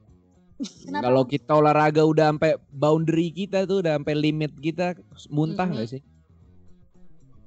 Kenapa? 0.54 1.10
Kalau 1.10 1.22
kita 1.26 1.50
olahraga 1.50 2.02
udah 2.06 2.30
sampai 2.30 2.54
boundary 2.70 3.34
kita 3.34 3.66
tuh, 3.66 3.82
udah 3.82 3.98
sampai 3.98 4.14
limit 4.14 4.54
kita, 4.62 4.94
muntah 5.26 5.66
nggak 5.66 5.98
sih? 5.98 6.02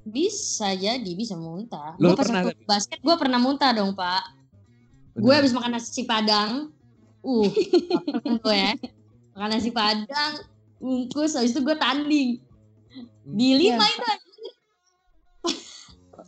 bisa 0.08 0.72
jadi 0.72 1.12
bisa 1.14 1.36
muntah 1.36 2.00
Lu 2.00 2.12
gue 2.12 2.16
pas 2.16 2.24
pernah 2.24 2.42
basket 2.64 3.00
gue 3.04 3.16
pernah 3.20 3.40
muntah 3.44 3.76
dong 3.76 3.92
pak 3.92 4.24
gue 5.20 5.34
habis 5.36 5.52
makan 5.52 5.76
nasi 5.76 6.08
padang 6.08 6.72
uh 7.20 7.50
lapar 7.92 8.40
gue 8.40 8.56
ya 8.56 8.72
makan 9.38 9.54
nasi 9.54 9.70
padang 9.70 10.34
bungkus 10.82 11.38
habis 11.38 11.54
itu 11.54 11.62
gue 11.62 11.78
tanding. 11.78 12.42
Di 13.22 13.50
lima 13.54 13.86
Iya. 13.86 13.94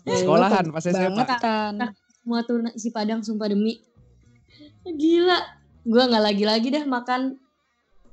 itu 0.06 0.16
sekolahan 0.26 0.66
pas 0.70 0.86
SMA. 0.86 1.26
kan 1.42 1.74
semua 2.22 2.40
tuh 2.46 2.62
nasi 2.62 2.94
padang 2.94 3.26
sumpah 3.26 3.50
demi. 3.50 3.82
Gila. 4.86 5.40
Gue 5.90 6.04
nggak 6.06 6.24
lagi 6.24 6.46
lagi 6.46 6.68
dah 6.70 6.86
makan. 6.86 7.42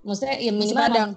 Maksudnya 0.00 0.38
ya 0.40 0.52
Nasi 0.54 0.72
minimal 0.72 0.80
padang. 0.88 1.10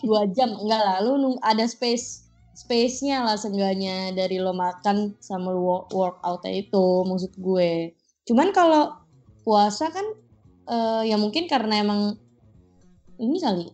dua 0.00 0.22
jam. 0.32 0.50
Enggak 0.56 0.80
lah 0.80 0.96
lu 1.04 1.36
ada 1.44 1.64
space 1.68 2.24
space-nya 2.56 3.20
lah 3.20 3.36
seenggaknya 3.36 4.16
dari 4.16 4.40
lo 4.40 4.56
makan 4.56 5.12
sama 5.20 5.52
lo 5.52 5.60
work, 5.60 5.92
workout 5.92 6.40
itu 6.48 7.04
maksud 7.04 7.36
gue. 7.36 7.92
Cuman 8.24 8.48
kalau 8.56 8.96
puasa 9.44 9.92
kan 9.92 10.06
eh, 10.64 11.02
ya 11.12 11.20
mungkin 11.20 11.44
karena 11.52 11.84
emang 11.84 12.16
ini 13.16 13.38
kali 13.38 13.66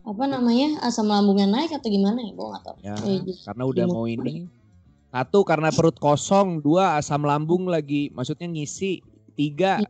apa 0.00 0.24
namanya 0.24 0.80
asam 0.80 1.06
lambungnya 1.06 1.44
naik 1.44 1.76
atau 1.76 1.88
gimana 1.88 2.24
ya 2.24 2.32
gue 2.32 2.46
nggak 2.48 2.64
tahu 2.64 2.76
Ya, 2.80 2.94
Eh, 3.04 3.20
karena 3.44 3.62
udah 3.64 3.84
mau 3.86 4.06
ini 4.06 4.48
Satu 5.10 5.42
karena 5.42 5.74
perut 5.74 5.98
kosong, 5.98 6.62
dua 6.62 6.94
asam 6.94 7.26
lambung 7.26 7.66
lagi, 7.66 8.14
maksudnya 8.14 8.46
ngisi, 8.46 9.02
tiga 9.34 9.82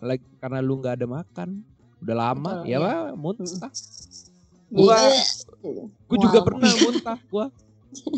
lagi 0.00 0.24
karena 0.40 0.64
lu 0.64 0.80
nggak 0.80 0.96
ada 0.96 1.04
makan. 1.04 1.60
Udah 2.00 2.16
lama, 2.16 2.64
Betul, 2.64 2.72
ya 2.72 2.72
iya. 2.72 2.78
lah, 2.80 2.96
muntah. 3.12 3.72
Gua, 4.72 4.96
Iya. 4.96 5.84
gua 6.08 6.16
juga 6.16 6.38
Wow. 6.40 6.46
pernah 6.48 6.72
muntah 6.80 7.18
gua. 7.28 7.46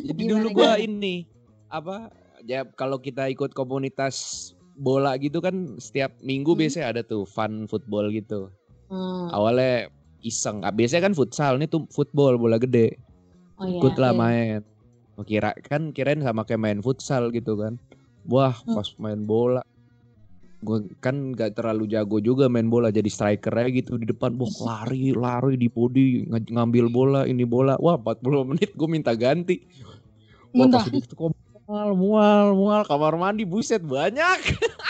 Jadi 0.06 0.22
Gimana, 0.22 0.30
dulu 0.38 0.46
gua 0.54 0.72
ini 0.78 1.26
apa? 1.66 2.14
Ya 2.46 2.62
kalau 2.62 3.02
kita 3.02 3.26
ikut 3.26 3.50
komunitas 3.50 4.54
bola 4.78 5.18
gitu 5.18 5.42
kan 5.42 5.74
setiap 5.82 6.14
minggu 6.22 6.54
Hmm. 6.54 6.62
biasanya 6.62 6.86
ada 6.94 7.02
tuh 7.02 7.26
fun 7.26 7.66
football 7.66 8.06
gitu. 8.14 8.54
Hmm. 8.86 9.28
Awalnya 9.28 9.90
iseng, 10.20 10.62
ah, 10.62 10.70
biasanya 10.70 11.06
kan 11.06 11.14
futsal, 11.14 11.54
ini 11.54 11.66
tuh 11.66 11.86
football 11.88 12.36
bola 12.36 12.56
gede. 12.56 12.98
Oh, 13.56 13.64
iya. 13.64 13.78
ikut 13.78 13.94
lah 13.96 14.12
Iya. 14.12 14.18
main. 14.18 14.60
Oh, 15.14 15.24
Kira 15.24 15.56
kan 15.58 15.90
kirain 15.90 16.20
sama 16.20 16.42
kayak 16.42 16.60
main 16.60 16.80
futsal 16.80 17.30
gitu 17.30 17.56
kan. 17.56 17.80
Wah 18.24 18.52
Hmm. 18.58 18.74
pas 18.74 18.88
main 18.96 19.22
bola, 19.22 19.62
gue 20.58 20.78
kan 20.98 21.30
gak 21.30 21.54
terlalu 21.54 21.86
jago 21.86 22.18
juga 22.18 22.46
main 22.46 22.66
bola 22.66 22.90
jadi 22.90 23.06
striker 23.06 23.48
aja 23.50 23.70
gitu 23.70 23.96
di 23.96 24.04
depan. 24.04 24.34
Wah 24.34 24.50
lari 24.84 25.10
lari 25.10 25.54
di 25.54 25.66
podi 25.66 26.22
ng- 26.22 26.50
ngambil 26.50 26.86
bola 26.86 27.20
ini 27.24 27.42
bola. 27.42 27.74
Wah 27.76 27.96
40 27.96 28.20
menit 28.44 28.70
gue 28.72 28.86
minta 28.86 29.14
ganti. 29.14 29.62
Wah 30.52 30.66
Muntah. 30.66 30.84
pas 30.84 31.06
kok 31.06 31.32
mual 31.66 31.90
mual 31.94 32.46
mual 32.52 32.82
kamar 32.82 33.14
mandi 33.14 33.42
buset 33.42 33.80
banyak. 33.80 34.38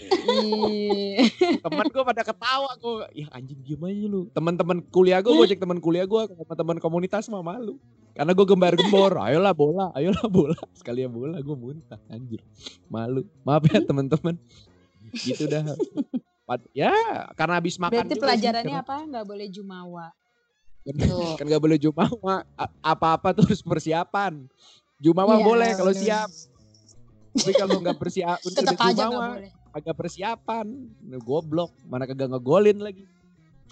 Ih. 0.00 1.26
teman 1.64 1.86
gue 1.88 2.02
pada 2.04 2.22
ketawa 2.22 2.70
gue 2.76 2.94
ya 3.14 3.26
anjing 3.32 3.60
diem 3.62 3.82
aja 3.82 4.04
lu. 4.06 4.20
Teman-teman 4.32 4.78
kuliah 4.90 5.20
gue 5.20 5.32
gue 5.32 5.46
cek 5.48 5.60
teman 5.60 5.78
kuliah 5.80 6.04
gue 6.04 6.22
teman-teman 6.28 6.76
komunitas 6.78 7.26
mah 7.28 7.40
malu. 7.40 7.80
Karena 8.16 8.32
gue 8.32 8.46
gembar-gembor 8.48 9.12
ayolah 9.20 9.52
bola 9.52 9.86
ayolah 9.92 10.26
bola. 10.28 10.56
Sekalian 10.76 11.12
bola 11.12 11.36
gue 11.40 11.56
muntah 11.56 12.00
anjir. 12.08 12.40
Malu. 12.88 13.24
Maaf 13.44 13.64
ya 13.68 13.80
teman-teman 13.82 14.36
gitu 15.24 15.46
dah. 15.46 15.62
Ya 16.72 16.94
karena 17.34 17.58
habis 17.58 17.74
makan 17.76 18.06
Berarti 18.06 18.14
sih, 18.14 18.22
pelajarannya 18.22 18.78
karena- 18.78 18.86
apa? 18.86 19.08
Nggak 19.10 19.26
boleh 19.26 19.46
jumawa. 19.50 20.06
Tuh. 20.86 21.34
kan 21.34 21.50
gak 21.50 21.58
boleh 21.58 21.78
jumawa. 21.82 22.46
Apa-apa 22.78 23.34
tuh 23.34 23.42
harus 23.50 23.58
persiapan. 23.58 24.46
Jumawa 25.02 25.42
Iya, 25.42 25.44
boleh 25.44 25.70
kalau 25.74 25.90
siap. 25.90 26.30
Tapi 27.36 27.52
kalau 27.58 27.82
nggak 27.82 27.98
persiap 27.98 28.38
untuk 28.46 28.62
nggak 28.62 28.78
jumawa 28.94 29.34
boleh. 29.34 29.50
Agak 29.76 29.94
persiapan. 29.94 30.66
Goblok 31.20 31.76
mana 31.84 32.08
kagak 32.08 32.32
ngegolin 32.32 32.80
lagi. 32.80 33.04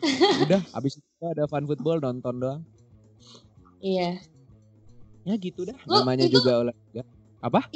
Udah 0.44 0.60
habis 0.76 1.00
itu 1.00 1.24
ada 1.24 1.48
fun 1.48 1.64
football 1.64 1.98
nonton 2.04 2.36
doang. 2.36 2.60
Iya. 3.80 4.20
ya 5.24 5.40
gitu 5.40 5.64
dah 5.64 5.76
Lu 5.88 6.04
namanya 6.04 6.28
itu- 6.28 6.36
juga 6.36 6.60
olahraga. 6.60 7.02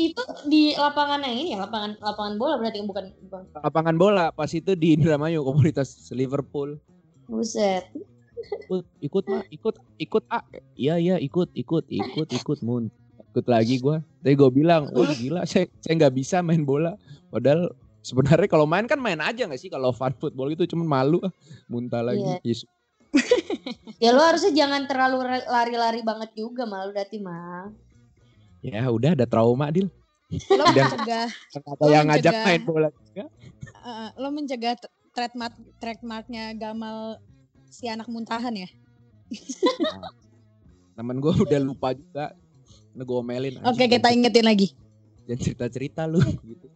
Itu 0.00 0.24
di 0.48 0.72
lapangan 0.72 1.20
yang 1.28 1.36
ini 1.36 1.52
ya, 1.52 1.60
lapangan 1.60 2.00
lapangan 2.00 2.34
bola 2.40 2.56
berarti 2.56 2.80
bukan 2.88 3.12
bukan. 3.28 3.42
lapangan 3.52 3.96
bola 4.00 4.24
pas 4.32 4.48
itu 4.48 4.72
di 4.72 4.96
Indramayu 4.96 5.44
komunitas 5.44 6.08
Liverpool. 6.12 6.80
Buset. 7.28 7.84
ikut 8.64 8.84
ikut 9.04 9.24
mah 9.28 9.44
ikut 9.52 9.76
ikut 10.00 10.24
ah 10.32 10.40
iya 10.72 10.96
iya 10.96 11.16
ikut 11.20 11.52
ikut 11.52 11.84
ikut 11.84 12.28
ikut 12.32 12.58
mun. 12.64 12.88
Ikut 13.36 13.44
lagi 13.44 13.76
gua. 13.76 14.00
Tapi 14.24 14.40
gue 14.40 14.50
bilang 14.56 14.88
oh 14.96 15.04
gila 15.04 15.44
saya 15.44 15.68
saya 15.84 16.00
nggak 16.00 16.16
bisa 16.16 16.40
main 16.40 16.64
bola. 16.64 16.96
Padahal 17.28 17.68
sebenarnya 18.00 18.48
kalau 18.48 18.64
main 18.64 18.86
kan 18.86 18.96
main 18.96 19.18
aja 19.18 19.44
nggak 19.44 19.60
sih 19.60 19.68
kalau 19.68 19.90
fun 19.90 20.14
football 20.16 20.48
itu 20.48 20.64
cuma 20.64 20.86
malu 20.86 21.18
ah 21.22 21.32
muntah 21.66 22.00
lagi 22.02 22.22
Iya. 22.22 22.38
Yes. 22.44 22.60
Ya 24.04 24.14
lu 24.14 24.20
harusnya 24.22 24.54
jangan 24.54 24.86
terlalu 24.86 25.26
lari-lari 25.48 26.00
banget 26.06 26.30
juga 26.38 26.62
malu 26.68 26.94
berarti 26.94 27.18
mah. 27.18 27.72
ya 28.62 28.86
udah 28.90 29.14
ada 29.14 29.26
trauma 29.26 29.70
dil 29.70 29.86
Lo 30.50 30.60
Udah. 30.66 30.86
mencegah, 30.92 31.28
ada 31.56 31.84
yang 31.88 32.04
ngajak 32.10 32.34
mencegah. 32.36 32.44
main 32.46 32.60
bola 32.62 32.88
juga 32.92 33.24
eh, 33.64 34.08
lo 34.18 34.28
mencegah 34.28 34.74
trademark 35.16 35.54
trademarknya 35.80 36.52
Gamal 36.54 37.16
si 37.66 37.88
anak 37.88 38.06
muntahan 38.12 38.52
ya. 38.52 38.68
temen 40.94 41.16
gue 41.18 41.32
udah 41.32 41.60
lupa 41.62 41.94
juga 41.94 42.34
Nah, 42.98 43.06
gue 43.06 43.14
omelin 43.14 43.54
Oke 43.62 43.86
anjing, 43.86 43.90
kita 43.94 44.08
ingetin 44.10 44.42
lagi. 44.42 44.74
Jangan 45.28 45.40
cerita-cerita 45.44 46.08
lu 46.08 46.24
gitu. 46.50 46.66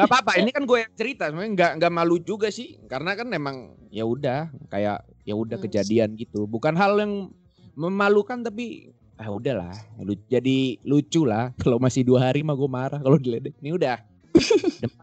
Gak 0.00 0.08
apa-apa, 0.08 0.40
ini 0.40 0.48
kan 0.48 0.64
gue 0.64 0.78
yang 0.80 0.94
cerita, 0.96 1.28
sebenarnya 1.28 1.52
nggak 1.52 1.72
nggak 1.76 1.92
malu 1.92 2.16
juga 2.16 2.48
sih, 2.48 2.80
karena 2.88 3.12
kan 3.12 3.28
emang 3.28 3.76
ya 3.92 4.08
udah 4.08 4.48
kayak 4.72 5.04
ya 5.28 5.34
udah 5.36 5.60
Hmm. 5.60 5.64
kejadian 5.68 6.16
gitu, 6.16 6.48
bukan 6.48 6.72
hal 6.72 6.96
yang 6.96 7.28
memalukan 7.76 8.40
tapi 8.40 8.88
ah 9.20 9.28
udahlah, 9.28 9.76
lu, 10.00 10.16
jadi 10.26 10.80
lucu 10.82 11.28
lah. 11.28 11.52
Kalau 11.62 11.76
masih 11.76 12.02
dua 12.02 12.32
hari 12.32 12.40
mah 12.40 12.56
gue 12.56 12.66
marah 12.66 12.98
kalau 12.98 13.20
diledek. 13.20 13.54
Ini 13.60 13.76
udah 13.76 14.00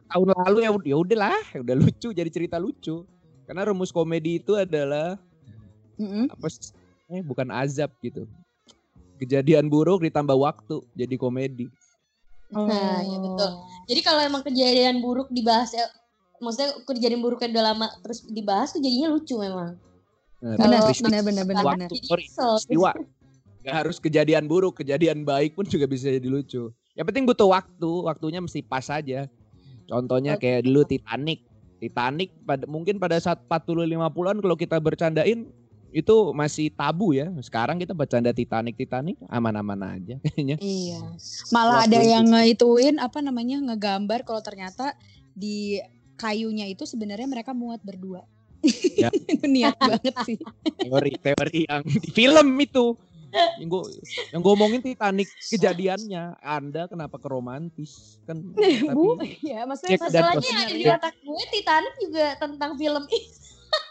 tahun 0.10 0.34
lalu 0.34 0.58
ya 0.66 0.72
ya 0.74 0.98
udahlah, 0.98 1.40
udah 1.62 1.76
lucu 1.78 2.10
jadi 2.12 2.28
cerita 2.34 2.58
lucu. 2.58 3.06
Karena 3.46 3.70
rumus 3.70 3.94
komedi 3.94 4.42
itu 4.42 4.58
adalah 4.58 5.18
Mm-mm. 5.98 6.30
apa 6.30 6.48
sih? 6.50 6.74
Eh 7.10 7.22
bukan 7.26 7.50
azab 7.54 7.94
gitu. 8.02 8.26
Kejadian 9.18 9.68
buruk 9.72 10.06
ditambah 10.06 10.36
waktu 10.36 10.82
jadi 10.94 11.16
komedi. 11.18 11.70
Nah, 12.50 13.06
iya 13.06 13.18
betul. 13.22 13.50
Jadi 13.90 14.02
kalau 14.02 14.22
emang 14.26 14.42
kejadian 14.42 15.02
buruk 15.02 15.30
dibahas 15.30 15.70
ya 15.74 15.86
maksudnya 16.40 16.72
kejadian 16.88 17.22
buruknya 17.22 17.52
udah 17.52 17.66
lama 17.76 17.88
terus 18.02 18.26
dibahas 18.26 18.74
tuh 18.74 18.82
jadinya 18.82 19.12
lucu 19.12 19.36
memang. 19.38 19.78
Nah, 20.40 20.56
benar 20.56 20.82
benar 20.88 21.22
benar 21.24 21.46
benar. 21.46 21.64
waktu 21.68 21.96
sorry 22.02 22.26
peristiwa. 22.32 22.92
Gak 23.60 23.76
harus 23.76 24.00
kejadian 24.00 24.48
buruk 24.48 24.80
kejadian 24.80 25.28
baik 25.28 25.54
pun 25.54 25.68
juga 25.68 25.86
bisa 25.86 26.08
jadi 26.10 26.26
lucu. 26.26 26.72
Yang 26.96 27.06
penting 27.12 27.26
butuh 27.28 27.52
waktu 27.52 27.90
waktunya 28.08 28.40
mesti 28.40 28.64
pas 28.64 28.88
aja. 28.88 29.28
Contohnya 29.86 30.40
kayak 30.40 30.66
dulu 30.66 30.88
Titanic. 30.88 31.44
Titanic 31.80 32.32
pada 32.44 32.64
mungkin 32.68 33.00
pada 33.00 33.20
saat 33.20 33.40
40 33.48 33.88
50-an 33.88 34.38
kalau 34.44 34.56
kita 34.56 34.78
bercandain 34.80 35.48
itu 35.90 36.16
masih 36.38 36.70
tabu 36.70 37.18
ya 37.18 37.30
sekarang 37.42 37.82
kita 37.82 37.98
bercanda 37.98 38.30
Titanic 38.30 38.78
Titanic 38.78 39.18
aman-aman 39.26 39.98
aja 39.98 40.16
kayaknya 40.22 40.58
Iya. 40.62 41.02
Malah 41.50 41.86
Waktu 41.86 41.98
ada 41.98 42.00
yang 42.06 42.26
ngeituin 42.30 42.96
apa 43.02 43.20
namanya 43.26 43.58
ngegambar 43.62 44.22
kalau 44.22 44.42
ternyata 44.44 44.94
di 45.34 45.82
kayunya 46.20 46.68
itu 46.68 46.84
sebenarnya 46.84 47.26
mereka 47.26 47.56
muat 47.56 47.80
berdua. 47.82 48.28
Ya. 49.00 49.10
Niat 49.56 49.80
banget 49.80 50.16
sih. 50.28 50.38
teori-teori 50.84 51.66
yang 51.72 51.82
di 51.88 52.10
film 52.12 52.48
itu 52.60 53.00
yang 53.62 53.70
gue 53.70 53.84
yang 54.34 54.42
gue 54.42 54.54
omongin 54.58 54.82
Titanic 54.82 55.30
kejadiannya 55.54 56.42
Anda 56.42 56.90
kenapa 56.90 57.22
ke 57.22 57.30
romantis 57.30 58.18
kan 58.26 58.42
tapi 58.58 58.90
Bu, 58.90 59.22
ya 59.46 59.70
maksudnya 59.70 60.02
Masalahnya 60.02 60.50
yang 60.50 60.74
di 60.74 60.86
otak 60.90 61.16
gue 61.22 61.44
Titanic 61.54 61.94
juga 62.02 62.26
tentang 62.42 62.72
film 62.76 63.06
itu. 63.10 63.49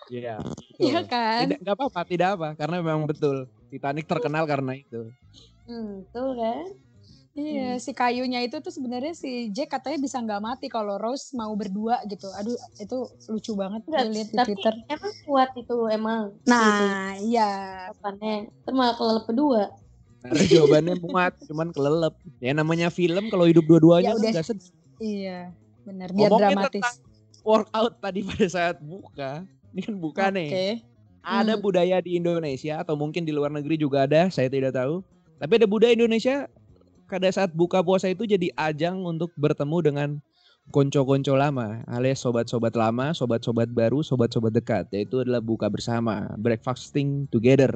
Iya, 0.09 0.37
Iya 0.79 1.01
kan? 1.05 1.45
Tidak 1.49 1.61
nggak 1.61 1.77
apa-apa, 1.77 2.01
tidak 2.05 2.29
apa, 2.35 2.49
karena 2.57 2.77
memang 2.81 3.05
betul 3.05 3.45
Titanic 3.69 4.09
terkenal 4.09 4.49
karena 4.49 4.73
itu. 4.75 5.13
Hmm, 5.69 6.03
betul 6.03 6.29
kan? 6.35 6.65
Iya, 7.39 7.79
si 7.79 7.95
kayunya 7.95 8.43
itu 8.43 8.59
tuh 8.59 8.75
sebenarnya 8.75 9.15
si 9.15 9.47
Jack 9.55 9.71
katanya 9.71 10.03
bisa 10.03 10.19
nggak 10.19 10.43
mati 10.43 10.67
kalau 10.67 10.99
Rose 10.99 11.31
mau 11.39 11.55
berdua 11.55 12.03
gitu. 12.03 12.27
Aduh, 12.35 12.59
itu 12.77 12.99
lucu 13.31 13.53
banget 13.55 13.87
Enggak, 13.87 14.01
gue 14.01 14.11
lihat 14.11 14.29
di 14.29 14.35
tapi 14.35 14.49
Twitter. 14.51 14.75
emang 14.91 15.15
kuat 15.23 15.51
itu 15.55 15.77
emang. 15.87 16.23
Nah, 16.43 17.15
iya. 17.23 17.51
Kapannya 17.95 18.51
terus 18.67 18.91
kelelep 18.99 19.25
kedua. 19.31 19.63
Karena 20.19 20.43
jawabannya 20.51 20.95
muat, 20.99 21.33
cuman 21.47 21.69
kelelep. 21.71 22.15
Ya 22.43 22.51
namanya 22.51 22.91
film 22.91 23.31
kalau 23.31 23.47
hidup 23.47 23.71
dua-duanya 23.71 24.11
Ya 24.11 24.19
udah. 24.19 24.31
nggak 24.35 24.47
sedih. 24.49 24.71
Iya, 24.99 25.39
benar. 25.87 26.09
Biar 26.11 26.31
Ngomongin 26.35 26.59
dramatis. 26.59 26.83
tentang 26.83 26.97
Workout 27.47 27.95
tadi 28.03 28.21
pada 28.27 28.47
saat 28.51 28.77
buka, 28.83 29.47
ini 29.75 29.81
kan 29.85 29.95
buka 29.99 30.25
Oke. 30.29 30.35
nih. 30.37 30.51
Ada 31.21 31.59
Hmm. 31.59 31.63
budaya 31.63 31.99
di 32.01 32.17
Indonesia 32.17 32.81
atau 32.81 32.95
mungkin 32.97 33.27
di 33.27 33.35
luar 33.35 33.53
negeri 33.53 33.77
juga 33.77 34.09
ada, 34.09 34.33
saya 34.33 34.49
tidak 34.49 34.73
tahu. 34.73 35.05
Tapi 35.39 35.53
ada 35.61 35.67
budaya 35.69 35.93
Indonesia 35.93 36.49
pada 37.05 37.29
saat 37.29 37.53
buka 37.53 37.85
puasa 37.85 38.09
itu 38.09 38.25
jadi 38.25 38.49
ajang 38.57 39.03
untuk 39.05 39.33
bertemu 39.37 39.79
dengan 39.85 40.09
konco-konco 40.69 41.33
lama, 41.33 41.81
alias 41.89 42.21
sobat-sobat 42.21 42.77
lama, 42.77 43.17
sobat-sobat 43.17 43.69
baru, 43.73 44.05
sobat-sobat 44.05 44.53
dekat, 44.53 44.85
yaitu 44.93 45.21
adalah 45.25 45.41
buka 45.41 45.69
bersama, 45.69 46.29
breakfasting 46.37 47.25
together. 47.33 47.73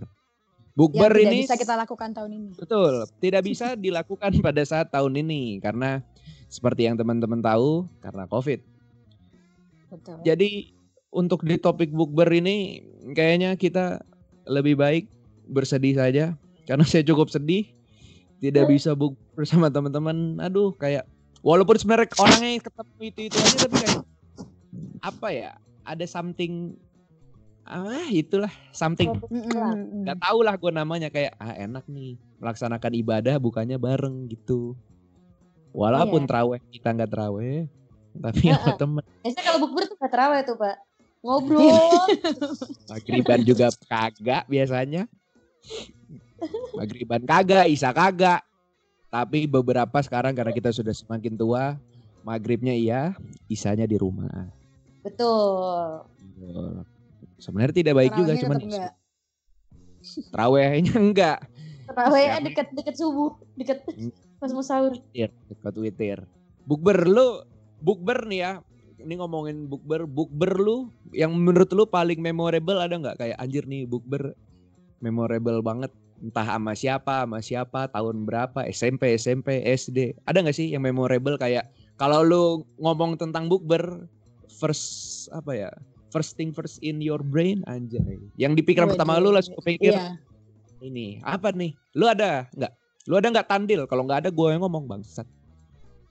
Bukber 0.73 1.13
ini 1.21 1.45
bisa 1.45 1.61
kita 1.61 1.77
lakukan 1.77 2.17
tahun 2.17 2.33
ini. 2.33 2.49
betul 2.57 3.05
tidak 3.21 3.45
bisa 3.45 3.77
dilakukan 3.85 4.33
pada 4.41 4.65
saat 4.65 4.89
tahun 4.89 5.21
ini 5.21 5.61
karena 5.61 6.01
seperti 6.49 6.89
yang 6.89 6.97
teman-teman 6.97 7.45
tahu 7.45 7.85
karena 8.01 8.25
COVID. 8.25 8.61
Betul. 9.93 10.17
Jadi 10.25 10.73
untuk 11.13 11.45
di 11.45 11.61
topik 11.61 11.93
bukber 11.93 12.27
ini 12.33 12.81
kayaknya 13.13 13.55
kita 13.61 14.01
lebih 14.49 14.81
baik 14.81 15.05
bersedih 15.47 15.95
saja 15.95 16.35
karena 16.65 16.85
saya 16.91 17.05
cukup 17.05 17.29
sedih 17.29 17.69
tidak 18.43 18.67
bisa 18.67 18.97
buk 18.97 19.15
bersama 19.39 19.71
teman-teman. 19.71 20.41
Aduh 20.43 20.75
kayak 20.75 21.07
walaupun 21.45 21.79
sebenarnya 21.79 22.11
orangnya 22.19 22.59
ketemu 22.59 23.01
itu 23.07 23.21
itu 23.31 23.37
aja 23.39 23.57
tapi 23.69 23.77
kayak 23.79 23.99
apa 25.03 25.29
ya 25.31 25.51
ada 25.87 26.07
something 26.07 26.75
ah 27.63 28.07
itulah 28.11 28.51
something 28.75 29.11
nggak 30.03 30.19
tahu 30.19 30.43
lah 30.43 30.59
gue 30.59 30.73
namanya 30.75 31.11
kayak 31.11 31.39
ah 31.39 31.55
enak 31.55 31.87
nih 31.87 32.19
melaksanakan 32.43 32.93
ibadah 32.99 33.39
bukannya 33.39 33.79
bareng 33.79 34.27
gitu 34.27 34.75
Walaupun 35.73 36.25
Iya. 36.25 36.29
terawih 36.29 36.61
kita 36.69 36.89
nggak 36.93 37.11
terawih, 37.11 37.65
tapi 38.13 38.41
sama 38.53 38.61
Heeh. 38.61 38.77
temen 38.77 39.05
Biasanya 39.25 39.45
kalau 39.49 39.59
bukber 39.65 39.83
tuh 39.89 39.97
gak 39.97 40.13
terawih 40.13 40.41
tuh 40.45 40.57
pak. 40.61 40.77
Ngobrol. 41.23 41.63
Magriban 42.91 43.41
juga 43.47 43.71
kagak 43.87 44.51
biasanya. 44.51 45.07
Magriban 46.75 47.23
kagak, 47.23 47.71
Isa 47.71 47.95
kagak. 47.95 48.43
Tapi 49.07 49.47
beberapa 49.47 50.03
sekarang 50.03 50.35
karena 50.35 50.51
kita 50.51 50.75
sudah 50.75 50.91
semakin 50.91 51.39
tua, 51.39 51.79
maghribnya 52.27 52.75
iya, 52.75 53.15
isanya 53.47 53.87
di 53.87 53.95
rumah. 54.01 54.51
Betul. 55.07 56.03
Sebenarnya 57.39 57.75
tidak 57.77 57.95
baik 57.99 58.13
juga, 58.19 58.33
cuman 58.39 58.59
enggak. 58.63 58.93
terawihnya 60.35 60.95
enggak. 60.99 61.39
Terawihnya 61.87 62.39
deket-deket 62.51 62.95
subuh. 62.99 63.39
Deket 63.55 63.85
Hmm. 63.87 64.11
pas 64.43 64.51
mau 64.51 64.65
sahur. 64.65 64.99
Witir, 64.99 65.31
dekat 65.47 65.75
witir. 65.79 66.19
Bukber 66.67 67.07
lu, 67.07 67.47
bukber 67.79 68.27
nih 68.27 68.39
ya. 68.43 68.53
Ini 69.03 69.19
ngomongin 69.19 69.67
bukber, 69.67 70.07
bukber 70.07 70.53
lu 70.59 70.89
yang 71.11 71.35
menurut 71.35 71.71
lu 71.75 71.85
paling 71.85 72.23
memorable 72.23 72.79
ada 72.79 72.95
nggak 72.95 73.19
kayak 73.19 73.37
anjir 73.43 73.67
nih 73.67 73.85
bukber 73.85 74.33
memorable 75.03 75.59
banget 75.61 75.91
entah 76.23 76.47
sama 76.47 76.73
siapa, 76.79 77.27
sama 77.27 77.43
siapa, 77.43 77.91
tahun 77.91 78.23
berapa, 78.23 78.63
SMP, 78.71 79.19
SMP, 79.19 79.67
SD. 79.67 80.15
Ada 80.23 80.47
nggak 80.47 80.55
sih 80.55 80.71
yang 80.71 80.87
memorable 80.87 81.35
kayak 81.35 81.67
kalau 81.99 82.23
lu 82.23 82.45
ngomong 82.79 83.19
tentang 83.19 83.51
bukber 83.51 84.07
first 84.63 85.27
apa 85.35 85.67
ya? 85.67 85.71
First 86.15 86.39
thing 86.39 86.55
first 86.55 86.79
in 86.87 87.03
your 87.03 87.19
brain 87.19 87.67
anjay. 87.67 88.23
Yang 88.39 88.63
di 88.63 88.63
pikiran 88.63 88.95
pertama 88.95 89.19
lu 89.19 89.35
langsung 89.35 89.59
kepikir 89.59 89.99
Iya. 89.99 90.15
ini 90.79 91.19
apa 91.27 91.51
nih? 91.51 91.75
Lu 91.99 92.07
ada 92.07 92.47
nggak? 92.55 92.73
Lu 93.11 93.19
ada 93.19 93.27
nggak 93.35 93.49
tandil? 93.51 93.83
Kalau 93.91 94.07
nggak 94.07 94.29
ada 94.29 94.31
gue 94.31 94.47
yang 94.47 94.63
ngomong 94.63 94.87
bangsat. 94.87 95.27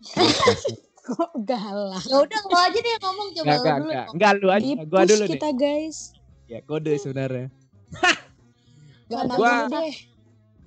Kok 1.02 1.34
galak. 1.42 2.04
Ya 2.06 2.18
udah 2.20 2.42
lo 2.44 2.58
aja 2.58 2.78
deh 2.78 2.92
yang 2.92 3.04
ngomong 3.04 3.28
coba 3.34 3.44
lo 3.44 3.52
enggak, 3.56 3.76
dulu. 3.76 3.90
enggak. 3.90 4.06
Enggak 4.14 4.32
lu 4.34 4.48
aja, 4.48 4.62
Di 4.62 4.86
gua 4.86 5.02
dulu 5.04 5.24
kita 5.26 5.48
nih. 5.48 5.58
guys. 5.58 5.98
Ya 6.46 6.60
kode 6.62 6.94
sebenarnya. 6.96 7.48
Gak 9.10 9.24
Gua- 9.34 9.68
deh. 9.68 9.96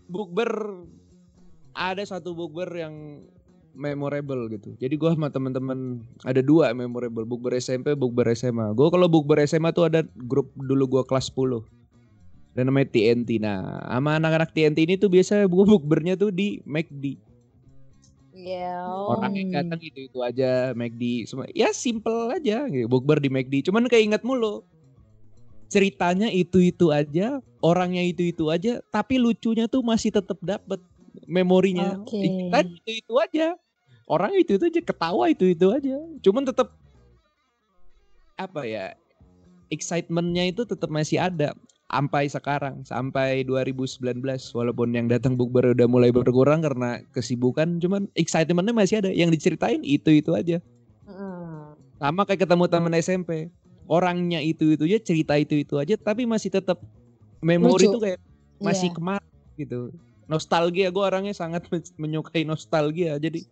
Bukber 0.05 0.51
ada 1.72 2.03
satu 2.05 2.32
bukber 2.32 2.68
yang 2.70 3.24
memorable 3.72 4.47
gitu. 4.49 4.76
Jadi 4.76 4.95
gua 4.95 5.14
sama 5.14 5.28
teman-teman 5.28 5.99
ada 6.22 6.39
dua 6.39 6.70
memorable, 6.70 7.24
bukber 7.24 7.55
SMP, 7.55 7.95
bukber 7.95 8.28
SMA. 8.32 8.70
Gua 8.72 8.91
kalau 8.91 9.09
bukber 9.09 9.43
SMA 9.43 9.70
tuh 9.70 9.89
ada 9.89 10.05
grup 10.14 10.51
dulu 10.55 10.87
gua 10.91 11.03
kelas 11.03 11.30
10. 11.30 11.64
Dan 12.55 12.70
namanya 12.70 12.87
TNT. 12.87 13.43
Nah, 13.43 13.82
sama 13.82 14.14
anak-anak 14.14 14.55
TNT 14.55 14.78
ini 14.82 14.95
tuh 14.95 15.11
biasa 15.11 15.43
gua 15.47 15.66
bukbernya 15.66 16.14
tuh 16.14 16.30
di 16.30 16.62
McD. 16.62 17.18
Ya. 18.35 18.82
Orang 18.82 19.39
yang 19.39 19.55
datang 19.55 19.78
itu 19.78 20.11
itu 20.11 20.18
aja 20.18 20.74
McD 20.74 21.30
semua. 21.30 21.47
Ya 21.55 21.70
simple 21.70 22.35
aja 22.35 22.66
gitu. 22.66 22.91
Bukber 22.91 23.22
di 23.22 23.30
McD. 23.30 23.70
Cuman 23.70 23.87
keinget 23.87 24.26
mulu. 24.26 24.66
Ceritanya 25.70 26.30
itu-itu 26.30 26.95
aja, 26.95 27.43
orangnya 27.59 28.03
itu-itu 28.05 28.47
aja, 28.47 28.78
tapi 28.95 29.18
lucunya 29.18 29.66
tuh 29.66 29.82
masih 29.82 30.14
tetap 30.14 30.39
dapet 30.39 30.78
memorinya. 31.26 31.99
Oke. 32.03 32.51
Kan 32.51 32.74
itu-itu 32.85 33.14
aja. 33.18 33.59
Orang 34.05 34.37
itu-itu 34.37 34.70
aja, 34.70 34.80
ketawa 34.85 35.30
itu-itu 35.32 35.72
aja. 35.72 35.97
Cuman 36.20 36.47
tetap 36.47 36.74
apa 38.39 38.62
ya? 38.66 38.95
Excitementnya 39.72 40.53
itu 40.53 40.62
tetap 40.62 40.93
masih 40.93 41.18
ada 41.18 41.57
sampai 41.95 42.26
sekarang, 42.26 42.82
sampai 42.82 43.47
2019 43.47 44.18
walaupun 44.51 44.90
yang 44.90 45.07
datang 45.07 45.38
bukber 45.38 45.78
udah 45.78 45.86
mulai 45.86 46.11
berkurang 46.11 46.59
karena 46.59 46.99
kesibukan, 47.14 47.78
cuman 47.78 48.11
excitementnya 48.18 48.74
masih 48.74 48.99
ada. 48.99 49.14
Yang 49.14 49.38
diceritain 49.38 49.78
itu-itu 49.86 50.34
aja. 50.34 50.59
Mm. 51.07 51.78
Sama 52.03 52.26
kayak 52.26 52.42
ketemu 52.42 52.64
temen 52.66 52.92
SMP. 52.99 53.30
Orangnya 53.86 54.42
itu-itu 54.42 54.82
aja, 54.90 54.99
cerita 54.99 55.38
itu-itu 55.38 55.78
aja, 55.78 55.95
tapi 55.95 56.26
masih 56.26 56.51
tetap 56.51 56.82
memori 57.38 57.86
Lucu. 57.86 57.95
tuh 57.95 58.03
kayak 58.03 58.20
masih 58.59 58.90
Iya. 58.90 58.97
kemarin 58.99 59.32
gitu. 59.55 59.80
Nostalgia 60.26 60.88
gue 60.90 61.05
orangnya 61.05 61.34
sangat 61.36 61.68
men- 61.70 61.84
menyukai 62.03 62.42
nostalgia. 62.42 63.20
Jadi 63.22 63.47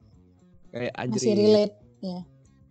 kayak 0.73 0.93
anjir 0.99 1.21
Masih 1.21 1.31
iya, 1.31 1.39
relate. 1.39 1.75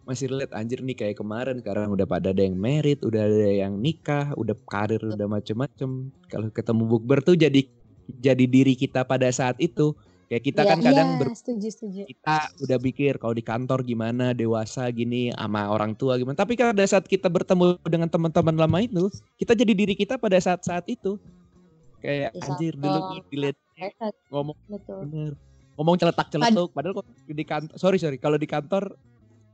Masih 0.05 0.33
relate 0.33 0.53
anjir 0.57 0.81
nih 0.81 0.97
kayak 0.97 1.17
kemarin 1.21 1.61
sekarang 1.61 1.93
udah 1.93 2.05
pada 2.09 2.33
ada 2.33 2.41
yang 2.41 2.57
merit, 2.57 3.05
udah 3.05 3.21
ada 3.21 3.49
yang 3.53 3.77
nikah, 3.77 4.33
udah 4.33 4.57
karir 4.65 5.01
udah 5.01 5.27
macem-macem. 5.29 6.09
Kalau 6.27 6.47
ketemu 6.49 6.83
bukber 6.89 7.19
tuh 7.21 7.37
jadi 7.37 7.61
jadi 8.19 8.45
diri 8.49 8.73
kita 8.73 9.05
pada 9.05 9.29
saat 9.29 9.55
itu. 9.61 9.93
Kayak 10.31 10.43
kita 10.47 10.61
Iya, 10.63 10.69
kan 10.71 10.79
kadang 10.79 11.09
Iya, 11.11 11.19
ber, 11.19 11.27
setuju, 11.35 11.67
setuju. 11.67 12.01
kita 12.07 12.35
udah 12.63 12.77
pikir 12.79 13.13
kalau 13.19 13.35
di 13.35 13.43
kantor 13.43 13.83
gimana 13.83 14.31
dewasa 14.31 14.87
gini 14.87 15.27
sama 15.35 15.67
orang 15.67 15.91
tua 15.91 16.15
gimana 16.15 16.39
tapi 16.39 16.55
pada 16.55 16.87
saat 16.87 17.03
kita 17.03 17.27
bertemu 17.27 17.75
dengan 17.83 18.07
teman-teman 18.07 18.55
lama 18.55 18.79
itu 18.79 19.11
kita 19.35 19.51
jadi 19.59 19.75
diri 19.75 19.91
kita 19.91 20.15
pada 20.15 20.39
saat-saat 20.39 20.87
itu 20.87 21.19
kayak 21.99 22.31
Bisa. 22.31 22.47
anjir 22.47 22.79
dulu 22.79 22.99
gue 23.11 23.19
dilihat 23.27 23.57
ngomong 24.31 24.55
Betul. 24.71 24.99
bener 25.03 25.31
ngomong 25.75 25.95
celetak 25.99 26.27
celetuk 26.31 26.69
padahal 26.71 26.93
kok 27.03 27.07
di 27.27 27.43
kantor 27.43 27.75
sorry 27.75 27.99
sorry 27.99 28.15
kalau 28.15 28.39
di 28.39 28.47
kantor 28.47 28.95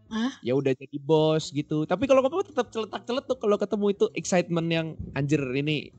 Hah? 0.07 0.31
ya 0.39 0.53
udah 0.53 0.71
jadi 0.71 0.97
bos 0.97 1.51
gitu 1.51 1.83
tapi 1.83 2.07
kalau 2.07 2.23
ngomong 2.23 2.47
tetap 2.47 2.71
celetak 2.71 3.03
celetuk 3.03 3.37
kalau 3.37 3.55
ketemu 3.55 3.85
itu 3.91 4.05
excitement 4.13 4.67
yang 4.67 4.87
anjir 5.11 5.43
ini 5.51 5.91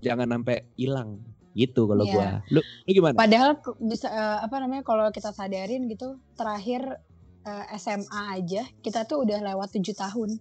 jangan 0.00 0.28
sampai 0.30 0.64
hilang 0.74 1.20
gitu 1.52 1.84
kalau 1.84 2.02
Iya. 2.02 2.40
gua 2.42 2.50
lu 2.50 2.60
lu 2.60 2.90
gimana 2.90 3.14
Padahal 3.14 3.50
ke- 3.56 3.78
bisa 3.78 4.08
eh, 4.08 4.38
apa 4.42 4.56
namanya 4.58 4.82
kalau 4.82 5.06
kita 5.08 5.30
sadarin 5.30 5.86
gitu 5.86 6.16
terakhir 6.34 6.98
eh, 7.42 7.64
SMA 7.76 8.08
aja 8.34 8.64
kita 8.80 9.04
tuh 9.04 9.22
udah 9.22 9.38
lewat 9.44 9.70
tujuh 9.70 9.92
tahun. 9.92 10.40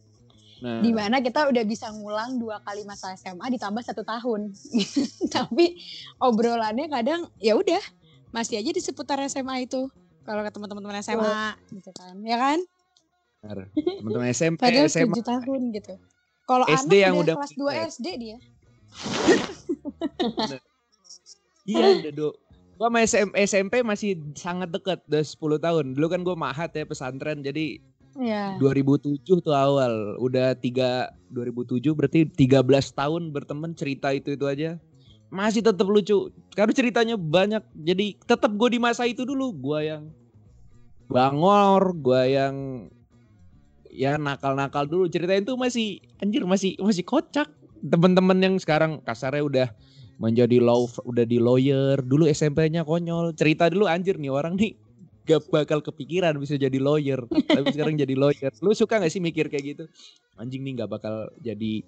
nah 0.57 0.79
Di 0.79 0.89
mana 0.89 1.19
kita 1.19 1.45
udah 1.45 1.63
bisa 1.63 1.91
ngulang 1.91 2.39
dua 2.39 2.59
kali 2.59 2.81
masa 2.83 3.11
SMA 3.13 3.51
ditambah 3.51 3.83
satu 3.83 4.01
tahun. 4.01 4.55
Tapi 5.35 5.75
obrolannya 6.17 6.87
kadang 6.87 7.27
ya 7.37 7.53
udah 7.53 7.83
masih 8.31 8.57
aja 8.57 8.71
di 8.71 8.79
seputar 8.79 9.19
SMA 9.23 9.67
itu. 9.67 9.91
Kalau 10.23 10.39
ketemu 10.41 10.65
teman-teman 10.65 10.97
SMA 10.97 11.35
gitu 11.69 11.91
kan, 11.91 12.15
ya 12.23 12.39
kan? 12.39 12.63
Teman-teman 13.43 14.31
SMP 14.31 14.61
Padahal 14.63 14.87
SMA 14.87 15.11
tujuh 15.11 15.25
tahun 15.27 15.61
gitu. 15.75 15.93
Kalau 16.43 16.65
SD 16.67 16.93
anak 16.99 17.05
yang 17.07 17.15
udah 17.19 17.35
kelas 17.39 17.53
2 17.55 17.59
punya. 17.59 17.83
SD 17.87 18.07
dia. 18.19 18.37
Iya, 21.63 22.03
udah 22.03 22.11
do. 22.11 22.29
Gua 22.75 22.89
sama 22.89 22.99
SM, 23.05 23.29
SMP 23.47 23.73
masih 23.85 24.19
sangat 24.35 24.67
dekat, 24.73 24.99
udah 25.07 25.23
10 25.23 25.63
tahun. 25.63 25.85
Dulu 25.95 26.07
kan 26.11 26.21
gua 26.27 26.35
mahat 26.35 26.75
ya 26.75 26.83
pesantren, 26.83 27.39
jadi 27.39 27.79
Iya. 28.13 28.61
2007 28.61 29.41
tuh 29.41 29.55
awal. 29.55 30.17
Udah 30.21 30.53
3 30.53 31.09
2007 31.33 31.97
berarti 31.97 32.29
13 32.29 32.93
tahun 32.93 33.33
berteman 33.33 33.73
cerita 33.73 34.13
itu 34.13 34.37
itu 34.37 34.45
aja. 34.45 34.77
Masih 35.33 35.65
tetap 35.65 35.89
lucu. 35.89 36.29
Karena 36.53 36.73
ceritanya 36.77 37.15
banyak. 37.17 37.63
Jadi 37.73 38.21
tetap 38.21 38.53
gue 38.53 38.69
di 38.69 38.77
masa 38.77 39.09
itu 39.09 39.25
dulu. 39.25 39.49
Gua 39.49 39.81
yang 39.81 40.13
bangor, 41.09 41.97
gua 41.97 42.29
yang 42.29 42.85
ya 43.93 44.17
nakal-nakal 44.17 44.89
dulu. 44.89 45.05
Ceritain 45.07 45.45
tuh 45.45 45.55
masih 45.55 46.01
anjir 46.19 46.43
masih 46.43 46.75
masih 46.81 47.05
kocak. 47.05 47.47
Temen-temen 47.79 48.37
yang 48.41 48.55
sekarang 48.57 48.99
kasarnya 49.03 49.43
udah 49.43 49.67
menjadi 50.17 50.57
law 50.57 50.89
udah 51.05 51.23
di 51.23 51.37
lawyer. 51.37 52.01
Dulu 52.01 52.25
SMP-nya 52.25 52.83
konyol. 52.83 53.37
Cerita 53.37 53.69
dulu 53.69 53.85
anjir 53.85 54.17
nih 54.17 54.33
orang 54.33 54.57
nih 54.57 54.73
gak 55.23 55.47
bakal 55.47 55.79
kepikiran 55.79 56.35
bisa 56.35 56.57
jadi 56.57 56.75
lawyer. 56.81 57.23
Tapi 57.55 57.67
sekarang 57.71 57.95
jadi 57.95 58.17
lawyer. 58.17 58.51
Lu 58.59 58.73
suka 58.73 58.99
gak 58.99 59.13
sih 59.13 59.21
mikir 59.21 59.47
kayak 59.47 59.63
gitu? 59.63 59.83
Anjing 60.35 60.65
nih 60.65 60.83
gak 60.83 60.91
bakal 60.91 61.29
jadi 61.39 61.85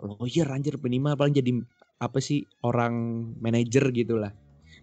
lawyer 0.00 0.48
anjir. 0.50 0.80
Minimal 0.80 1.14
paling 1.14 1.36
jadi 1.36 1.52
apa 2.00 2.18
sih 2.18 2.48
orang 2.64 2.94
manajer 3.38 3.92
gitu 3.92 4.16
lah. 4.16 4.32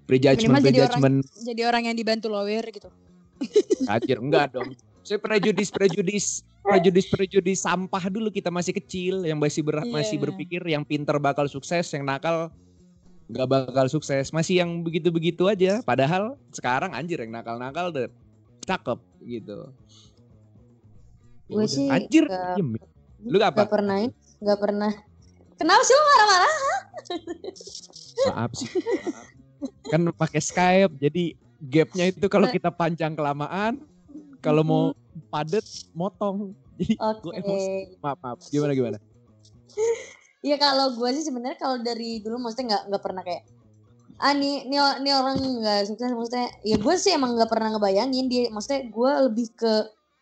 Prejudgment 0.05 0.61
Minimal 0.61 0.67
jadi 0.69 0.79
orang- 0.85 1.01
prejudgment. 1.01 1.17
Jadi 1.43 1.61
orang 1.65 1.83
yang 1.89 1.95
dibantu 1.97 2.27
lawyer 2.29 2.63
gitu. 2.69 2.87
anjir 3.85 4.17
enggak 4.17 4.49
dong 4.49 4.73
saya 5.07 5.17
prejudis 5.17 5.71
prejudis 5.71 6.25
prejudis 6.59 7.07
prejudis 7.07 7.59
sampah 7.63 8.03
dulu 8.07 8.27
kita 8.27 8.51
masih 8.51 8.75
kecil 8.75 9.23
yang 9.23 9.39
masih 9.39 9.63
ber, 9.63 9.79
Iya. 9.79 9.87
masih 9.89 10.19
berpikir 10.19 10.59
yang 10.61 10.83
pinter 10.83 11.15
bakal 11.17 11.47
sukses 11.47 11.87
yang 11.89 12.03
nakal 12.03 12.51
nggak 13.27 13.47
bakal 13.47 13.87
sukses 13.87 14.31
masih 14.31 14.59
yang 14.59 14.83
begitu 14.83 15.07
begitu 15.07 15.47
aja 15.47 15.79
padahal 15.81 16.35
sekarang 16.51 16.91
anjir 16.91 17.19
yang 17.19 17.31
nakal 17.31 17.55
nakal 17.55 17.87
udah 17.87 18.11
cakep 18.61 18.99
gitu 19.23 19.71
Ya 21.47 21.55
Gue 21.55 21.63
sih 21.65 21.87
anjir 21.87 22.27
nggak- 22.27 22.59
diem. 22.59 22.75
lu 23.23 23.39
apa 23.39 23.63
Gak 23.63 23.71
pernah 23.71 23.97
gak 24.37 24.59
pernah. 24.59 24.91
Kenapa 25.57 25.81
sih 25.81 25.95
lo 25.95 26.03
marah-marah? 26.03 26.53
maaf 28.27 28.51
sih 28.53 28.69
maaf. 28.69 29.25
kan 29.87 30.01
pakai 30.13 30.41
Skype 30.43 30.93
jadi 30.97 31.23
gapnya 31.63 32.11
itu 32.11 32.27
kalau 32.27 32.45
kita 32.47 32.67
panjang 32.69 33.15
kelamaan 33.15 33.79
kalau 34.41 34.63
mau 34.63 34.83
padet 35.29 35.65
motong. 35.93 36.53
Jadi 36.77 36.93
Oke. 37.01 37.21
gue 37.25 37.33
emosi. 37.41 37.73
Maaf 38.01 38.17
maaf. 38.21 38.37
Gimana 38.53 38.71
gimana? 38.77 38.97
Iya 40.45 40.57
kalau 40.65 40.93
gue 40.93 41.09
sih 41.17 41.25
sebenarnya 41.25 41.57
kalau 41.57 41.81
dari 41.81 42.21
dulu 42.21 42.37
maksudnya 42.37 42.77
nggak 42.77 42.83
nggak 42.93 43.03
pernah 43.03 43.23
kayak 43.25 43.43
ah 44.17 44.33
nih 44.33 44.65
nih, 44.65 44.81
nih 45.05 45.13
orang 45.13 45.37
nggak 45.37 45.93
sukses 45.93 46.09
maksudnya 46.09 46.49
ya 46.65 46.81
gue 46.81 46.95
sih 46.97 47.13
emang 47.13 47.37
nggak 47.37 47.49
pernah 47.49 47.73
ngebayangin 47.73 48.25
dia. 48.29 48.49
Maksudnya 48.53 48.89
gue 48.89 49.11
lebih 49.29 49.47
ke 49.57 49.73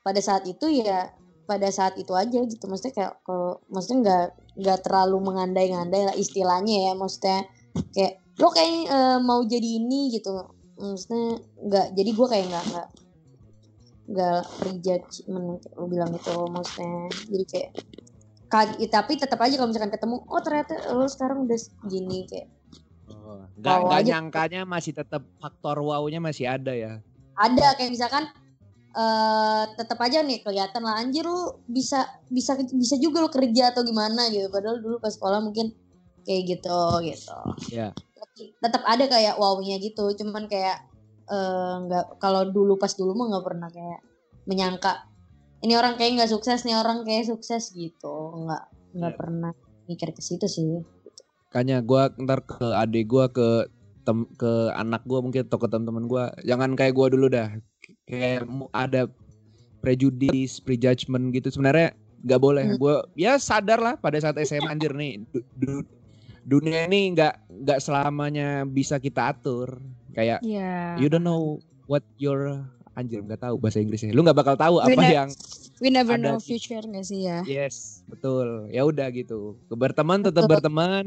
pada 0.04 0.22
saat 0.24 0.48
itu 0.48 0.68
ya 0.72 1.12
pada 1.46 1.70
saat 1.70 2.00
itu 2.00 2.12
aja 2.16 2.40
gitu. 2.44 2.66
Maksudnya 2.72 2.94
kayak 2.96 3.14
kalau 3.28 3.60
maksudnya 3.68 3.98
nggak 4.04 4.26
nggak 4.56 4.80
terlalu 4.88 5.18
mengandai-ngandai 5.24 6.12
lah 6.12 6.16
istilahnya 6.16 6.92
ya. 6.92 6.94
Maksudnya 6.96 7.40
kayak 7.92 8.24
lo 8.40 8.48
kayak 8.52 8.72
eh, 8.88 9.20
mau 9.20 9.44
jadi 9.44 9.70
ini 9.84 10.16
gitu. 10.16 10.32
Maksudnya 10.76 11.40
nggak 11.68 11.88
jadi 11.96 12.10
gue 12.12 12.28
kayak 12.28 12.46
nggak 12.52 12.66
nggak 12.72 12.88
nggak 14.06 14.42
prejudgment 14.60 15.58
kayak 15.60 15.76
lo 15.76 15.86
bilang 15.86 16.10
gitu 16.14 16.34
maksudnya 16.48 17.10
jadi 17.26 17.46
kayak 17.50 17.70
kaget 18.46 18.90
tapi 18.90 19.12
tetap 19.18 19.40
aja 19.42 19.58
kalau 19.58 19.70
misalkan 19.70 19.90
ketemu 19.90 20.16
oh 20.24 20.42
ternyata 20.42 20.74
lo 20.94 21.06
sekarang 21.06 21.46
udah 21.46 21.60
gini 21.86 22.26
kayak 22.26 22.50
Oh, 23.26 23.42
Wow 23.58 23.90
nggak 23.90 24.02
aja. 24.02 24.10
nyangkanya 24.18 24.62
masih 24.66 24.94
tetap 24.94 25.26
faktor 25.38 25.78
wow-nya 25.78 26.18
masih 26.18 26.46
ada 26.46 26.74
ya. 26.74 27.02
ada 27.36 27.74
kayak 27.74 27.90
misalkan 27.90 28.30
eh 28.96 29.64
tetap 29.76 29.98
aja 30.00 30.22
nih 30.22 30.40
kelihatan 30.40 30.82
lah 30.82 30.98
anjir 30.98 31.22
lu 31.22 31.58
bisa 31.68 32.06
bisa 32.30 32.54
bisa 32.72 32.96
juga 32.96 33.20
lu 33.20 33.30
kerja 33.30 33.74
atau 33.74 33.82
gimana 33.82 34.30
gitu 34.30 34.48
padahal 34.48 34.78
dulu 34.80 34.98
pas 34.98 35.12
sekolah 35.12 35.42
mungkin 35.42 35.74
kayak 36.24 36.44
gitu 36.58 36.80
gitu 37.04 37.38
Iya. 37.70 37.92
Tapi 37.94 38.56
tetap 38.56 38.82
ada 38.86 39.06
kayak 39.06 39.36
wownya 39.36 39.78
gitu 39.78 40.06
cuman 40.16 40.46
kayak 40.48 40.86
eh, 41.26 41.76
nggak 41.86 42.06
kalau 42.18 42.46
dulu 42.48 42.78
pas 42.78 42.94
dulu 42.94 43.14
mah 43.14 43.28
nggak 43.34 43.46
pernah 43.46 43.70
kayak 43.70 44.00
menyangka 44.46 45.10
ini 45.62 45.74
orang 45.74 45.98
kayak 45.98 46.22
nggak 46.22 46.32
sukses 46.32 46.62
nih 46.62 46.78
orang 46.78 47.02
kayak 47.02 47.26
sukses 47.26 47.74
gitu 47.74 48.16
nggak 48.46 48.64
nggak 48.96 49.14
Iya. 49.14 49.20
pernah 49.20 49.52
mikir 49.86 50.10
ke 50.14 50.22
situ 50.22 50.46
sih 50.46 50.82
Makanya 51.50 51.80
gua 51.80 52.12
ntar 52.20 52.44
ke 52.44 52.68
adik 52.76 53.08
gua 53.08 53.32
ke 53.32 53.72
tem 54.04 54.28
ke 54.36 54.70
anak 54.76 55.08
gua 55.08 55.24
mungkin 55.24 55.48
atau 55.48 55.56
ke 55.56 55.72
teman-teman 55.72 56.04
gua 56.04 56.24
jangan 56.44 56.76
kayak 56.76 56.92
gua 56.92 57.08
dulu 57.08 57.32
dah. 57.32 57.48
Kayak 58.04 58.44
ada 58.76 59.08
prejudice, 59.80 60.60
prejudgment 60.60 61.32
gitu 61.32 61.48
sebenarnya 61.50 61.96
nggak 62.28 62.42
boleh. 62.44 62.66
Hmm. 62.70 62.78
Gua 62.78 62.96
ya 63.16 63.40
sadar 63.40 63.80
lah 63.80 63.96
pada 63.96 64.20
saat 64.20 64.36
SMA 64.44 64.68
anjir 64.68 64.92
nih 64.92 65.24
du- 65.32 65.48
du- 65.56 65.88
dunia 66.44 66.86
ini 66.86 67.16
nggak 67.16 67.34
nggak 67.64 67.80
selamanya 67.80 68.68
bisa 68.68 69.00
kita 69.00 69.32
atur. 69.32 69.80
Kayak 70.16 70.40
Iya. 70.42 70.96
you 70.98 71.12
don't 71.12 71.22
know 71.22 71.60
what 71.86 72.02
your 72.16 72.64
anjir 72.96 73.20
nggak 73.20 73.44
tahu 73.44 73.60
bahasa 73.60 73.84
Inggrisnya. 73.84 74.16
Lu 74.16 74.24
nggak 74.24 74.40
bakal 74.40 74.56
tahu 74.56 74.80
apa 74.80 74.96
Bener. 74.96 75.12
yang 75.12 75.30
We 75.84 75.92
never 75.92 76.16
Ada 76.16 76.24
know 76.24 76.38
future 76.40 76.80
gak 76.80 77.04
sih 77.04 77.28
ya? 77.28 77.44
Yes, 77.44 78.00
betul. 78.08 78.72
Ya 78.72 78.88
udah 78.88 79.12
gitu. 79.12 79.60
Berteman 79.68 80.24
tetap 80.24 80.48
Betul. 80.48 80.64
berteman. 80.64 81.06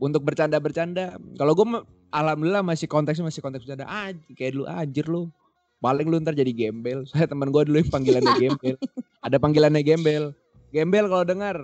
Untuk 0.00 0.24
bercanda-bercanda. 0.24 1.18
Kalau 1.36 1.52
gue 1.52 1.66
alhamdulillah 2.08 2.64
masih 2.64 2.88
konteksnya 2.88 3.28
masih 3.28 3.44
konteks 3.44 3.68
bercanda. 3.68 3.84
Ah, 3.84 4.14
kayak 4.32 4.56
dulu 4.56 4.64
anjir 4.64 5.04
lu. 5.04 5.28
Paling 5.84 6.08
lu 6.08 6.16
ntar 6.24 6.32
jadi 6.32 6.48
gembel. 6.56 7.04
Saya 7.12 7.28
teman 7.28 7.52
gue 7.52 7.62
dulu 7.68 7.84
yang 7.84 7.92
panggilannya 7.92 8.32
gembel. 8.40 8.74
Ada 9.20 9.36
panggilannya 9.36 9.82
gembel. 9.84 10.24
Gembel 10.68 11.04
kalau 11.08 11.24
dengar, 11.24 11.56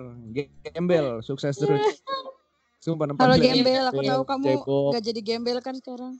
gembel, 0.69 1.21
sukses 1.21 1.57
terus. 1.57 2.01
Sumpah 2.77 3.09
nama 3.09 3.17
Kalau 3.17 3.37
gembel, 3.37 3.83
aku 3.89 4.01
tahu 4.01 4.21
kamu 4.25 4.45
cebok. 4.45 4.89
gak 4.93 5.03
jadi 5.05 5.21
gembel 5.25 5.57
kan 5.61 5.73
sekarang. 5.77 6.13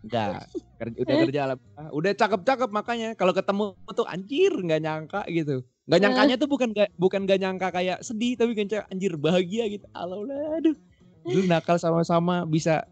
Enggak, 0.00 0.48
kerja, 0.80 0.96
udah 0.96 1.14
kerja 1.28 1.40
alhamdulillah. 1.44 1.88
Udah 1.92 2.12
cakep-cakep 2.16 2.70
makanya 2.72 3.08
kalau 3.12 3.36
ketemu 3.36 3.64
tuh 3.92 4.06
anjir 4.08 4.52
nggak 4.52 4.80
nyangka 4.80 5.20
gitu. 5.28 5.60
Nggak 5.84 6.00
nyangkanya 6.00 6.34
tuh 6.38 6.48
bukan 6.48 6.68
gak, 6.70 6.88
bukan 6.96 7.20
gak 7.26 7.40
nyangka 7.42 7.68
kayak 7.74 7.98
sedih 8.00 8.38
tapi 8.38 8.54
kan 8.54 8.86
anjir 8.88 9.12
bahagia 9.18 9.66
gitu. 9.68 9.84
Allah 9.92 10.22
aduh. 10.56 10.76
Dulu 11.20 11.44
nakal 11.44 11.76
sama-sama 11.76 12.48
bisa 12.48 12.86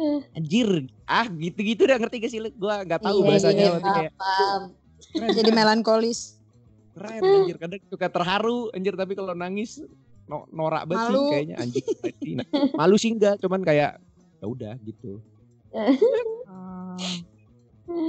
Eh. 0.00 0.22
anjir 0.32 0.86
ah 1.04 1.26
gitu-gitu 1.28 1.84
udah 1.84 1.98
ngerti 1.98 2.16
gak 2.22 2.30
sih 2.30 2.40
lu? 2.40 2.48
Gua 2.54 2.86
nggak 2.86 3.02
tahu 3.02 3.20
Iya, 3.20 3.26
bahasanya 3.26 3.58
iya, 3.60 3.70
tapi 3.74 3.88
kayak 3.90 4.12
keren, 4.16 5.28
Jadi 5.34 5.50
melankolis. 5.50 6.20
keren 6.94 7.22
anjir 7.24 7.56
kadang 7.58 7.80
suka 7.88 8.06
terharu 8.06 8.70
anjir 8.70 8.94
tapi 8.94 9.12
kalau 9.18 9.34
nangis 9.34 9.82
no- 10.24 10.46
norak 10.52 10.86
banget 10.86 11.10
sih 11.10 11.24
kayaknya 11.32 11.56
anjir. 11.58 11.84
Malu 12.78 12.96
sih 12.96 13.10
enggak 13.10 13.40
cuman 13.42 13.60
kayak 13.60 13.98
ya 14.38 14.46
udah 14.46 14.74
gitu. 14.84 15.18
Oh. 15.70 16.96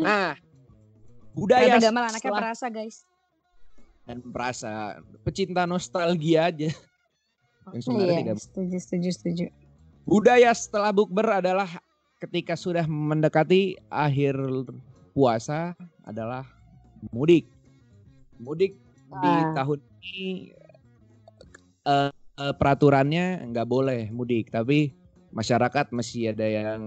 Nah, 0.02 0.38
budaya 1.32 1.78
Gamal 1.78 2.06
anaknya 2.06 2.20
setelah- 2.22 2.42
perasa 2.44 2.66
guys. 2.68 2.98
dan 4.02 4.18
merasa 4.26 4.72
pecinta 5.22 5.64
nostalgia 5.64 6.50
aja. 6.50 6.70
Yang 7.72 7.82
sebenarnya 7.86 8.12
Iya. 8.12 8.22
tidak. 8.26 8.38
Setuju, 8.42 8.78
setuju, 8.78 9.10
setuju. 9.14 9.46
Budaya 10.04 10.50
setelah 10.52 10.90
bukber 10.90 11.40
adalah 11.40 11.70
ketika 12.18 12.54
sudah 12.54 12.84
mendekati 12.84 13.78
akhir 13.88 14.36
puasa 15.14 15.78
adalah 16.02 16.50
mudik. 17.10 17.46
Mudik 18.38 18.74
di 19.08 19.30
Ah. 19.30 19.54
tahun 19.54 19.80
ini 20.02 20.26
eh, 21.82 22.10
eh, 22.12 22.54
peraturannya 22.54 23.46
nggak 23.48 23.68
boleh 23.68 24.10
mudik, 24.10 24.50
tapi 24.50 24.94
masyarakat 25.32 25.92
masih 25.92 26.32
ada 26.32 26.44
yang 26.44 26.82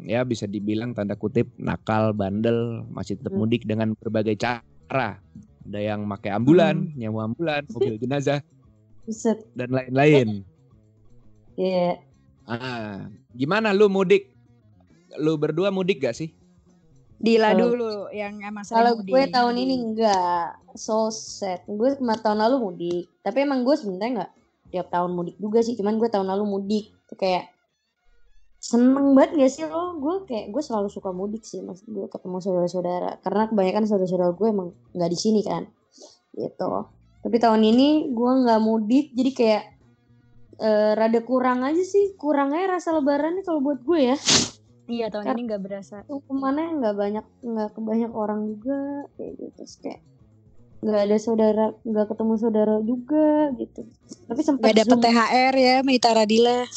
ya 0.00 0.24
bisa 0.24 0.44
dibilang 0.44 0.92
tanda 0.92 1.14
kutip 1.14 1.52
nakal, 1.56 2.12
bandel, 2.12 2.84
masih 2.88 3.16
tetap 3.16 3.32
Hmm. 3.32 3.44
mudik 3.44 3.64
dengan 3.64 3.92
berbagai 3.94 4.36
cara. 4.36 5.20
Ada 5.64 5.80
yang 5.80 6.04
pakai 6.04 6.32
ambulan, 6.32 6.92
nyewa 6.92 7.24
ambulan, 7.24 7.64
mobil 7.72 7.96
jenazah 7.96 8.44
Buset. 9.08 9.40
dan 9.56 9.72
lain-lain. 9.72 10.44
Iya. 11.56 12.00
Ah, 12.44 13.08
gimana 13.32 13.72
lu 13.72 13.88
mudik? 13.88 14.28
Lu 15.16 15.40
berdua 15.40 15.72
mudik 15.72 16.04
gak 16.04 16.12
sih? 16.12 16.36
Dila 17.16 17.54
Kalau- 17.54 17.72
dulu 17.72 17.88
yang 18.12 18.36
emang 18.42 18.66
sering 18.66 18.76
Kalau 18.76 18.92
gue 19.00 19.22
tahun 19.30 19.54
ini 19.56 19.74
enggak 19.80 20.46
so 20.76 21.08
sad. 21.08 21.64
Gue 21.64 21.96
kemarin 21.96 22.20
tahun 22.20 22.38
lalu 22.44 22.56
mudik. 22.60 23.04
Tapi 23.22 23.38
emang 23.40 23.64
gue 23.64 23.72
sebenarnya 23.72 24.10
enggak 24.12 24.30
tiap 24.68 24.86
tahun 24.90 25.14
mudik 25.14 25.36
juga 25.38 25.64
sih. 25.64 25.72
Cuman 25.72 25.96
gue 25.96 26.10
tahun 26.10 26.28
lalu 26.28 26.44
mudik. 26.44 26.92
Tuh 27.08 27.16
kayak 27.16 27.53
seneng 28.64 29.12
banget 29.12 29.36
gak 29.36 29.52
sih 29.52 29.64
lo? 29.68 30.00
Gue 30.00 30.24
kayak 30.24 30.48
gue 30.48 30.62
selalu 30.64 30.88
suka 30.88 31.12
mudik 31.12 31.44
sih. 31.44 31.60
Mas 31.60 31.84
gue 31.84 32.08
ketemu 32.08 32.40
saudara-saudara. 32.40 33.20
Karena 33.20 33.44
kebanyakan 33.46 33.84
saudara-saudara 33.84 34.32
gue 34.32 34.48
emang 34.48 34.68
nggak 34.92 35.10
di 35.10 35.18
sini 35.20 35.44
kan. 35.44 35.68
Gitu. 36.32 36.72
Tapi 37.20 37.36
tahun 37.36 37.60
ini 37.60 38.08
gue 38.10 38.30
nggak 38.40 38.60
mudik. 38.60 39.12
Jadi 39.12 39.30
kayak 39.30 39.62
eh, 40.58 40.92
rada 40.96 41.20
kurang 41.20 41.60
aja 41.60 41.84
sih. 41.84 42.16
Kurangnya 42.16 42.64
rasa 42.70 42.96
lebarannya 42.96 43.44
kalau 43.44 43.60
buat 43.60 43.84
gue 43.84 44.00
ya. 44.10 44.16
Iya 44.84 45.08
tahun 45.08 45.24
Kar- 45.24 45.36
ini 45.36 45.42
gak 45.48 45.62
berasa. 45.64 45.96
tuh 46.04 46.20
ke 46.20 46.32
mana 46.32 46.68
nggak 46.68 46.92
banyak 46.92 47.24
nggak 47.40 47.70
kebanyak 47.72 48.12
orang 48.12 48.44
juga 48.44 48.76
kayak 49.16 49.32
gitu 49.40 49.48
Terus 49.56 49.74
kayak 49.80 50.00
nggak 50.84 51.02
ada 51.08 51.16
saudara 51.16 51.64
nggak 51.80 52.06
ketemu 52.12 52.34
saudara 52.36 52.76
juga 52.84 53.48
gitu 53.56 53.88
tapi 54.28 54.40
sempat 54.44 54.68
Gak 54.68 54.84
dapet 54.84 54.96
Zoom. 55.00 55.04
THR 55.08 55.54
ya 55.56 55.76
Mita 55.80 56.12
Radila. 56.12 56.68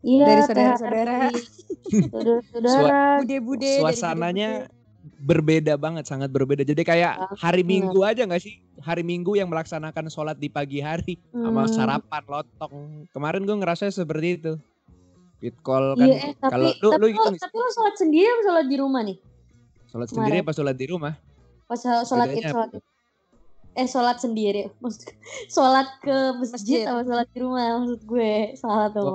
Iya 0.00 0.24
dari 0.24 0.42
saudara-saudara. 0.44 1.16
dari 1.28 1.40
saudara-saudara 2.12 3.00
Bude-bude. 3.20 3.60
dari 3.60 3.80
Suasananya 3.82 4.48
bude-bude. 4.66 4.76
berbeda 5.18 5.74
banget, 5.74 6.04
sangat 6.04 6.30
berbeda. 6.30 6.62
Jadi 6.62 6.82
kayak 6.82 7.18
hari 7.34 7.62
Banget. 7.62 7.70
Minggu 7.88 8.00
aja 8.02 8.22
gak 8.22 8.38
sih? 8.38 8.60
Hari 8.78 9.02
Minggu 9.02 9.34
yang 9.34 9.48
melaksanakan 9.48 10.06
sholat 10.06 10.36
di 10.36 10.46
pagi 10.46 10.78
hari 10.78 11.18
sama 11.32 11.64
Hmm, 11.64 11.72
sarapan 11.72 12.22
lotong. 12.24 12.74
Kemarin 13.10 13.42
gue 13.42 13.56
ngerasa 13.56 13.88
seperti 13.88 14.28
itu. 14.36 14.52
Fit 15.38 15.54
call 15.60 15.94
kan. 15.94 16.02
iya 16.02 16.18
eh, 16.20 16.34
tapi 16.34 16.50
kalau 16.50 16.66
lu 16.66 16.90
tapi, 16.90 16.98
lu 16.98 16.98
lo, 16.98 17.06
hitung 17.14 17.34
tapi 17.38 17.56
lo 17.56 17.68
sholat 17.70 17.94
sendiri 17.94 18.26
apa 18.26 18.42
sholat 18.42 18.66
di 18.66 18.76
rumah 18.76 19.02
nih 19.06 19.18
sholat 19.86 20.08
sendiri 20.10 20.36
apa 20.42 20.50
sholat 20.50 20.74
di 20.74 20.86
rumah? 20.88 21.14
pas 21.64 21.78
sholat 21.78 22.28
id 22.28 22.34
Bedanya 22.34 22.50
sholat 22.50 22.70
eh 23.72 23.86
sholat 23.86 24.16
sendiri 24.18 24.62
maksud 24.82 25.14
sholat 25.46 25.86
ke 26.02 26.16
masjid, 26.34 26.58
Masjid. 26.58 26.82
apa 26.84 27.00
sholat 27.06 27.26
di 27.30 27.38
rumah 27.38 27.62
maksud 27.78 28.00
gue 28.02 28.30
salah 28.54 28.90
tuh. 28.90 29.06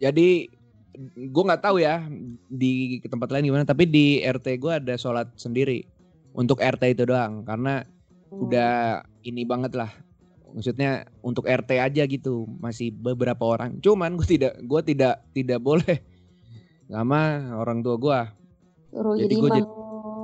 Jadi 0.00 0.48
gue 1.14 1.44
nggak 1.44 1.62
tahu 1.62 1.78
ya 1.78 2.02
di 2.46 2.72
tempat 3.02 3.30
lain 3.30 3.46
gimana, 3.46 3.62
tapi 3.62 3.84
di 3.84 4.20
RT 4.20 4.56
gue 4.56 4.72
ada 4.74 4.94
sholat 4.96 5.30
sendiri. 5.34 5.84
Untuk 6.30 6.58
RT 6.58 6.82
itu 6.90 7.04
doang 7.04 7.42
karena 7.42 7.84
Hmm. 8.26 8.46
udah 8.46 8.72
ini 9.22 9.42
banget 9.42 9.74
lah. 9.74 9.90
Maksudnya 10.50 11.02
untuk 11.20 11.44
RT 11.44 11.78
aja 11.78 12.02
gitu 12.04 12.46
masih 12.58 12.90
beberapa 12.90 13.42
orang. 13.44 13.78
Cuman 13.78 14.14
gue 14.14 14.28
tidak 14.28 14.54
gue 14.60 14.80
tidak 14.84 15.26
tidak 15.30 15.58
boleh 15.60 15.98
sama 16.86 17.20
orang 17.54 17.80
tua 17.80 17.96
gue 17.96 18.20
jadi 19.16 19.34
gue 19.36 19.50
jadi- 19.52 19.72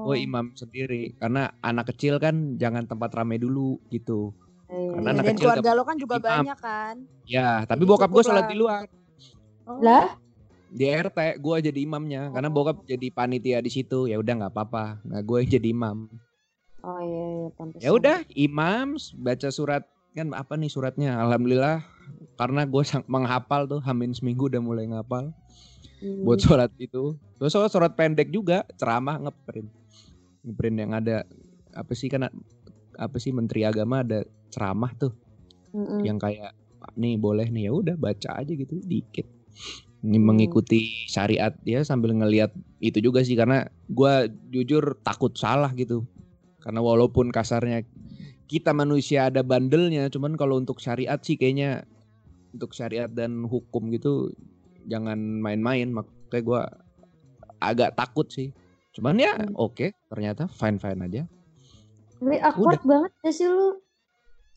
gue 0.02 0.16
imam 0.20 0.46
sendiri. 0.52 1.14
Karena 1.16 1.50
anak 1.60 1.90
kecil 1.90 2.18
kan 2.18 2.54
jangan 2.56 2.86
tempat 2.86 3.10
rame 3.12 3.36
dulu 3.36 3.82
gitu. 3.88 4.30
Iya. 4.66 4.90
Karena 4.92 5.08
anak 5.12 5.24
Dan 5.24 5.30
kecil 5.32 5.46
keluarga 5.48 5.70
lo 5.72 5.82
kan 5.82 5.96
juga 5.96 6.14
imam. 6.16 6.26
banyak 6.26 6.58
kan. 6.58 6.94
ya 7.24 7.50
tapi 7.62 7.82
Jadi 7.82 7.90
bokap 7.90 8.10
gue 8.12 8.22
sholat 8.22 8.46
di 8.46 8.56
luar 8.56 8.86
Oh. 9.66 9.82
lah 9.82 10.14
di 10.66 10.86
RT 10.86 11.38
gue 11.38 11.56
jadi 11.70 11.80
imamnya 11.82 12.30
karena 12.30 12.48
Oh. 12.50 12.54
bokap 12.54 12.86
jadi 12.86 13.10
panitia 13.10 13.58
di 13.58 13.70
situ 13.70 14.06
ya 14.06 14.18
udah 14.18 14.34
nggak 14.42 14.52
apa-apa 14.54 15.02
nah 15.02 15.20
gue 15.20 15.38
yang 15.42 15.50
jadi 15.52 15.68
imam 15.70 16.06
oh 16.82 17.00
iya 17.02 17.24
iya 17.50 17.82
ya 17.82 17.90
udah 17.90 18.18
imam 18.32 18.94
baca 19.18 19.48
surat 19.50 19.82
kan 20.12 20.32
apa 20.32 20.54
nih 20.54 20.70
suratnya 20.70 21.18
alhamdulillah 21.18 21.82
karena 22.34 22.62
gue 22.64 22.82
menghafal 23.06 23.66
tuh 23.66 23.80
hamin 23.82 24.14
seminggu 24.14 24.46
udah 24.46 24.62
mulai 24.62 24.86
ngapal 24.86 25.30
Hmm. 25.96 26.28
buat 26.28 26.36
sholat 26.36 26.68
itu. 26.76 27.16
Terus 27.40 27.48
sholat, 27.48 27.72
sholat 27.72 27.92
pendek 27.96 28.28
juga, 28.28 28.68
ceramah 28.76 29.16
ngeprint. 29.16 29.72
Ngeprint 30.44 30.76
yang 30.76 30.92
ada 30.92 31.24
apa 31.72 31.92
sih 31.96 32.12
kan 32.12 32.28
apa 33.00 33.16
sih 33.16 33.32
menteri 33.32 33.64
agama 33.64 34.04
ada 34.04 34.20
ceramah 34.52 34.92
tuh 34.92 35.16
Mm-mm. 35.72 36.04
yang 36.04 36.20
kayak 36.20 36.52
nih 37.00 37.16
boleh 37.16 37.48
nih 37.48 37.68
ya 37.68 37.72
udah 37.72 37.96
baca 37.96 38.28
aja 38.36 38.52
gitu 38.52 38.76
dikit. 38.84 39.24
Ini 40.06 40.18
Hmm. 40.22 40.26
mengikuti 40.28 41.08
syariat 41.10 41.56
ya 41.66 41.82
sambil 41.82 42.14
ngelihat 42.14 42.54
itu 42.78 43.02
juga 43.02 43.26
sih 43.26 43.34
karena 43.34 43.66
gua 43.90 44.28
jujur 44.52 45.00
takut 45.02 45.34
salah 45.34 45.72
gitu. 45.74 46.06
Karena 46.62 46.82
walaupun 46.82 47.30
kasarnya 47.34 47.82
kita 48.46 48.70
manusia 48.70 49.26
ada 49.26 49.42
bandelnya, 49.42 50.06
cuman 50.06 50.38
kalau 50.38 50.58
untuk 50.58 50.78
syariat 50.78 51.18
sih 51.18 51.34
kayaknya 51.34 51.82
untuk 52.54 52.70
syariat 52.76 53.10
dan 53.10 53.46
hukum 53.50 53.90
gitu 53.90 54.30
jangan 54.86 55.18
main-main. 55.18 55.90
Makanya 55.90 56.42
gua 56.44 56.62
agak 57.58 57.96
takut 57.98 58.30
sih. 58.30 58.54
Cuman 58.94 59.18
ya 59.18 59.34
Hmm. 59.34 59.52
oke, 59.58 59.92
ternyata 60.12 60.46
fine-fine 60.46 61.00
aja. 61.02 61.22
Tapi 62.16 62.36
awkward 62.40 62.82
banget 62.86 63.12
ya 63.26 63.32
sih 63.32 63.48
lu 63.50 63.76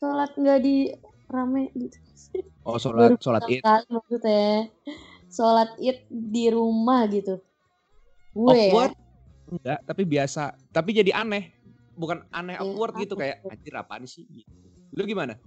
sholat 0.00 0.32
nggak 0.32 0.60
di 0.64 0.88
rame 1.28 1.68
gitu. 1.76 1.98
Oh 2.66 2.76
sholat 2.76 3.16
sholat 3.18 3.42
id 3.48 3.62
maksudnya 3.64 4.68
sholat 5.30 5.70
id 5.78 6.04
di 6.10 6.50
rumah 6.50 7.06
gitu. 7.08 7.38
Gue 8.34 8.54
ya. 8.54 8.70
awkward 8.70 8.94
enggak, 9.50 9.78
tapi 9.86 10.02
biasa. 10.06 10.54
Tapi 10.70 10.90
jadi 10.94 11.10
aneh. 11.14 11.50
Bukan 11.98 12.24
aneh 12.30 12.56
Iya, 12.56 12.64
awkward 12.64 12.94
gitu 13.02 13.14
kayak 13.18 13.42
anjir 13.46 13.74
apaan 13.74 14.06
sih 14.06 14.24
gitu. 14.30 14.50
Lu 14.94 15.02
gimana? 15.06 15.38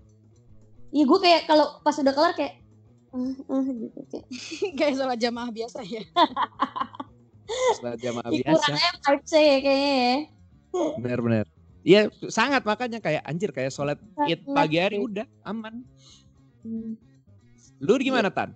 Iya 0.93 1.03
gue 1.09 1.19
kayak 1.19 1.41
kalau 1.49 1.81
pas 1.81 1.95
udah 1.97 2.13
kelar 2.13 2.33
kayak 2.37 2.61
eh 3.13 3.33
eh 3.37 3.65
gitu 3.77 3.99
kayak. 4.09 4.27
Kayak 4.77 4.93
sholat 4.97 5.19
jamaah 5.21 5.51
biasa 5.53 5.79
ya. 5.85 6.01
Sholat 7.77 7.99
jamaah 8.01 8.29
biasa. 8.31 8.55
kurangnya 8.57 8.91
vibes 9.03 9.31
ya 9.35 9.57
kayaknya 9.61 9.93
ya. 9.93 10.15
Bener-bener. 10.97 11.45
Iya 11.83 12.01
sangat 12.31 12.63
makanya 12.63 13.03
kayak 13.03 13.21
anjir 13.27 13.51
kayak 13.51 13.69
sholat 13.75 13.99
id 14.25 14.41
pagi 14.49 14.77
hari 14.79 14.97
udah 14.97 15.27
aman. 15.43 15.83
Lu 17.83 17.93
gimana 17.99 18.31
Tan? 18.31 18.55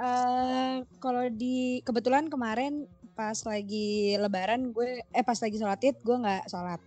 Eh 0.00 0.82
kalau 0.98 1.28
di 1.30 1.84
kebetulan 1.84 2.26
kemarin 2.26 2.88
pas 3.14 3.36
lagi 3.44 4.16
lebaran 4.16 4.72
gue 4.72 5.04
eh 5.12 5.24
pas 5.26 5.36
lagi 5.36 5.60
sholat 5.60 5.80
id 5.84 5.96
gue 6.00 6.16
nggak 6.24 6.48
sholat 6.48 6.80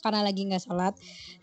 karena 0.00 0.20
lagi 0.20 0.44
nggak 0.44 0.64
sholat. 0.64 0.92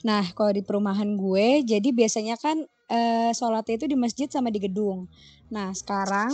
Nah 0.05 0.21
kalau 0.37 0.53
di 0.53 0.61
perumahan 0.61 1.17
gue 1.17 1.65
jadi 1.65 1.89
biasanya 1.89 2.37
kan 2.37 2.61
eh, 2.89 3.33
sholatnya 3.33 3.81
itu 3.81 3.87
di 3.89 3.97
masjid 3.97 4.29
sama 4.29 4.53
di 4.53 4.61
gedung. 4.61 5.09
Nah 5.49 5.73
sekarang 5.73 6.29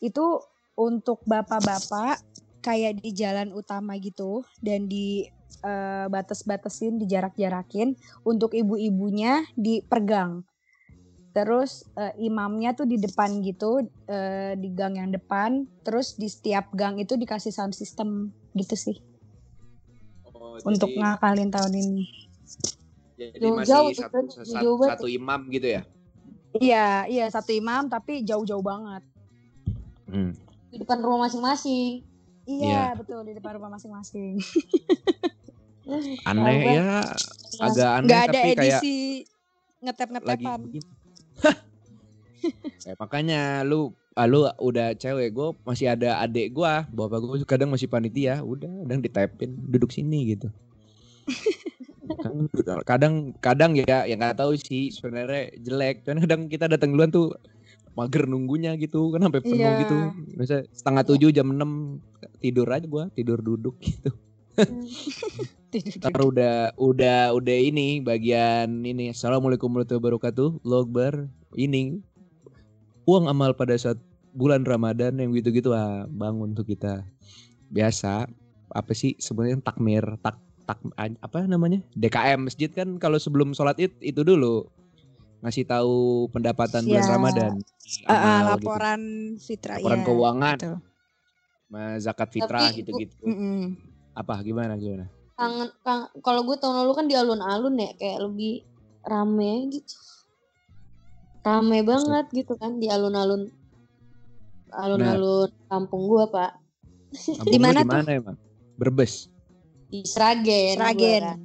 itu 0.00 0.40
untuk 0.76 1.20
bapak-bapak 1.24 2.20
kayak 2.64 3.00
di 3.00 3.12
jalan 3.12 3.52
utama 3.52 3.96
gitu 4.00 4.44
dan 4.64 4.88
di 4.88 5.28
eh, 5.60 6.06
batas-batasin 6.08 6.98
dijarak-jarakin 6.98 7.94
untuk 8.22 8.52
ibu-ibunya 8.52 9.44
dipergang. 9.54 10.42
Terus 11.32 11.84
eh, 11.94 12.16
imamnya 12.18 12.72
tuh 12.72 12.88
di 12.88 12.96
depan 12.96 13.44
gitu 13.44 13.84
eh, 14.08 14.56
di 14.56 14.72
gang 14.72 14.96
yang 14.96 15.12
depan. 15.12 15.68
Terus 15.84 16.16
di 16.16 16.26
setiap 16.26 16.72
gang 16.72 16.96
itu 16.96 17.14
dikasih 17.14 17.52
sound 17.52 17.76
system 17.76 18.32
gitu 18.56 18.72
sih 18.72 18.96
Oh, 20.32 20.56
untuk 20.64 20.92
ngakalin 20.92 21.48
tahun 21.48 21.72
ini. 21.76 22.04
jadi 23.16 23.40
Jauh-jauh 23.40 23.88
masih 23.92 24.04
tuh, 24.08 24.28
satu, 24.28 24.44
jauh 24.44 24.76
satu, 24.76 24.80
banget. 24.80 24.96
satu 25.00 25.06
imam 25.08 25.40
gitu 25.48 25.66
ya? 25.68 25.82
Iya 26.56 26.88
iya 27.08 27.24
satu 27.28 27.52
imam 27.52 27.88
tapi 27.88 28.24
jauh-jauh 28.24 28.64
banget. 28.64 29.04
Hmm. 30.08 30.32
Di 30.72 30.76
depan 30.80 31.00
rumah 31.04 31.28
masing-masing. 31.28 32.00
Iya 32.48 32.92
Iya. 32.92 32.96
betul 32.96 33.24
di 33.24 33.32
depan 33.36 33.60
rumah 33.60 33.76
masing-masing. 33.76 34.40
Aneh 36.26 36.56
ya, 36.74 37.06
agak 37.62 37.90
aneh 37.94 38.06
Nggak 38.10 38.22
ada 38.22 38.32
tapi 38.34 38.50
kayak 38.52 38.58
edisi 38.58 38.74
lagi 38.74 38.96
ngetep-ngetepan. 39.82 40.58
begini. 40.60 40.90
Kayak 42.82 42.98
makanya 43.02 43.40
lu 43.62 43.80
ah, 44.16 44.26
lu 44.26 44.48
udah 44.48 44.96
cewek 44.96 45.30
gue 45.30 45.48
masih 45.62 45.92
ada 45.92 46.18
adik 46.18 46.50
gua 46.50 46.88
bapak 46.88 47.20
gue 47.20 47.36
kadang 47.44 47.70
masih 47.70 47.86
panitia 47.86 48.40
udah 48.40 48.66
kadang 48.86 49.00
ditepin 49.04 49.50
duduk 49.68 49.92
sini 49.92 50.34
gitu 50.34 50.48
kadang 52.82 53.34
kadang 53.38 53.76
ya 53.76 54.06
yang 54.06 54.18
nggak 54.18 54.38
tahu 54.38 54.56
sih 54.56 54.88
sebenarnya 54.88 55.52
jelek 55.58 56.06
cuman 56.06 56.18
kadang 56.24 56.40
kita 56.48 56.64
datang 56.66 56.94
duluan 56.94 57.10
tuh 57.10 57.34
mager 57.92 58.24
nunggunya 58.24 58.78
gitu 58.78 59.12
kan 59.12 59.26
sampai 59.26 59.40
penuh 59.42 59.58
Iya. 59.58 59.80
gitu 59.84 59.96
misalnya 60.32 60.64
setengah 60.70 61.02
tujuh 61.04 61.30
jam 61.32 61.46
6 61.50 62.00
tidur 62.40 62.68
aja 62.70 62.86
gua 62.86 63.04
tidur 63.12 63.42
duduk 63.42 63.76
gitu 63.82 64.14
Ntar 66.00 66.20
udah 66.24 66.72
udah 66.80 67.36
udah 67.36 67.56
ini 67.56 68.00
bagian 68.00 68.84
ini. 68.84 69.12
Assalamualaikum 69.12 69.68
warahmatullahi 69.68 70.00
wabarakatuh. 70.00 70.48
Logbar 70.64 71.28
ini. 71.56 72.00
Uang 73.06 73.28
amal 73.30 73.54
pada 73.54 73.76
saat 73.78 74.00
bulan 74.34 74.66
Ramadan 74.66 75.20
yang 75.20 75.30
gitu-gitu 75.36 75.76
ah 75.76 76.08
bangun 76.08 76.56
tuh 76.56 76.64
kita. 76.64 77.04
Biasa 77.70 78.26
apa 78.72 78.92
sih 78.96 79.14
sebenarnya 79.20 79.60
takmir? 79.60 80.02
Tak 80.24 80.40
tak 80.66 80.80
apa 80.98 81.38
namanya? 81.46 81.78
DKM 81.94 82.50
masjid 82.50 82.72
kan 82.72 82.98
kalau 82.98 83.20
sebelum 83.20 83.52
sholat 83.52 83.78
id 83.78 83.92
itu 84.00 84.24
dulu. 84.24 84.66
Ngasih 85.44 85.68
tahu 85.68 86.26
pendapatan 86.32 86.88
bulan 86.88 87.04
Ya. 87.04 87.12
Ramadan. 87.12 87.52
Ah, 88.08 88.10
ah, 88.10 88.18
amal 88.18 88.34
gitu. 88.34 88.48
laporan 88.50 89.00
fitra 89.38 89.74
laporan 89.78 90.00
iya, 90.00 90.06
keuangan. 90.08 90.56
sama 91.66 91.82
zakat 92.00 92.28
fitrah 92.32 92.72
gitu-gitu. 92.72 93.20
Apa 94.16 94.40
gimana 94.40 94.80
gimana 94.80 95.06
Kangen, 95.36 95.68
kang, 95.84 96.08
kalau 96.24 96.48
gue 96.48 96.56
tahun 96.56 96.80
lalu 96.80 96.92
kan 96.96 97.06
di 97.12 97.14
alun-alun 97.14 97.76
ya 97.76 97.92
kayak 98.00 98.24
lebih 98.24 98.64
rame 99.04 99.68
gitu. 99.68 99.96
Rame 101.44 101.84
banget 101.84 102.26
gitu 102.32 102.56
kan 102.56 102.80
di 102.80 102.88
alun-alun 102.88 103.52
alun-alun 104.72 105.52
kampung 105.68 106.08
gua 106.08 106.24
pak 106.32 106.56
Di 107.44 107.60
mana 107.60 107.84
di 107.84 107.88
mana 107.88 108.10
emang 108.16 108.36
Brebes 108.80 109.28
di 109.90 110.02
Sragen. 110.02 110.76
Sragen. 110.76 111.22
kan. 111.22 111.38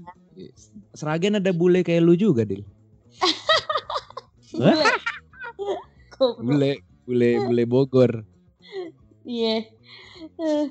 Seragen 0.97 1.37
ada 1.37 1.51
bule 1.53 1.85
kayak 1.85 2.03
lu 2.03 2.17
juga, 2.17 2.43
Dil. 2.47 2.65
Bule. 4.51 4.75
Bule, 6.19 6.71
bule, 7.07 7.29
bule 7.47 7.63
Bogor. 7.63 8.11
Iya. 9.23 9.63
Eh, 10.41 10.65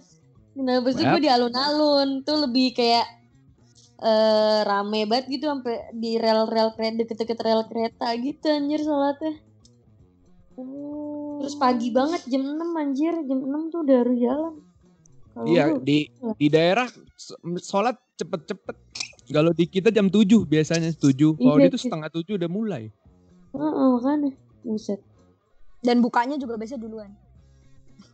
Nah, 0.58 0.82
habis 0.82 0.98
itu 0.98 1.04
gue 1.06 1.20
di 1.22 1.30
alun-alun 1.30 2.26
tuh 2.26 2.36
lebih 2.48 2.74
kayak 2.74 3.06
eh 4.00 4.60
rame 4.64 5.04
banget 5.04 5.28
gitu 5.28 5.44
sampai 5.44 5.92
di 5.92 6.16
rel-rel 6.16 6.72
kereta 6.72 7.04
deket-deket 7.04 7.38
rel 7.44 7.62
kereta 7.68 8.08
gitu 8.16 8.48
anjir 8.48 8.80
sholatnya. 8.80 9.36
Terus 11.40 11.54
pagi 11.56 11.88
banget 11.92 12.24
jam 12.28 12.44
6 12.44 12.70
anjir, 12.76 13.12
jam 13.24 13.38
6 13.44 13.68
tuh 13.72 13.84
udah 13.84 13.96
harus 14.00 14.16
jalan. 14.20 14.54
Kalau 15.30 15.46
Iya, 15.46 15.64
lu, 15.70 15.76
di 15.84 15.98
di 16.36 16.46
daerah 16.48 16.88
s- 17.16 17.36
sholat 17.64 17.96
cepet-cepet. 18.18 18.76
Kalau 19.30 19.54
di 19.54 19.64
kita 19.70 19.88
jam 19.94 20.10
7 20.10 20.42
biasanya 20.44 20.90
7. 20.92 21.38
Kalau 21.38 21.56
Iya, 21.56 21.64
di 21.64 21.68
itu 21.70 21.78
iya. 21.78 21.84
setengah 21.86 22.10
7 22.10 22.34
udah 22.36 22.50
mulai. 22.50 22.84
Heeh, 23.54 23.88
makanya. 23.94 24.32
Buset. 24.64 25.00
Dan 25.80 26.04
bukanya 26.04 26.36
juga 26.36 26.60
biasanya 26.60 26.82
duluan. 26.84 27.10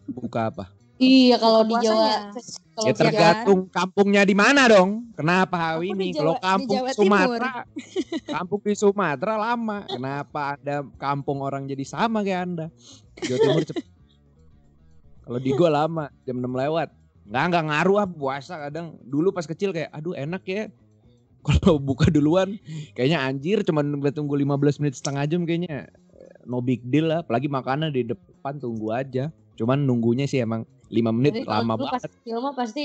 Buka 0.07 0.51
apa? 0.55 0.76
Iya 0.97 1.37
kalau 1.37 1.61
di 1.69 1.77
Jawa 1.77 2.33
puasanya. 2.33 2.65
kalau 2.73 2.87
Ya 2.89 2.93
tergantung 2.97 3.61
kampungnya 3.69 4.23
di 4.25 4.33
mana 4.33 4.65
dong. 4.65 5.13
Kenapa 5.13 5.77
Aku 5.77 5.85
di 5.85 5.93
ini? 5.93 6.07
Jawa- 6.17 6.17
Kalau 6.17 6.35
kampung. 6.41 6.79
Sumatera, 6.89 7.53
kampung 8.37 8.61
di 8.65 8.75
Sumatera 8.77 9.35
lama. 9.37 9.85
Kenapa 9.85 10.57
ada 10.57 10.81
kampung 10.97 11.45
orang 11.45 11.69
jadi 11.69 11.85
sama 11.85 12.25
kayak 12.25 12.41
Anda? 12.49 12.67
Jawa 13.21 13.39
Timur 13.45 13.65
cepet. 13.65 13.85
Kalau 15.27 15.39
di 15.43 15.51
gua 15.53 15.71
lama, 15.85 16.05
jam 16.25 16.41
6 16.41 16.49
lewat. 16.49 16.89
Nggak, 17.27 17.45
nggak 17.51 17.65
ngaruh 17.69 17.97
ah 18.01 18.09
puasa 18.09 18.55
kadang. 18.57 18.97
Dulu 19.03 19.35
pas 19.35 19.45
kecil 19.45 19.77
kayak, 19.77 19.93
aduh 19.93 20.17
enak 20.17 20.43
ya. 20.49 20.73
Kalau 21.47 21.77
buka 21.79 22.09
duluan, 22.09 22.57
kayaknya 22.97 23.21
anjir 23.23 23.63
cuman 23.63 24.01
tunggu 24.11 24.35
15 24.35 24.81
menit 24.83 24.97
setengah 24.97 25.29
jam 25.29 25.45
kayaknya 25.45 25.87
no 26.43 26.59
big 26.59 26.81
deal 26.89 27.11
lah. 27.11 27.21
Apalagi 27.21 27.53
makanan 27.53 27.93
di 27.93 28.07
depan 28.07 28.57
tunggu 28.57 28.97
aja. 28.97 29.29
Cuman 29.57 29.83
nunggunya 29.83 30.25
sih 30.25 30.43
emang 30.43 30.65
5 30.91 31.17
menit 31.17 31.43
Jadi 31.43 31.49
lama 31.49 31.73
dulu 31.75 31.87
pas 31.91 31.99
banget. 31.99 32.11
kecil 32.21 32.37
mah 32.39 32.55
pasti 32.55 32.85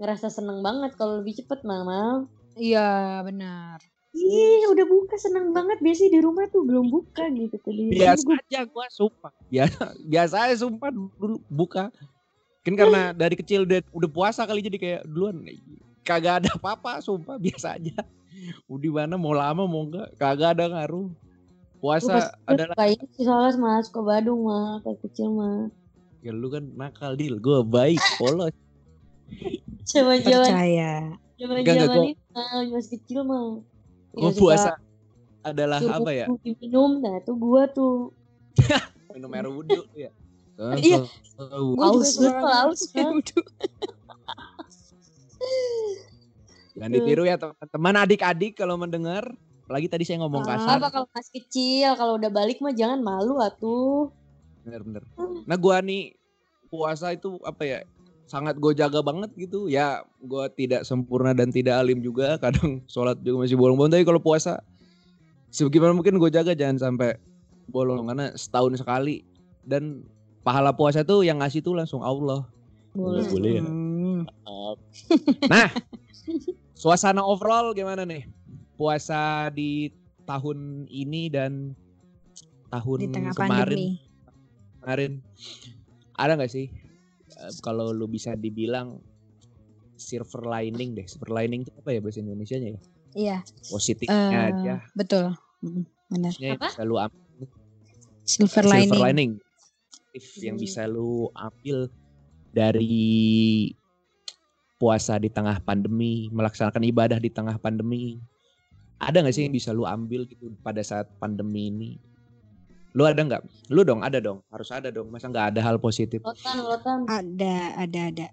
ngerasa 0.00 0.26
seneng 0.32 0.64
banget 0.64 0.96
kalau 0.96 1.20
lebih 1.20 1.38
cepet 1.42 1.60
mama. 1.62 2.24
Iya 2.56 3.20
benar. 3.22 3.78
Ih 4.10 4.66
udah 4.66 4.86
buka 4.90 5.14
seneng 5.14 5.54
banget 5.54 5.78
biasanya 5.78 6.18
di 6.18 6.20
rumah 6.20 6.44
tuh 6.50 6.66
belum 6.66 6.90
buka 6.90 7.30
gitu 7.30 7.56
tadi. 7.62 7.94
biasa 7.94 8.26
aja 8.26 8.60
gua 8.66 8.86
sumpah 8.90 9.30
biasa 9.54 9.82
biasa 10.02 10.34
aja 10.50 10.56
sumpah 10.66 10.90
dulu 10.90 11.38
buka 11.46 11.94
kan 12.66 12.74
karena 12.74 13.14
dari 13.14 13.38
kecil 13.38 13.62
udah 13.64 13.80
udah 13.94 14.10
puasa 14.10 14.42
kali 14.44 14.66
jadi 14.66 14.78
kayak 14.82 15.02
duluan 15.06 15.46
kagak 16.02 16.42
ada 16.42 16.50
apa-apa 16.58 16.98
sumpah 16.98 17.38
biasa 17.46 17.78
aja 17.78 18.02
udah 18.66 18.90
mana 18.90 19.14
mau 19.14 19.30
lama 19.30 19.62
mau 19.62 19.86
enggak 19.86 20.10
kagak 20.18 20.58
ada 20.58 20.66
ngaruh 20.74 21.06
puasa 21.80 22.34
adalah 22.44 22.76
Kayak 22.76 23.08
sih 23.16 23.24
soalnya 23.24 23.56
mas 23.56 23.88
ke 23.88 24.00
Badung 24.04 24.44
mah 24.44 24.84
kayak 24.84 25.00
kecil 25.08 25.32
mah. 25.32 25.72
Ya 26.20 26.36
lu 26.36 26.52
kan 26.52 26.68
nakal 26.76 27.16
deal, 27.16 27.40
gue 27.40 27.64
baik, 27.64 27.96
polos. 28.20 28.52
Zaman-zaman 29.88 30.44
Percaya. 30.44 30.92
Enggak, 31.40 31.64
enggak, 31.64 31.74
zaman-zaman 31.80 31.88
gua- 31.88 32.04
ini 32.04 32.12
nah, 32.36 32.62
masih 32.68 32.90
kecil 33.00 33.20
mah. 33.24 33.64
Gue 34.12 34.30
suka 34.30 34.40
puasa 34.42 34.70
adalah 35.40 35.78
suruh 35.80 35.96
apa 35.96 36.10
ya? 36.12 36.26
diminum, 36.44 37.00
nah 37.00 37.16
itu 37.16 37.32
gua 37.32 37.64
tuh. 37.72 38.12
Minum 39.16 39.32
air 39.32 39.48
wudhu 39.48 39.82
ya. 39.96 40.10
Iya. 40.76 41.08
Tahu. 41.40 41.72
Gua 41.80 41.96
juga 41.96 42.36
Haus 42.44 42.84
suka 42.84 43.00
minum 43.00 43.16
kan. 43.16 43.16
wudhu. 43.16 43.40
Jangan 46.76 46.90
ditiru 46.92 47.22
ya 47.24 47.36
teman-teman 47.36 47.94
adik-adik 48.04 48.52
kalau 48.54 48.76
mendengar. 48.76 49.24
Apalagi 49.64 49.88
tadi 49.88 50.04
saya 50.04 50.20
ngomong 50.20 50.44
Ah. 50.44 50.48
kasar. 50.54 50.76
Apa 50.76 50.88
kalau 50.92 51.06
masih 51.10 51.32
kecil, 51.40 51.90
kalau 51.96 52.20
udah 52.20 52.28
balik 52.28 52.60
mah 52.60 52.76
jangan 52.76 53.00
malu 53.00 53.40
atuh. 53.40 54.12
Bener-bener. 54.64 55.04
Nah 55.46 55.56
gua 55.56 55.80
nih 55.80 56.14
puasa 56.68 57.12
itu 57.14 57.40
apa 57.42 57.62
ya? 57.66 57.80
Sangat 58.30 58.62
gue 58.62 58.72
jaga 58.78 59.02
banget 59.02 59.34
gitu. 59.34 59.66
Ya 59.66 60.06
gua 60.22 60.46
tidak 60.46 60.86
sempurna 60.86 61.34
dan 61.34 61.50
tidak 61.50 61.82
alim 61.82 61.98
juga. 62.00 62.36
Kadang 62.44 62.84
sholat 62.86 63.18
juga 63.20 63.46
masih 63.46 63.58
bolong-bolong. 63.58 63.92
Tapi 63.98 64.06
kalau 64.06 64.22
puasa 64.22 64.62
sebagaimana 65.50 65.92
mungkin 65.96 66.16
gue 66.16 66.30
jaga 66.30 66.54
jangan 66.54 66.78
sampai 66.78 67.18
bolong 67.66 68.06
karena 68.06 68.30
setahun 68.38 68.78
sekali. 68.78 69.26
Dan 69.66 70.06
pahala 70.46 70.72
puasa 70.72 71.04
tuh 71.04 71.26
yang 71.26 71.42
ngasih 71.42 71.60
tuh 71.60 71.76
langsung 71.76 72.00
Allah. 72.00 72.46
Boleh. 72.94 73.26
Boleh 73.28 73.52
ya. 73.60 73.62
Hmm. 73.62 74.22
Nah, 75.50 75.72
suasana 76.76 77.24
overall 77.24 77.72
gimana 77.74 78.04
nih? 78.06 78.28
Puasa 78.76 79.50
di 79.50 79.90
tahun 80.30 80.86
ini 80.86 81.26
dan 81.32 81.74
tahun 82.70 82.98
Di 83.02 83.08
tengah 83.10 83.34
kemarin 83.34 83.66
pandemi. 83.66 84.09
Kemarin 84.80 85.20
ada 86.16 86.36
nggak 86.36 86.50
sih 86.50 86.66
eh, 87.36 87.52
kalau 87.60 87.92
lu 87.92 88.08
bisa 88.08 88.34
dibilang 88.34 88.98
silver 89.94 90.44
lining 90.44 90.96
deh 90.96 91.04
silver 91.04 91.30
lining 91.30 91.62
itu 91.62 91.72
apa 91.76 91.92
ya 91.92 92.00
bahasa 92.00 92.20
Indonesia-nya 92.20 92.70
ya 92.74 92.80
Iya. 93.10 93.36
positifnya 93.66 94.38
eh, 94.38 94.50
aja 94.54 94.74
betul. 94.94 95.34
Benar. 96.06 96.30
Maksudnya 96.30 96.48
yang 96.54 96.62
Apa? 96.62 96.68
bisa 96.70 96.82
lu 96.82 96.96
ambil 96.96 97.46
Silver 98.22 98.64
silver 98.64 98.70
lining. 98.70 99.02
lining 99.02 99.32
Positif 100.10 100.42
yang 100.42 100.56
Hmm. 100.56 100.64
bisa 100.64 100.82
lu 100.86 101.26
ambil 101.34 101.78
dari 102.50 103.74
puasa 104.74 105.20
di 105.20 105.28
tengah 105.28 105.60
pandemi 105.60 106.30
melaksanakan 106.32 106.82
ibadah 106.88 107.18
di 107.20 107.28
tengah 107.28 107.60
pandemi 107.60 108.16
ada 108.96 109.20
nggak 109.20 109.34
sih 109.34 109.44
yang 109.46 109.54
bisa 109.54 109.70
lu 109.70 109.84
ambil 109.84 110.24
gitu 110.24 110.50
pada 110.64 110.80
saat 110.80 111.06
pandemi 111.20 111.68
ini 111.68 111.90
lu 112.96 113.06
ada 113.06 113.22
nggak 113.22 113.42
lu 113.70 113.86
dong 113.86 114.02
ada 114.02 114.18
dong 114.18 114.42
harus 114.50 114.68
ada 114.74 114.90
dong 114.90 115.08
masa 115.14 115.30
nggak 115.30 115.54
ada 115.54 115.60
hal 115.62 115.78
positif 115.78 116.20
Lotan, 116.30 116.56
lotan. 116.62 116.98
Ada, 117.10 117.56
ada, 117.86 118.00
ada. 118.14 118.28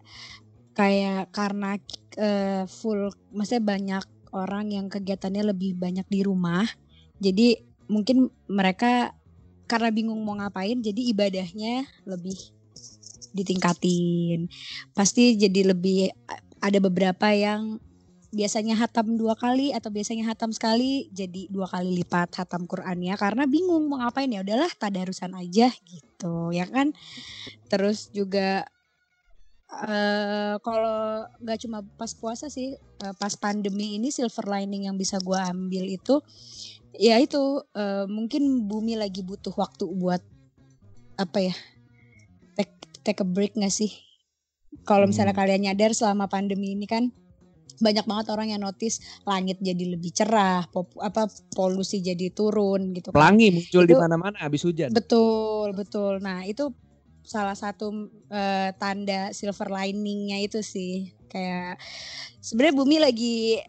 Kayak 0.78 1.34
karena 1.34 1.82
eh, 2.14 2.64
full, 2.70 3.10
maksudnya 3.34 3.64
banyak 3.66 4.06
orang 4.38 4.70
yang 4.70 4.86
kegiatannya 4.86 5.50
lebih 5.50 5.74
banyak 5.74 6.06
di 6.06 6.22
rumah. 6.22 6.66
Jadi 7.18 7.58
mungkin 7.90 8.30
mereka 8.46 9.18
karena 9.66 9.90
bingung 9.90 10.22
mau 10.22 10.38
ngapain, 10.38 10.78
jadi 10.80 11.02
ibadahnya 11.12 11.90
lebih 12.06 12.38
ditingkatin. 13.34 14.46
Pasti 14.94 15.34
jadi 15.36 15.74
lebih 15.74 16.14
ada 16.62 16.78
beberapa 16.78 17.34
yang 17.34 17.82
biasanya 18.28 18.76
hatam 18.76 19.16
dua 19.16 19.34
kali 19.40 19.72
atau 19.72 19.88
biasanya 19.88 20.28
hatam 20.28 20.52
sekali 20.52 21.08
jadi 21.16 21.48
dua 21.48 21.68
kali 21.68 22.04
lipat 22.04 22.36
hatam 22.44 22.68
Qurannya. 22.68 23.16
Karena 23.16 23.48
bingung 23.48 23.88
mau 23.88 24.04
ngapain 24.04 24.28
ya 24.32 24.44
udahlah 24.44 24.72
tadarusan 24.76 25.32
aja 25.36 25.72
gitu 25.88 26.52
ya 26.52 26.68
kan? 26.68 26.92
Terus 27.72 28.12
juga 28.12 28.68
eh 29.68 30.56
kalau 30.64 31.28
nggak 31.44 31.60
cuma 31.68 31.84
pas 32.00 32.16
puasa 32.16 32.48
sih 32.48 32.80
eh, 32.80 33.16
pas 33.20 33.36
pandemi 33.36 34.00
ini 34.00 34.16
silver 34.16 34.48
lining 34.48 34.88
yang 34.88 34.96
bisa 34.96 35.20
gua 35.20 35.52
ambil 35.52 35.84
itu 35.84 36.24
ya 36.96 37.20
itu 37.20 37.68
eh, 37.76 38.08
mungkin 38.08 38.64
bumi 38.64 38.96
lagi 38.96 39.28
butuh 39.28 39.52
waktu 39.52 39.84
buat 39.92 40.24
apa 41.20 41.52
ya 41.52 41.56
take 42.56 42.74
take 43.04 43.20
a 43.24 43.28
break 43.28 43.60
nggak 43.60 43.72
sih? 43.72 43.92
Kalau 44.88 45.04
misalnya 45.04 45.36
Hmm. 45.36 45.42
kalian 45.44 45.62
nyadar 45.68 45.92
selama 45.92 46.32
pandemi 46.32 46.72
ini 46.72 46.88
kan 46.88 47.12
banyak 47.78 48.06
banget 48.10 48.26
orang 48.34 48.48
yang 48.52 48.62
notice 48.62 49.00
langit 49.24 49.62
jadi 49.62 49.98
lebih 49.98 50.10
cerah 50.10 50.66
pop- 50.68 50.98
apa 50.98 51.30
polusi 51.54 52.02
jadi 52.02 52.34
turun 52.34 52.94
gitu 52.94 53.14
kan. 53.14 53.18
pelangi 53.22 53.54
muncul 53.54 53.84
di 53.86 53.94
mana-mana 53.94 54.38
habis 54.42 54.66
hujan 54.66 54.90
Betul, 54.98 55.78
betul. 55.78 56.18
Nah, 56.24 56.42
itu 56.48 56.74
salah 57.22 57.54
satu 57.54 58.10
eh, 58.32 58.72
tanda 58.80 59.30
silver 59.36 59.68
liningnya 59.70 60.42
itu 60.42 60.64
sih. 60.64 61.12
Kayak 61.28 61.78
sebenarnya 62.40 62.76
bumi 62.76 62.98
lagi 62.98 63.60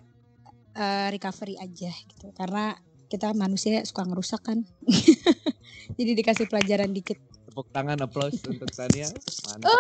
eh, 0.73 1.09
recovery 1.13 1.59
aja 1.59 1.91
gitu. 1.91 2.33
Karena 2.33 2.73
kita 3.11 3.35
manusia 3.35 3.83
suka 3.85 4.07
ngerusak 4.09 4.41
kan. 4.47 4.63
Jadi 5.99 6.13
dikasih 6.17 6.47
pelajaran 6.47 6.93
dikit. 6.95 7.19
tepuk 7.49 7.73
tangan 7.73 7.97
applause 8.05 8.45
untuk 8.45 8.69
Tania 8.77 9.09
mantap 9.49 9.73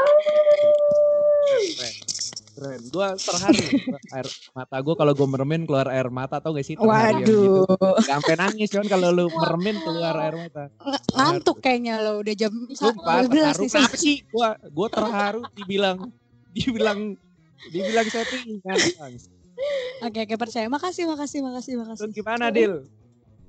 keren 1.76 1.92
keren. 2.58 2.80
Gue 2.90 3.06
terharu 3.14 3.62
air 4.10 4.26
mata. 4.50 4.76
Gue 4.82 4.94
kalau 4.98 5.12
gue 5.14 5.28
meremin 5.30 5.62
keluar 5.62 5.86
air 5.86 6.08
mata 6.10 6.42
tau 6.42 6.50
gak 6.52 6.66
sih? 6.66 6.74
Terharu 6.74 7.22
yang 7.22 7.22
gitu. 7.22 7.62
Sampai 8.02 8.34
nangis 8.34 8.68
cuman 8.74 8.86
kalau 8.90 9.08
lu 9.14 9.26
meremin 9.30 9.76
keluar 9.78 10.14
air 10.18 10.34
mata. 10.34 10.64
Ng- 10.82 11.02
ngantuk 11.14 11.62
kayaknya 11.62 12.02
lo 12.02 12.18
udah 12.18 12.34
jam 12.34 12.50
Sumpah 12.74 13.22
12 13.24 13.30
terharu. 13.30 13.62
nih. 13.62 13.70
kenapa 13.70 13.96
sih 13.96 14.16
gue 14.26 14.48
gue 14.66 14.88
terharu 14.90 15.42
dibilang 15.54 15.98
dibilang 16.50 16.98
dibilang 17.70 18.06
setting 18.10 18.58
kan 18.66 18.78
Oke, 19.98 20.22
oke 20.22 20.34
percaya. 20.38 20.70
Makasih, 20.70 21.10
makasih, 21.10 21.42
makasih, 21.42 21.74
makasih. 21.78 22.00
Terus 22.06 22.14
gimana 22.14 22.54
Dil? 22.54 22.86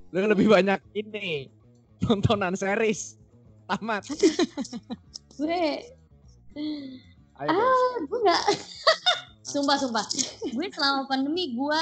Lu 0.10 0.18
lebih 0.26 0.50
banyak 0.50 0.82
ini 0.98 1.46
nontonan 2.02 2.58
series. 2.58 3.14
Tamat. 3.70 4.10
Gue, 5.38 5.86
Ayo 7.40 7.56
ah, 7.56 7.96
gue 8.04 8.20
nggak. 8.20 8.44
sumpah, 9.56 9.80
sumpah. 9.80 10.04
Gue 10.52 10.68
selama 10.76 11.08
pandemi 11.08 11.56
gue 11.56 11.82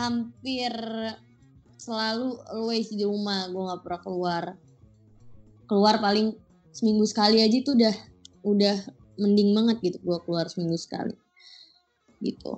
hampir 0.00 0.72
selalu 1.76 2.40
always 2.48 2.88
di 2.88 3.04
rumah. 3.04 3.52
Gue 3.52 3.62
nggak 3.68 3.82
pernah 3.84 4.00
keluar. 4.00 4.44
Keluar 5.68 6.00
paling 6.00 6.32
seminggu 6.72 7.04
sekali 7.04 7.44
aja 7.44 7.56
itu 7.60 7.76
udah 7.76 7.94
udah 8.48 8.76
mending 9.20 9.52
banget 9.52 9.76
gitu 9.84 9.98
gue 10.00 10.18
keluar 10.24 10.48
seminggu 10.48 10.80
sekali. 10.80 11.12
Gitu. 12.24 12.56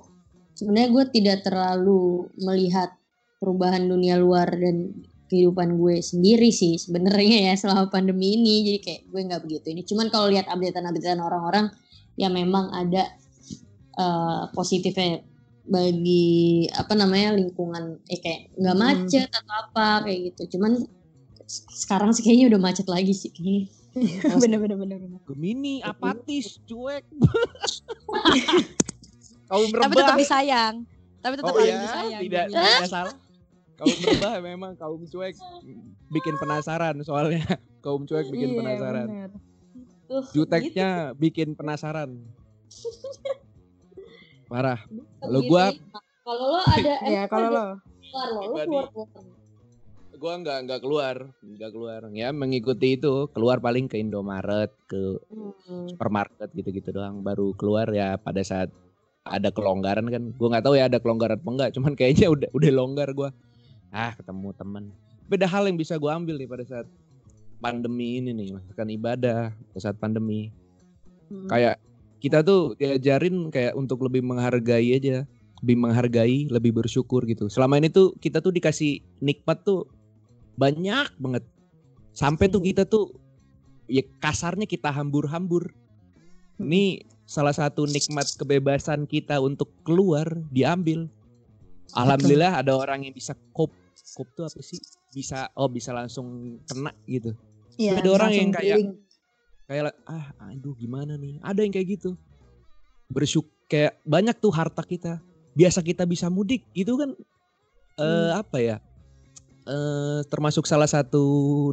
Sebenarnya 0.55 0.89
gue 0.95 1.05
tidak 1.11 1.43
terlalu 1.43 2.31
melihat 2.39 2.95
perubahan 3.43 3.83
dunia 3.83 4.15
luar 4.15 4.47
dan 4.47 4.95
kehidupan 5.31 5.79
gue 5.79 6.03
sendiri 6.03 6.51
sih 6.51 6.75
sebenarnya 6.75 7.47
ya 7.47 7.53
selama 7.55 7.87
pandemi 7.87 8.35
ini 8.35 8.67
jadi 8.67 8.79
kayak 8.83 9.01
gue 9.07 9.21
nggak 9.31 9.41
begitu 9.47 9.67
ini 9.71 9.81
cuman 9.87 10.11
kalau 10.11 10.27
lihat 10.27 10.51
updatean-updatean 10.51 11.23
orang-orang 11.23 11.71
ya 12.19 12.27
memang 12.27 12.67
ada 12.75 13.07
eh, 13.95 14.43
positifnya 14.51 15.23
bagi 15.63 16.67
apa 16.67 16.91
namanya 16.93 17.39
lingkungan 17.39 18.03
eh 18.05 18.19
kayak 18.19 18.51
nggak 18.59 18.75
Hmm. 18.75 18.83
macet 18.83 19.29
atau 19.31 19.55
apa 19.63 19.87
kayak 20.03 20.19
gitu 20.35 20.57
cuman 20.59 20.83
sekarang 21.51 22.11
sih 22.11 22.23
kayaknya 22.23 22.51
udah 22.51 22.59
macet 22.59 22.87
lagi 22.87 23.15
sih 23.15 23.31
kayaknya 23.31 23.71
bener, 24.39 24.59
bener, 24.59 24.77
bener, 24.79 24.97
bener. 24.99 25.19
Gemini 25.27 25.79
apatis 25.81 26.59
cuek 26.63 27.03
kaum 29.47 29.67
Tapi 29.67 29.93
tetap 29.93 30.15
disayang. 30.15 30.75
Tapi 31.19 31.33
tetap 31.35 31.53
oh 31.53 31.59
iya 31.59 31.75
disayang. 31.77 32.21
tidak 32.23 32.45
Gemini. 32.47 32.71
tidak 32.71 32.87
salah 32.87 33.13
kaum 33.81 33.97
rebah 33.99 34.33
memang 34.39 34.77
kaum 34.77 35.01
cuek. 35.03 35.33
Bikin 36.07 36.37
penasaran 36.37 37.01
soalnya. 37.01 37.41
Kaum 37.81 38.05
cuek 38.05 38.29
bikin 38.29 38.53
Iya, 38.53 38.57
penasaran. 38.61 39.07
bener. 39.09 39.31
Tuh, 40.05 40.21
gitu. 40.21 40.33
juteknya 40.37 40.89
bikin 41.17 41.57
penasaran. 41.57 42.13
Parah. 44.45 44.79
Kalau 45.17 45.41
gua- 45.43 45.73
kalau 46.21 46.45
lo 46.51 46.59
ada 46.61 46.93
Ya, 47.09 47.23
kalau 47.25 47.49
lo. 47.49 47.65
keluar 48.03 48.27
lo, 48.27 48.41
lo 48.43 48.53
keluar 48.59 48.87
keluar. 48.91 49.09
Gua 50.13 50.33
nggak 50.37 50.57
nggak 50.61 50.79
keluar 50.79 51.15
nggak 51.41 51.71
keluar. 51.73 52.01
Ya 52.13 52.29
mengikuti 52.29 52.93
itu 52.93 53.25
keluar 53.31 53.57
paling 53.57 53.89
ke 53.89 53.97
Indomaret 53.97 54.69
ke 54.85 55.17
Hmm. 55.65 55.87
supermarket 55.87 56.53
gitu-gitu 56.53 56.91
doang. 56.91 57.25
Baru 57.25 57.55
keluar 57.55 57.89
ya 57.89 58.13
pada 58.15 58.43
saat 58.43 58.69
ada 59.23 59.49
kelonggaran 59.49 60.05
kan. 60.05 60.29
Gua 60.35 60.53
nggak 60.53 60.65
tahu 60.67 60.75
ya 60.75 60.85
ada 60.85 60.99
kelonggaran 60.99 61.39
apa 61.39 61.49
enggak 61.49 61.69
cuman 61.73 61.93
kayaknya 61.95 62.29
udah 62.29 62.49
udah 62.51 62.69
longgar 62.69 63.09
gua 63.15 63.33
ah 63.91 64.11
ketemu 64.15 64.49
temen 64.55 64.83
beda 65.27 65.47
hal 65.47 65.67
yang 65.67 65.77
bisa 65.77 65.95
gua 65.99 66.17
ambil 66.17 66.35
nih 66.39 66.49
pada 66.49 66.63
saat 66.65 66.87
pandemi 67.61 68.17
ini 68.17 68.33
nih 68.33 68.57
melakukan 68.57 68.87
ibadah 68.89 69.41
pada 69.53 69.79
saat 69.79 69.97
pandemi 70.01 70.51
Hmm. 71.31 71.47
kayak 71.47 71.79
kita 72.19 72.43
tuh 72.43 72.75
diajarin 72.75 73.47
kayak 73.55 73.71
untuk 73.79 74.03
lebih 74.03 74.19
menghargai 74.19 74.99
aja 74.99 75.23
lebih 75.63 75.79
menghargai 75.79 76.51
lebih 76.51 76.75
bersyukur 76.75 77.23
gitu 77.23 77.47
selama 77.47 77.79
ini 77.79 77.87
tuh 77.87 78.11
kita 78.19 78.43
tuh 78.43 78.51
dikasih 78.51 78.99
nikmat 79.23 79.63
tuh 79.63 79.87
banyak 80.59 81.07
banget 81.23 81.47
sampai 82.11 82.51
tuh 82.51 82.59
kita 82.59 82.83
tuh 82.83 83.15
ya 83.91 84.03
kasarnya 84.23 84.63
kita 84.63 84.87
hambur-hambur. 84.87 85.75
Ini 86.61 87.03
salah 87.27 87.51
satu 87.51 87.83
nikmat 87.83 88.31
kebebasan 88.39 89.03
kita 89.03 89.43
untuk 89.43 89.71
keluar 89.83 90.27
diambil. 90.53 91.11
Alhamdulillah 91.91 92.63
ada 92.63 92.71
orang 92.71 93.03
yang 93.03 93.11
bisa 93.11 93.35
kop 93.51 93.73
kop 94.15 94.27
tuh 94.35 94.45
apa 94.47 94.59
sih? 94.59 94.79
Bisa 95.11 95.51
oh 95.55 95.67
bisa 95.71 95.91
langsung 95.95 96.59
kena 96.67 96.91
gitu. 97.07 97.35
Iya, 97.79 97.99
Ada 98.03 98.09
orang 98.11 98.31
yang 98.31 98.51
kayak. 98.51 98.77
Kayak 99.67 99.95
ah 100.03 100.35
aduh 100.51 100.75
gimana 100.75 101.15
nih? 101.15 101.39
Ada 101.39 101.63
yang 101.63 101.71
kayak 101.71 101.87
gitu. 101.99 102.19
Bersyuk 103.07 103.47
kayak 103.71 103.99
banyak 104.03 104.35
tuh 104.39 104.51
harta 104.51 104.83
kita. 104.83 105.23
Biasa 105.55 105.83
kita 105.83 106.03
bisa 106.07 106.31
mudik 106.31 106.63
gitu 106.71 106.95
kan 106.95 107.11
eh 107.99 108.31
apa 108.31 108.57
ya? 108.59 108.77
eh 109.61 110.19
termasuk 110.31 110.65
salah 110.65 110.89
satu 110.89 111.21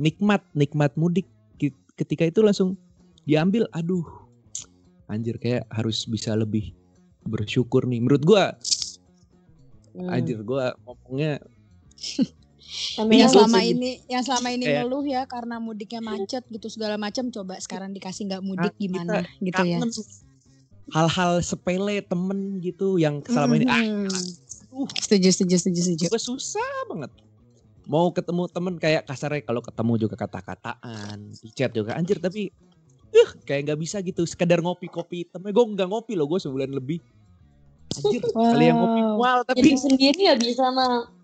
nikmat 0.04 0.44
nikmat 0.52 0.92
mudik 0.98 1.24
ketika 1.96 2.28
itu 2.28 2.44
langsung 2.44 2.76
diambil 3.24 3.64
aduh 3.72 4.04
anjir 5.08 5.40
kayak 5.40 5.64
harus 5.72 6.04
bisa 6.04 6.36
lebih 6.36 6.76
bersyukur 7.24 7.88
nih 7.88 7.98
menurut 7.98 8.22
gua 8.22 8.54
Hmm. 9.98 10.14
anjir 10.14 10.38
gua 10.46 10.78
ngomongnya 10.86 11.42
Namanya 13.00 13.16
yang 13.16 13.32
selama 13.32 13.60
ini 13.64 13.90
yang 14.12 14.22
selama 14.22 14.48
ini 14.52 14.64
ngeluh 14.68 15.04
ya 15.08 15.24
karena 15.24 15.56
mudiknya 15.56 16.04
macet 16.04 16.44
gitu 16.52 16.68
segala 16.68 17.00
macam 17.00 17.32
coba 17.32 17.56
sekarang 17.58 17.96
dikasih 17.96 18.28
nggak 18.28 18.42
mudik 18.44 18.74
Kita 18.76 18.82
gimana 18.82 19.14
gitu 19.40 19.62
ya. 19.64 19.78
hal-hal 20.92 21.40
sepele 21.40 22.04
temen 22.04 22.60
gitu 22.60 23.00
yang 23.00 23.24
selama 23.24 23.56
ini 23.56 23.66
ah 23.68 23.80
aduh. 23.80 24.88
Setuju 25.00 25.28
setuju 25.32 25.56
setuju 25.58 25.80
setuju. 25.80 26.04
Gue 26.12 26.22
susah 26.22 26.70
banget. 26.92 27.10
Mau 27.88 28.12
ketemu 28.12 28.42
temen 28.52 28.74
kayak 28.76 29.08
kasarnya 29.08 29.40
kalau 29.48 29.64
ketemu 29.64 29.92
juga 29.96 30.14
kata-kataan 30.20 31.32
di 31.40 31.48
chat 31.56 31.72
juga 31.72 31.96
anjir 31.96 32.20
tapi 32.20 32.52
uh, 33.16 33.30
kayak 33.48 33.72
nggak 33.72 33.80
bisa 33.80 34.04
gitu 34.04 34.28
sekedar 34.28 34.60
ngopi-kopi 34.60 35.24
temen 35.32 35.50
gue 35.56 35.64
nggak 35.72 35.88
ngopi 35.88 36.12
loh 36.20 36.28
gue 36.28 36.36
sebulan 36.36 36.68
lebih. 36.68 37.00
Anjir 37.96 38.20
kali 38.28 38.64
yang 38.68 38.76
ngopi 38.76 39.00
Wow. 39.00 39.16
mual 39.16 39.38
Jadi 39.48 39.72
tapi 39.72 39.80
sendiri 39.80 40.20
gak 40.28 40.40
bisa 40.44 40.68
mah. 40.68 41.17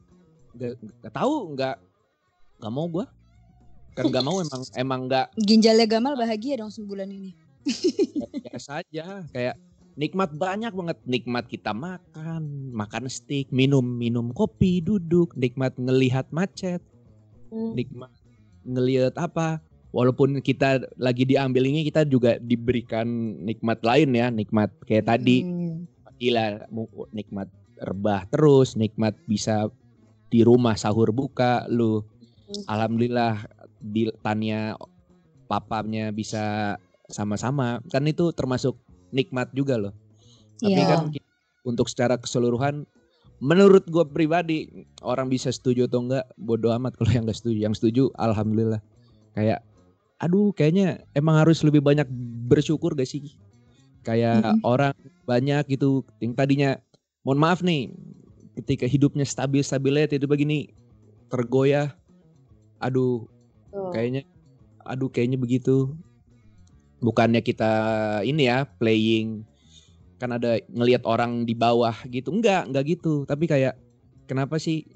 Nggak 0.55 0.73
nggak 1.03 1.15
tahu 1.15 1.35
nggak 1.59 1.77
nggak 2.63 2.73
mau 2.73 2.87
gue 2.87 3.07
kan 3.95 4.11
nggak 4.11 4.25
mau 4.27 4.43
emang 4.43 4.63
emang 4.75 5.01
nggak. 5.07 5.27
Ginjalnya 5.39 5.87
Gamal 5.87 6.19
bahagia 6.19 6.59
dong 6.59 6.75
sebulan 6.75 7.07
ini. 7.09 7.31
Biasa 8.51 8.83
aja 8.83 9.23
kayak 9.31 9.55
nikmat 9.95 10.35
banyak 10.35 10.75
banget. 10.75 10.99
Nikmat 11.07 11.47
kita 11.47 11.71
makan 11.71 12.75
makan 12.75 13.07
steak 13.07 13.55
minum 13.55 13.87
minum 13.87 14.35
kopi 14.35 14.83
duduk. 14.83 15.33
Nikmat 15.39 15.79
ngelihat 15.79 16.29
macet. 16.35 16.83
Hmm. 17.55 17.71
nikmat 17.79 18.11
ngelihat 18.67 19.15
apa. 19.15 19.63
Walaupun 19.95 20.43
kita 20.43 20.83
lagi 20.99 21.23
diambil 21.23 21.71
ini 21.71 21.87
kita 21.87 22.03
juga 22.03 22.35
diberikan 22.43 23.07
nikmat 23.47 23.79
lain 23.87 24.11
ya. 24.11 24.27
Nikmat 24.35 24.75
kayak 24.91 25.07
tadi. 25.07 25.47
Hmm. 25.47 25.87
gila 26.19 26.67
nikmat 27.15 27.47
rebah 27.79 28.27
terus. 28.27 28.75
Nikmat 28.75 29.15
bisa 29.31 29.71
di 30.35 30.43
rumah 30.43 30.74
sahur 30.74 31.14
buka 31.14 31.62
lu 31.70 32.03
Hmm. 32.45 32.61
alhamdulillah 32.68 33.47
di 33.80 34.11
Tania 34.20 34.74
papanya 35.49 36.11
bisa 36.11 36.76
sama-sama 37.09 37.78
kan 37.89 38.05
itu 38.05 38.35
termasuk 38.35 38.76
nikmat 39.14 39.49
juga 39.55 39.78
loh 39.78 39.95
tapi 40.59 40.76
Iya. 40.76 40.91
kan 40.91 41.01
untuk 41.64 41.89
secara 41.89 42.20
keseluruhan 42.20 42.85
menurut 43.41 43.89
gue 43.89 44.05
pribadi 44.12 44.68
orang 45.01 45.32
bisa 45.32 45.49
setuju 45.49 45.89
atau 45.89 46.05
enggak 46.05 46.26
bodoh 46.37 46.74
amat 46.76 47.01
kalau 47.01 47.16
yang 47.16 47.24
enggak 47.24 47.39
setuju 47.41 47.59
yang 47.64 47.72
setuju 47.72 48.12
alhamdulillah 48.20 48.80
kayak 49.32 49.64
aduh 50.20 50.53
kayaknya 50.53 51.01
emang 51.16 51.41
harus 51.41 51.64
lebih 51.64 51.80
banyak 51.80 52.07
bersyukur 52.45 52.93
gak 52.93 53.09
sih 53.09 53.24
kayak 54.05 54.45
Mm-mm. 54.45 54.61
orang 54.68 54.93
banyak 55.24 55.64
gitu 55.72 56.05
yang 56.20 56.37
tadinya 56.37 56.76
mohon 57.24 57.41
maaf 57.41 57.64
nih 57.64 57.89
ketika 58.55 58.87
hidupnya 58.87 59.27
stabil-stabilnya 59.27 60.11
itu 60.11 60.27
begini 60.27 60.71
tergoyah. 61.29 61.95
Aduh 62.79 63.27
Tuh. 63.71 63.91
kayaknya 63.91 64.23
aduh 64.87 65.11
kayaknya 65.11 65.39
begitu. 65.41 65.95
Bukannya 67.03 67.45
kita 67.45 67.73
ini 68.25 68.49
ya 68.49 68.65
playing 68.65 69.45
kan 70.17 70.31
ada 70.41 70.57
ngelihat 70.73 71.05
orang 71.05 71.45
di 71.45 71.53
bawah 71.53 71.95
gitu. 72.09 72.33
Enggak 72.33 72.71
enggak 72.71 72.97
gitu. 72.97 73.29
Tapi 73.29 73.45
kayak 73.51 73.77
kenapa 74.25 74.57
sih 74.57 74.87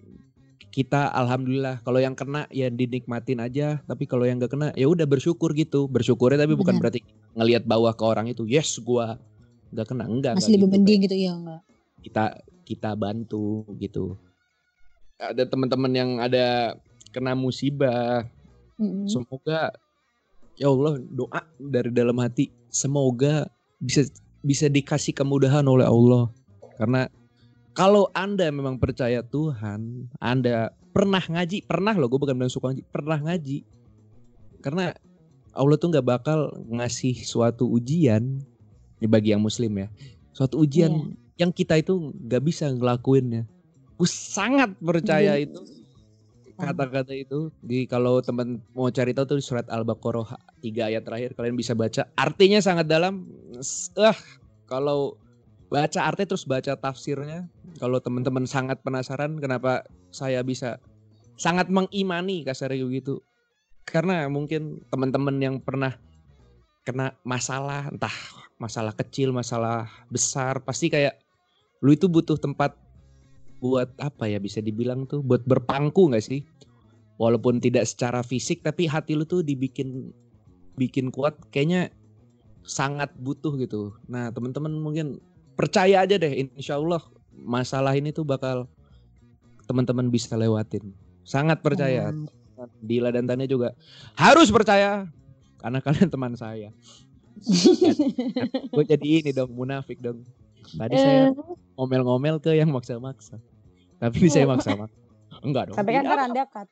kita 0.69 1.11
alhamdulillah 1.11 1.83
kalau 1.83 1.99
yang 1.99 2.15
kena 2.15 2.47
ya 2.55 2.71
dinikmatin 2.71 3.43
aja. 3.43 3.83
Tapi 3.85 4.09
kalau 4.09 4.25
yang 4.25 4.41
nggak 4.41 4.53
kena 4.55 4.69
ya 4.79 4.89
udah 4.89 5.05
bersyukur 5.05 5.53
gitu. 5.53 5.91
Bersyukurnya 5.91 6.41
tapi 6.41 6.55
bukan 6.55 6.79
Benar. 6.79 6.89
berarti 6.89 7.01
ngelihat 7.37 7.69
bawah 7.69 7.93
ke 7.93 8.05
orang 8.07 8.31
itu 8.31 8.47
yes 8.49 8.79
gua 8.81 9.19
nggak 9.75 9.87
kena. 9.91 10.05
Enggak 10.09 10.33
masih 10.39 10.49
enggak 10.49 10.55
lebih 10.55 10.65
gitu. 10.65 10.75
mending 10.79 11.01
gitu 11.05 11.17
ya 11.19 11.33
enggak 11.35 11.63
kita 12.03 12.25
kita 12.69 12.93
bantu 12.93 13.65
gitu 13.81 14.21
ada 15.17 15.49
teman-teman 15.49 15.93
yang 15.97 16.11
ada 16.21 16.77
kena 17.09 17.33
musibah 17.33 18.29
Mm-mm. 18.79 19.11
Semoga 19.11 19.75
ya 20.55 20.71
Allah 20.71 21.03
doa 21.11 21.43
dari 21.59 21.91
dalam 21.91 22.15
hati 22.23 22.55
semoga 22.71 23.51
bisa 23.83 24.07
bisa 24.41 24.71
dikasih 24.71 25.13
kemudahan 25.19 25.67
oleh 25.67 25.83
Allah. 25.83 26.31
Karena 26.79 27.11
kalau 27.75 28.07
Anda 28.15 28.47
memang 28.55 28.79
percaya 28.79 29.27
Tuhan, 29.27 30.11
Anda 30.23 30.71
pernah 30.95 31.23
ngaji, 31.23 31.67
pernah 31.67 31.95
loh 31.99 32.07
gue 32.07 32.23
bukan 32.23 32.39
bilang 32.39 32.55
suka 32.55 32.71
ngaji, 32.71 32.83
pernah 32.87 33.19
ngaji. 33.19 33.59
Karena 34.63 34.95
Allah 35.51 35.75
tuh 35.75 35.91
nggak 35.91 36.07
bakal 36.07 36.55
ngasih 36.71 37.19
suatu 37.27 37.67
ujian 37.67 38.39
ini 39.03 39.07
bagi 39.11 39.35
yang 39.35 39.43
muslim 39.43 39.75
ya. 39.75 39.91
Suatu 40.31 40.63
ujian 40.63 41.19
yang 41.39 41.55
kita 41.55 41.79
itu 41.79 42.11
nggak 42.27 42.43
bisa 42.43 42.67
ngelakuinnya. 42.75 43.47
Gue 43.95 44.11
sangat 44.11 44.75
percaya 44.83 45.39
Iya. 45.39 45.47
itu. 45.47 45.63
Kata-kata 46.59 47.15
itu. 47.15 47.55
Di 47.63 47.87
kalau 47.87 48.19
teman 48.19 48.59
mau 48.75 48.91
cari 48.91 49.15
tahu 49.15 49.35
tuh 49.35 49.39
di 49.39 49.45
surat 49.47 49.71
Al-Baqarah 49.71 50.35
tiga 50.59 50.91
ayat 50.91 51.07
terakhir 51.07 51.39
kalian 51.39 51.55
bisa 51.55 51.79
baca. 51.79 52.11
Artinya 52.19 52.59
sangat 52.59 52.91
dalam. 52.91 53.31
Ah 53.95 54.19
kalau 54.67 55.15
baca 55.71 56.01
arti 56.03 56.27
terus 56.27 56.43
baca 56.43 56.75
tafsirnya. 56.75 57.47
Kalau 57.79 58.03
teman-teman 58.03 58.43
sangat 58.43 58.83
penasaran 58.83 59.39
kenapa 59.39 59.87
saya 60.11 60.43
bisa 60.43 60.83
sangat 61.39 61.71
mengimani 61.71 62.43
kasarnya 62.43 62.83
gitu? 62.91 63.23
Karena 63.87 64.27
mungkin 64.27 64.83
teman-teman 64.91 65.39
yang 65.39 65.57
pernah 65.63 65.95
kena 66.83 67.15
masalah 67.23 67.87
entah 67.93 68.13
masalah 68.57 68.97
kecil 68.97 69.31
masalah 69.31 69.87
besar 70.09 70.65
pasti 70.65 70.89
kayak 70.89 71.21
lu 71.83 71.95
itu 71.95 72.11
butuh 72.11 72.39
tempat 72.39 72.75
buat 73.59 73.91
apa 73.99 74.31
ya 74.31 74.39
bisa 74.39 74.63
dibilang 74.63 75.07
tuh? 75.07 75.23
Buat 75.23 75.47
berpangku 75.47 76.11
nggak 76.11 76.25
sih? 76.25 76.43
Walaupun 77.19 77.59
tidak 77.59 77.87
secara 77.91 78.23
fisik 78.23 78.63
tapi 78.63 78.87
hati 78.87 79.19
lu 79.19 79.27
tuh 79.27 79.43
dibikin 79.43 80.15
bikin 80.79 81.11
kuat 81.11 81.35
kayaknya 81.51 81.91
sangat 82.63 83.11
butuh 83.19 83.59
gitu. 83.59 83.95
Nah 84.07 84.31
teman-teman 84.31 84.71
mungkin 84.79 85.19
percaya 85.59 86.07
aja 86.07 86.15
deh 86.15 86.47
insya 86.55 86.79
Allah 86.79 87.03
masalah 87.35 87.99
ini 87.99 88.15
tuh 88.15 88.23
bakal 88.23 88.71
teman-teman 89.67 90.07
bisa 90.09 90.39
lewatin. 90.39 90.95
Sangat 91.27 91.61
percaya. 91.61 92.15
Hmm. 92.15 92.31
Dila 92.83 93.15
dan 93.15 93.31
Tania 93.31 93.47
juga 93.47 93.71
harus 94.19 94.51
percaya 94.51 95.07
karena 95.63 95.79
kalian 95.87 96.11
teman 96.11 96.35
saya. 96.35 96.71
Gue 98.75 98.85
jadi 98.87 99.23
ini 99.23 99.31
dong 99.31 99.55
munafik 99.55 100.03
dong. 100.03 100.27
Tadi 100.75 100.95
saya 100.99 101.31
Eh, 101.31 101.68
ngomel-ngomel 101.79 102.43
ke 102.43 102.59
yang 102.59 102.75
maksa-maksa. 102.75 103.39
Tapi 104.03 104.27
saya 104.27 104.45
maksa-maksa. 104.53 104.99
Enggak 105.39 105.71
dong. 105.71 105.77
tapi 105.79 105.95
kan 105.95 106.03
kan 106.03 106.21
anda 106.27 106.45
cut 106.51 106.67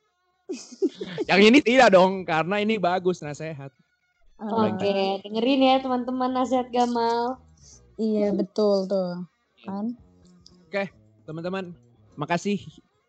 Yang 1.30 1.40
ini 1.50 1.58
tidak 1.62 1.94
dong, 1.94 2.26
karena 2.26 2.58
ini 2.62 2.82
bagus 2.82 3.22
nasihat. 3.22 3.70
Oke, 4.42 5.22
dengerin 5.22 5.62
ya 5.62 5.76
teman-teman 5.80 6.34
nasihat 6.34 6.68
Gamal. 6.68 7.40
iya 7.96 8.28
betul 8.28 8.84
tuh 8.84 9.24
kan 9.64 9.96
Teman-teman, 11.26 11.74
makasih 12.14 12.62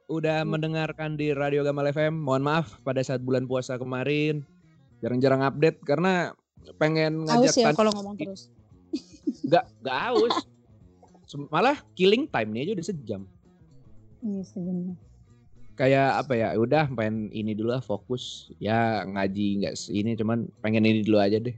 udah 0.10 0.42
mendengarkan 0.42 1.14
di 1.22 1.38
Radio 1.38 1.62
Gamal 1.62 1.94
FM. 1.94 2.18
Mohon 2.18 2.44
maaf 2.50 2.82
pada 2.82 2.98
saat 3.06 3.22
bulan 3.22 3.46
puasa 3.46 3.78
kemarin 3.78 4.42
jarang-jarang 5.06 5.46
update 5.46 5.78
karena 5.86 6.34
pengen 6.82 7.30
ngajak 7.30 7.54
aus 7.54 7.62
ya 7.62 7.70
kalau 7.78 7.94
ngomong 7.94 8.18
terus 8.18 8.50
Enggak, 9.46 9.70
enggak 9.86 9.98
haus. 10.10 10.36
Malah 11.52 11.84
killing 11.98 12.30
time 12.32 12.50
nya 12.56 12.64
aja 12.64 12.72
udah 12.80 12.88
sejam. 12.88 13.22
iya 14.24 14.42
sebenarnya 14.42 14.96
Kayak 15.78 16.26
apa 16.26 16.34
ya? 16.34 16.58
Udah 16.58 16.90
pengen 16.90 17.30
ini 17.30 17.54
dulu 17.54 17.70
lah 17.70 17.84
fokus. 17.86 18.50
Ya 18.58 19.06
ngaji 19.06 19.62
enggak 19.62 19.78
ini 19.94 20.18
cuman 20.18 20.50
pengen 20.66 20.90
ini 20.90 21.06
dulu 21.06 21.22
aja 21.22 21.38
deh. 21.38 21.54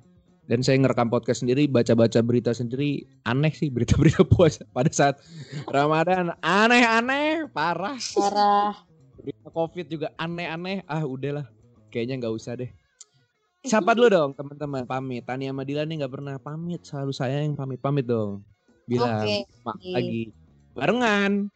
Dan 0.49 0.65
saya 0.65 0.81
ngerekam 0.81 1.13
podcast 1.13 1.45
sendiri, 1.45 1.69
baca-baca 1.69 2.19
berita 2.25 2.51
sendiri. 2.51 3.05
Aneh 3.23 3.53
sih 3.53 3.69
berita-berita 3.71 4.25
puasa 4.33 4.65
pada 4.73 4.89
saat 4.89 5.21
Ramadan. 5.69 6.33
Aneh-aneh, 6.41 7.47
parah. 7.53 7.95
Parah. 7.95 8.75
Berita 9.21 9.47
Covid 9.53 9.85
juga 9.87 10.07
aneh-aneh. 10.17 10.83
Ah 10.89 11.05
udahlah, 11.05 11.47
kayaknya 11.93 12.25
nggak 12.25 12.33
usah 12.33 12.59
deh. 12.59 12.73
Siapa 13.61 13.93
dulu 13.93 14.07
dong 14.09 14.31
teman-teman 14.35 14.83
pamit. 14.89 15.23
Tania 15.23 15.53
sama 15.53 15.63
Dilan 15.63 15.85
nih 15.87 15.95
nggak 16.03 16.13
pernah 16.17 16.35
pamit, 16.41 16.81
selalu 16.83 17.13
saya 17.13 17.39
yang 17.39 17.53
pamit-pamit 17.53 18.09
dong. 18.09 18.43
Bilang 18.89 19.21
maaf 19.61 19.81
lagi. 19.85 20.33
Barengan. 20.73 21.53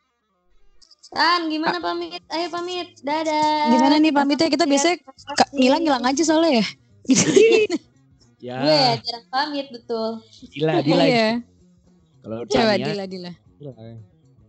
Tan, 1.14 1.42
gimana 1.46 1.78
pamit? 1.78 2.22
Ayo 2.30 2.48
pamit. 2.50 2.98
Dadah. 3.02 3.70
Gimana 3.70 3.96
nih 3.98 4.10
pamitnya 4.10 4.50
kita 4.50 4.66
biasanya 4.66 4.98
ka- 5.34 5.50
ngilang-ngilang 5.54 6.04
aja 6.06 6.22
soalnya 6.22 6.62
ya. 6.62 6.66
Ya, 8.44 8.60
Gue 8.60 9.08
jarang 9.08 9.28
pamit 9.32 9.68
betul. 9.72 10.20
Dila, 10.52 10.84
Dila. 10.84 11.04
Iya. 11.08 11.30
Kalau 12.20 12.38
Coba 12.44 12.76
Tania, 12.76 12.86
Dila 12.92 13.04
Dila. 13.08 13.32
Dila. 13.56 13.72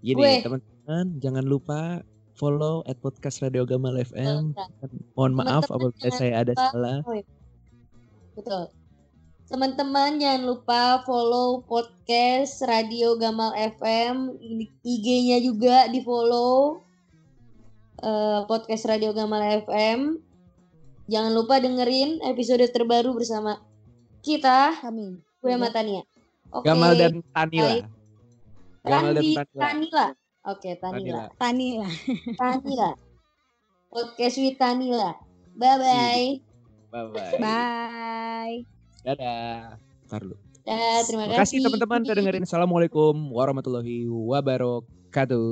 Gini 0.02 0.42
teman-teman, 0.42 1.06
jangan 1.22 1.44
lupa 1.46 2.02
follow 2.34 2.82
at 2.90 2.98
podcast 2.98 3.38
Radio 3.38 3.62
Gamal 3.62 3.94
FM. 3.94 4.50
Betul. 4.50 4.98
Mohon 5.14 5.32
maaf 5.38 5.70
apabila 5.70 6.10
saya 6.10 6.42
ada 6.42 6.58
salah. 6.58 7.06
Betul. 8.34 8.66
Teman-teman 9.44 10.16
jangan 10.16 10.42
lupa 10.48 11.04
follow 11.04 11.60
podcast 11.68 12.64
Radio 12.64 13.20
Gamal 13.20 13.52
FM, 13.52 14.40
IG-nya 14.80 15.36
juga 15.44 15.84
di 15.92 16.00
follow 16.00 16.80
eh, 18.00 18.40
podcast 18.48 18.88
Radio 18.88 19.12
Gamal 19.12 19.60
FM. 19.68 20.16
Jangan 21.12 21.32
lupa 21.36 21.60
dengerin 21.60 22.24
episode 22.24 22.64
terbaru 22.72 23.12
bersama 23.12 23.60
kita, 24.24 24.80
Kami. 24.80 25.20
gue 25.20 25.50
sama 25.52 25.68
Tania. 25.68 26.02
Oke. 26.48 26.64
Gamal 26.64 26.96
dan 26.96 27.20
Tanila. 27.28 27.68
Baik. 27.68 27.84
Gamal 28.80 29.12
dan 29.12 29.24
Tanila. 29.28 29.60
Tanila. 29.60 30.06
Oke, 30.44 30.70
Tanila. 30.80 31.20
Tanila. 31.36 31.36
Tani 31.36 31.68
lah. 31.76 31.92
Tanila. 32.40 32.90
Podcast 33.92 34.36
with 34.40 34.56
Tanila. 34.56 35.12
Bye-bye. 35.52 36.40
Bye-bye. 36.88 37.36
Bye. 37.36 38.73
Dadah. 39.04 39.76
Ntar 40.08 40.20
dulu. 40.24 40.36
Dah, 40.64 41.04
terima 41.04 41.28
Terima 41.28 41.36
kasih 41.44 41.60
kasih. 41.60 41.64
teman-teman 41.68 42.00
udah 42.08 42.16
dengerin. 42.16 42.44
Assalamualaikum 42.48 43.12
warahmatullahi 43.36 44.08
wabarakatuh. 44.08 45.44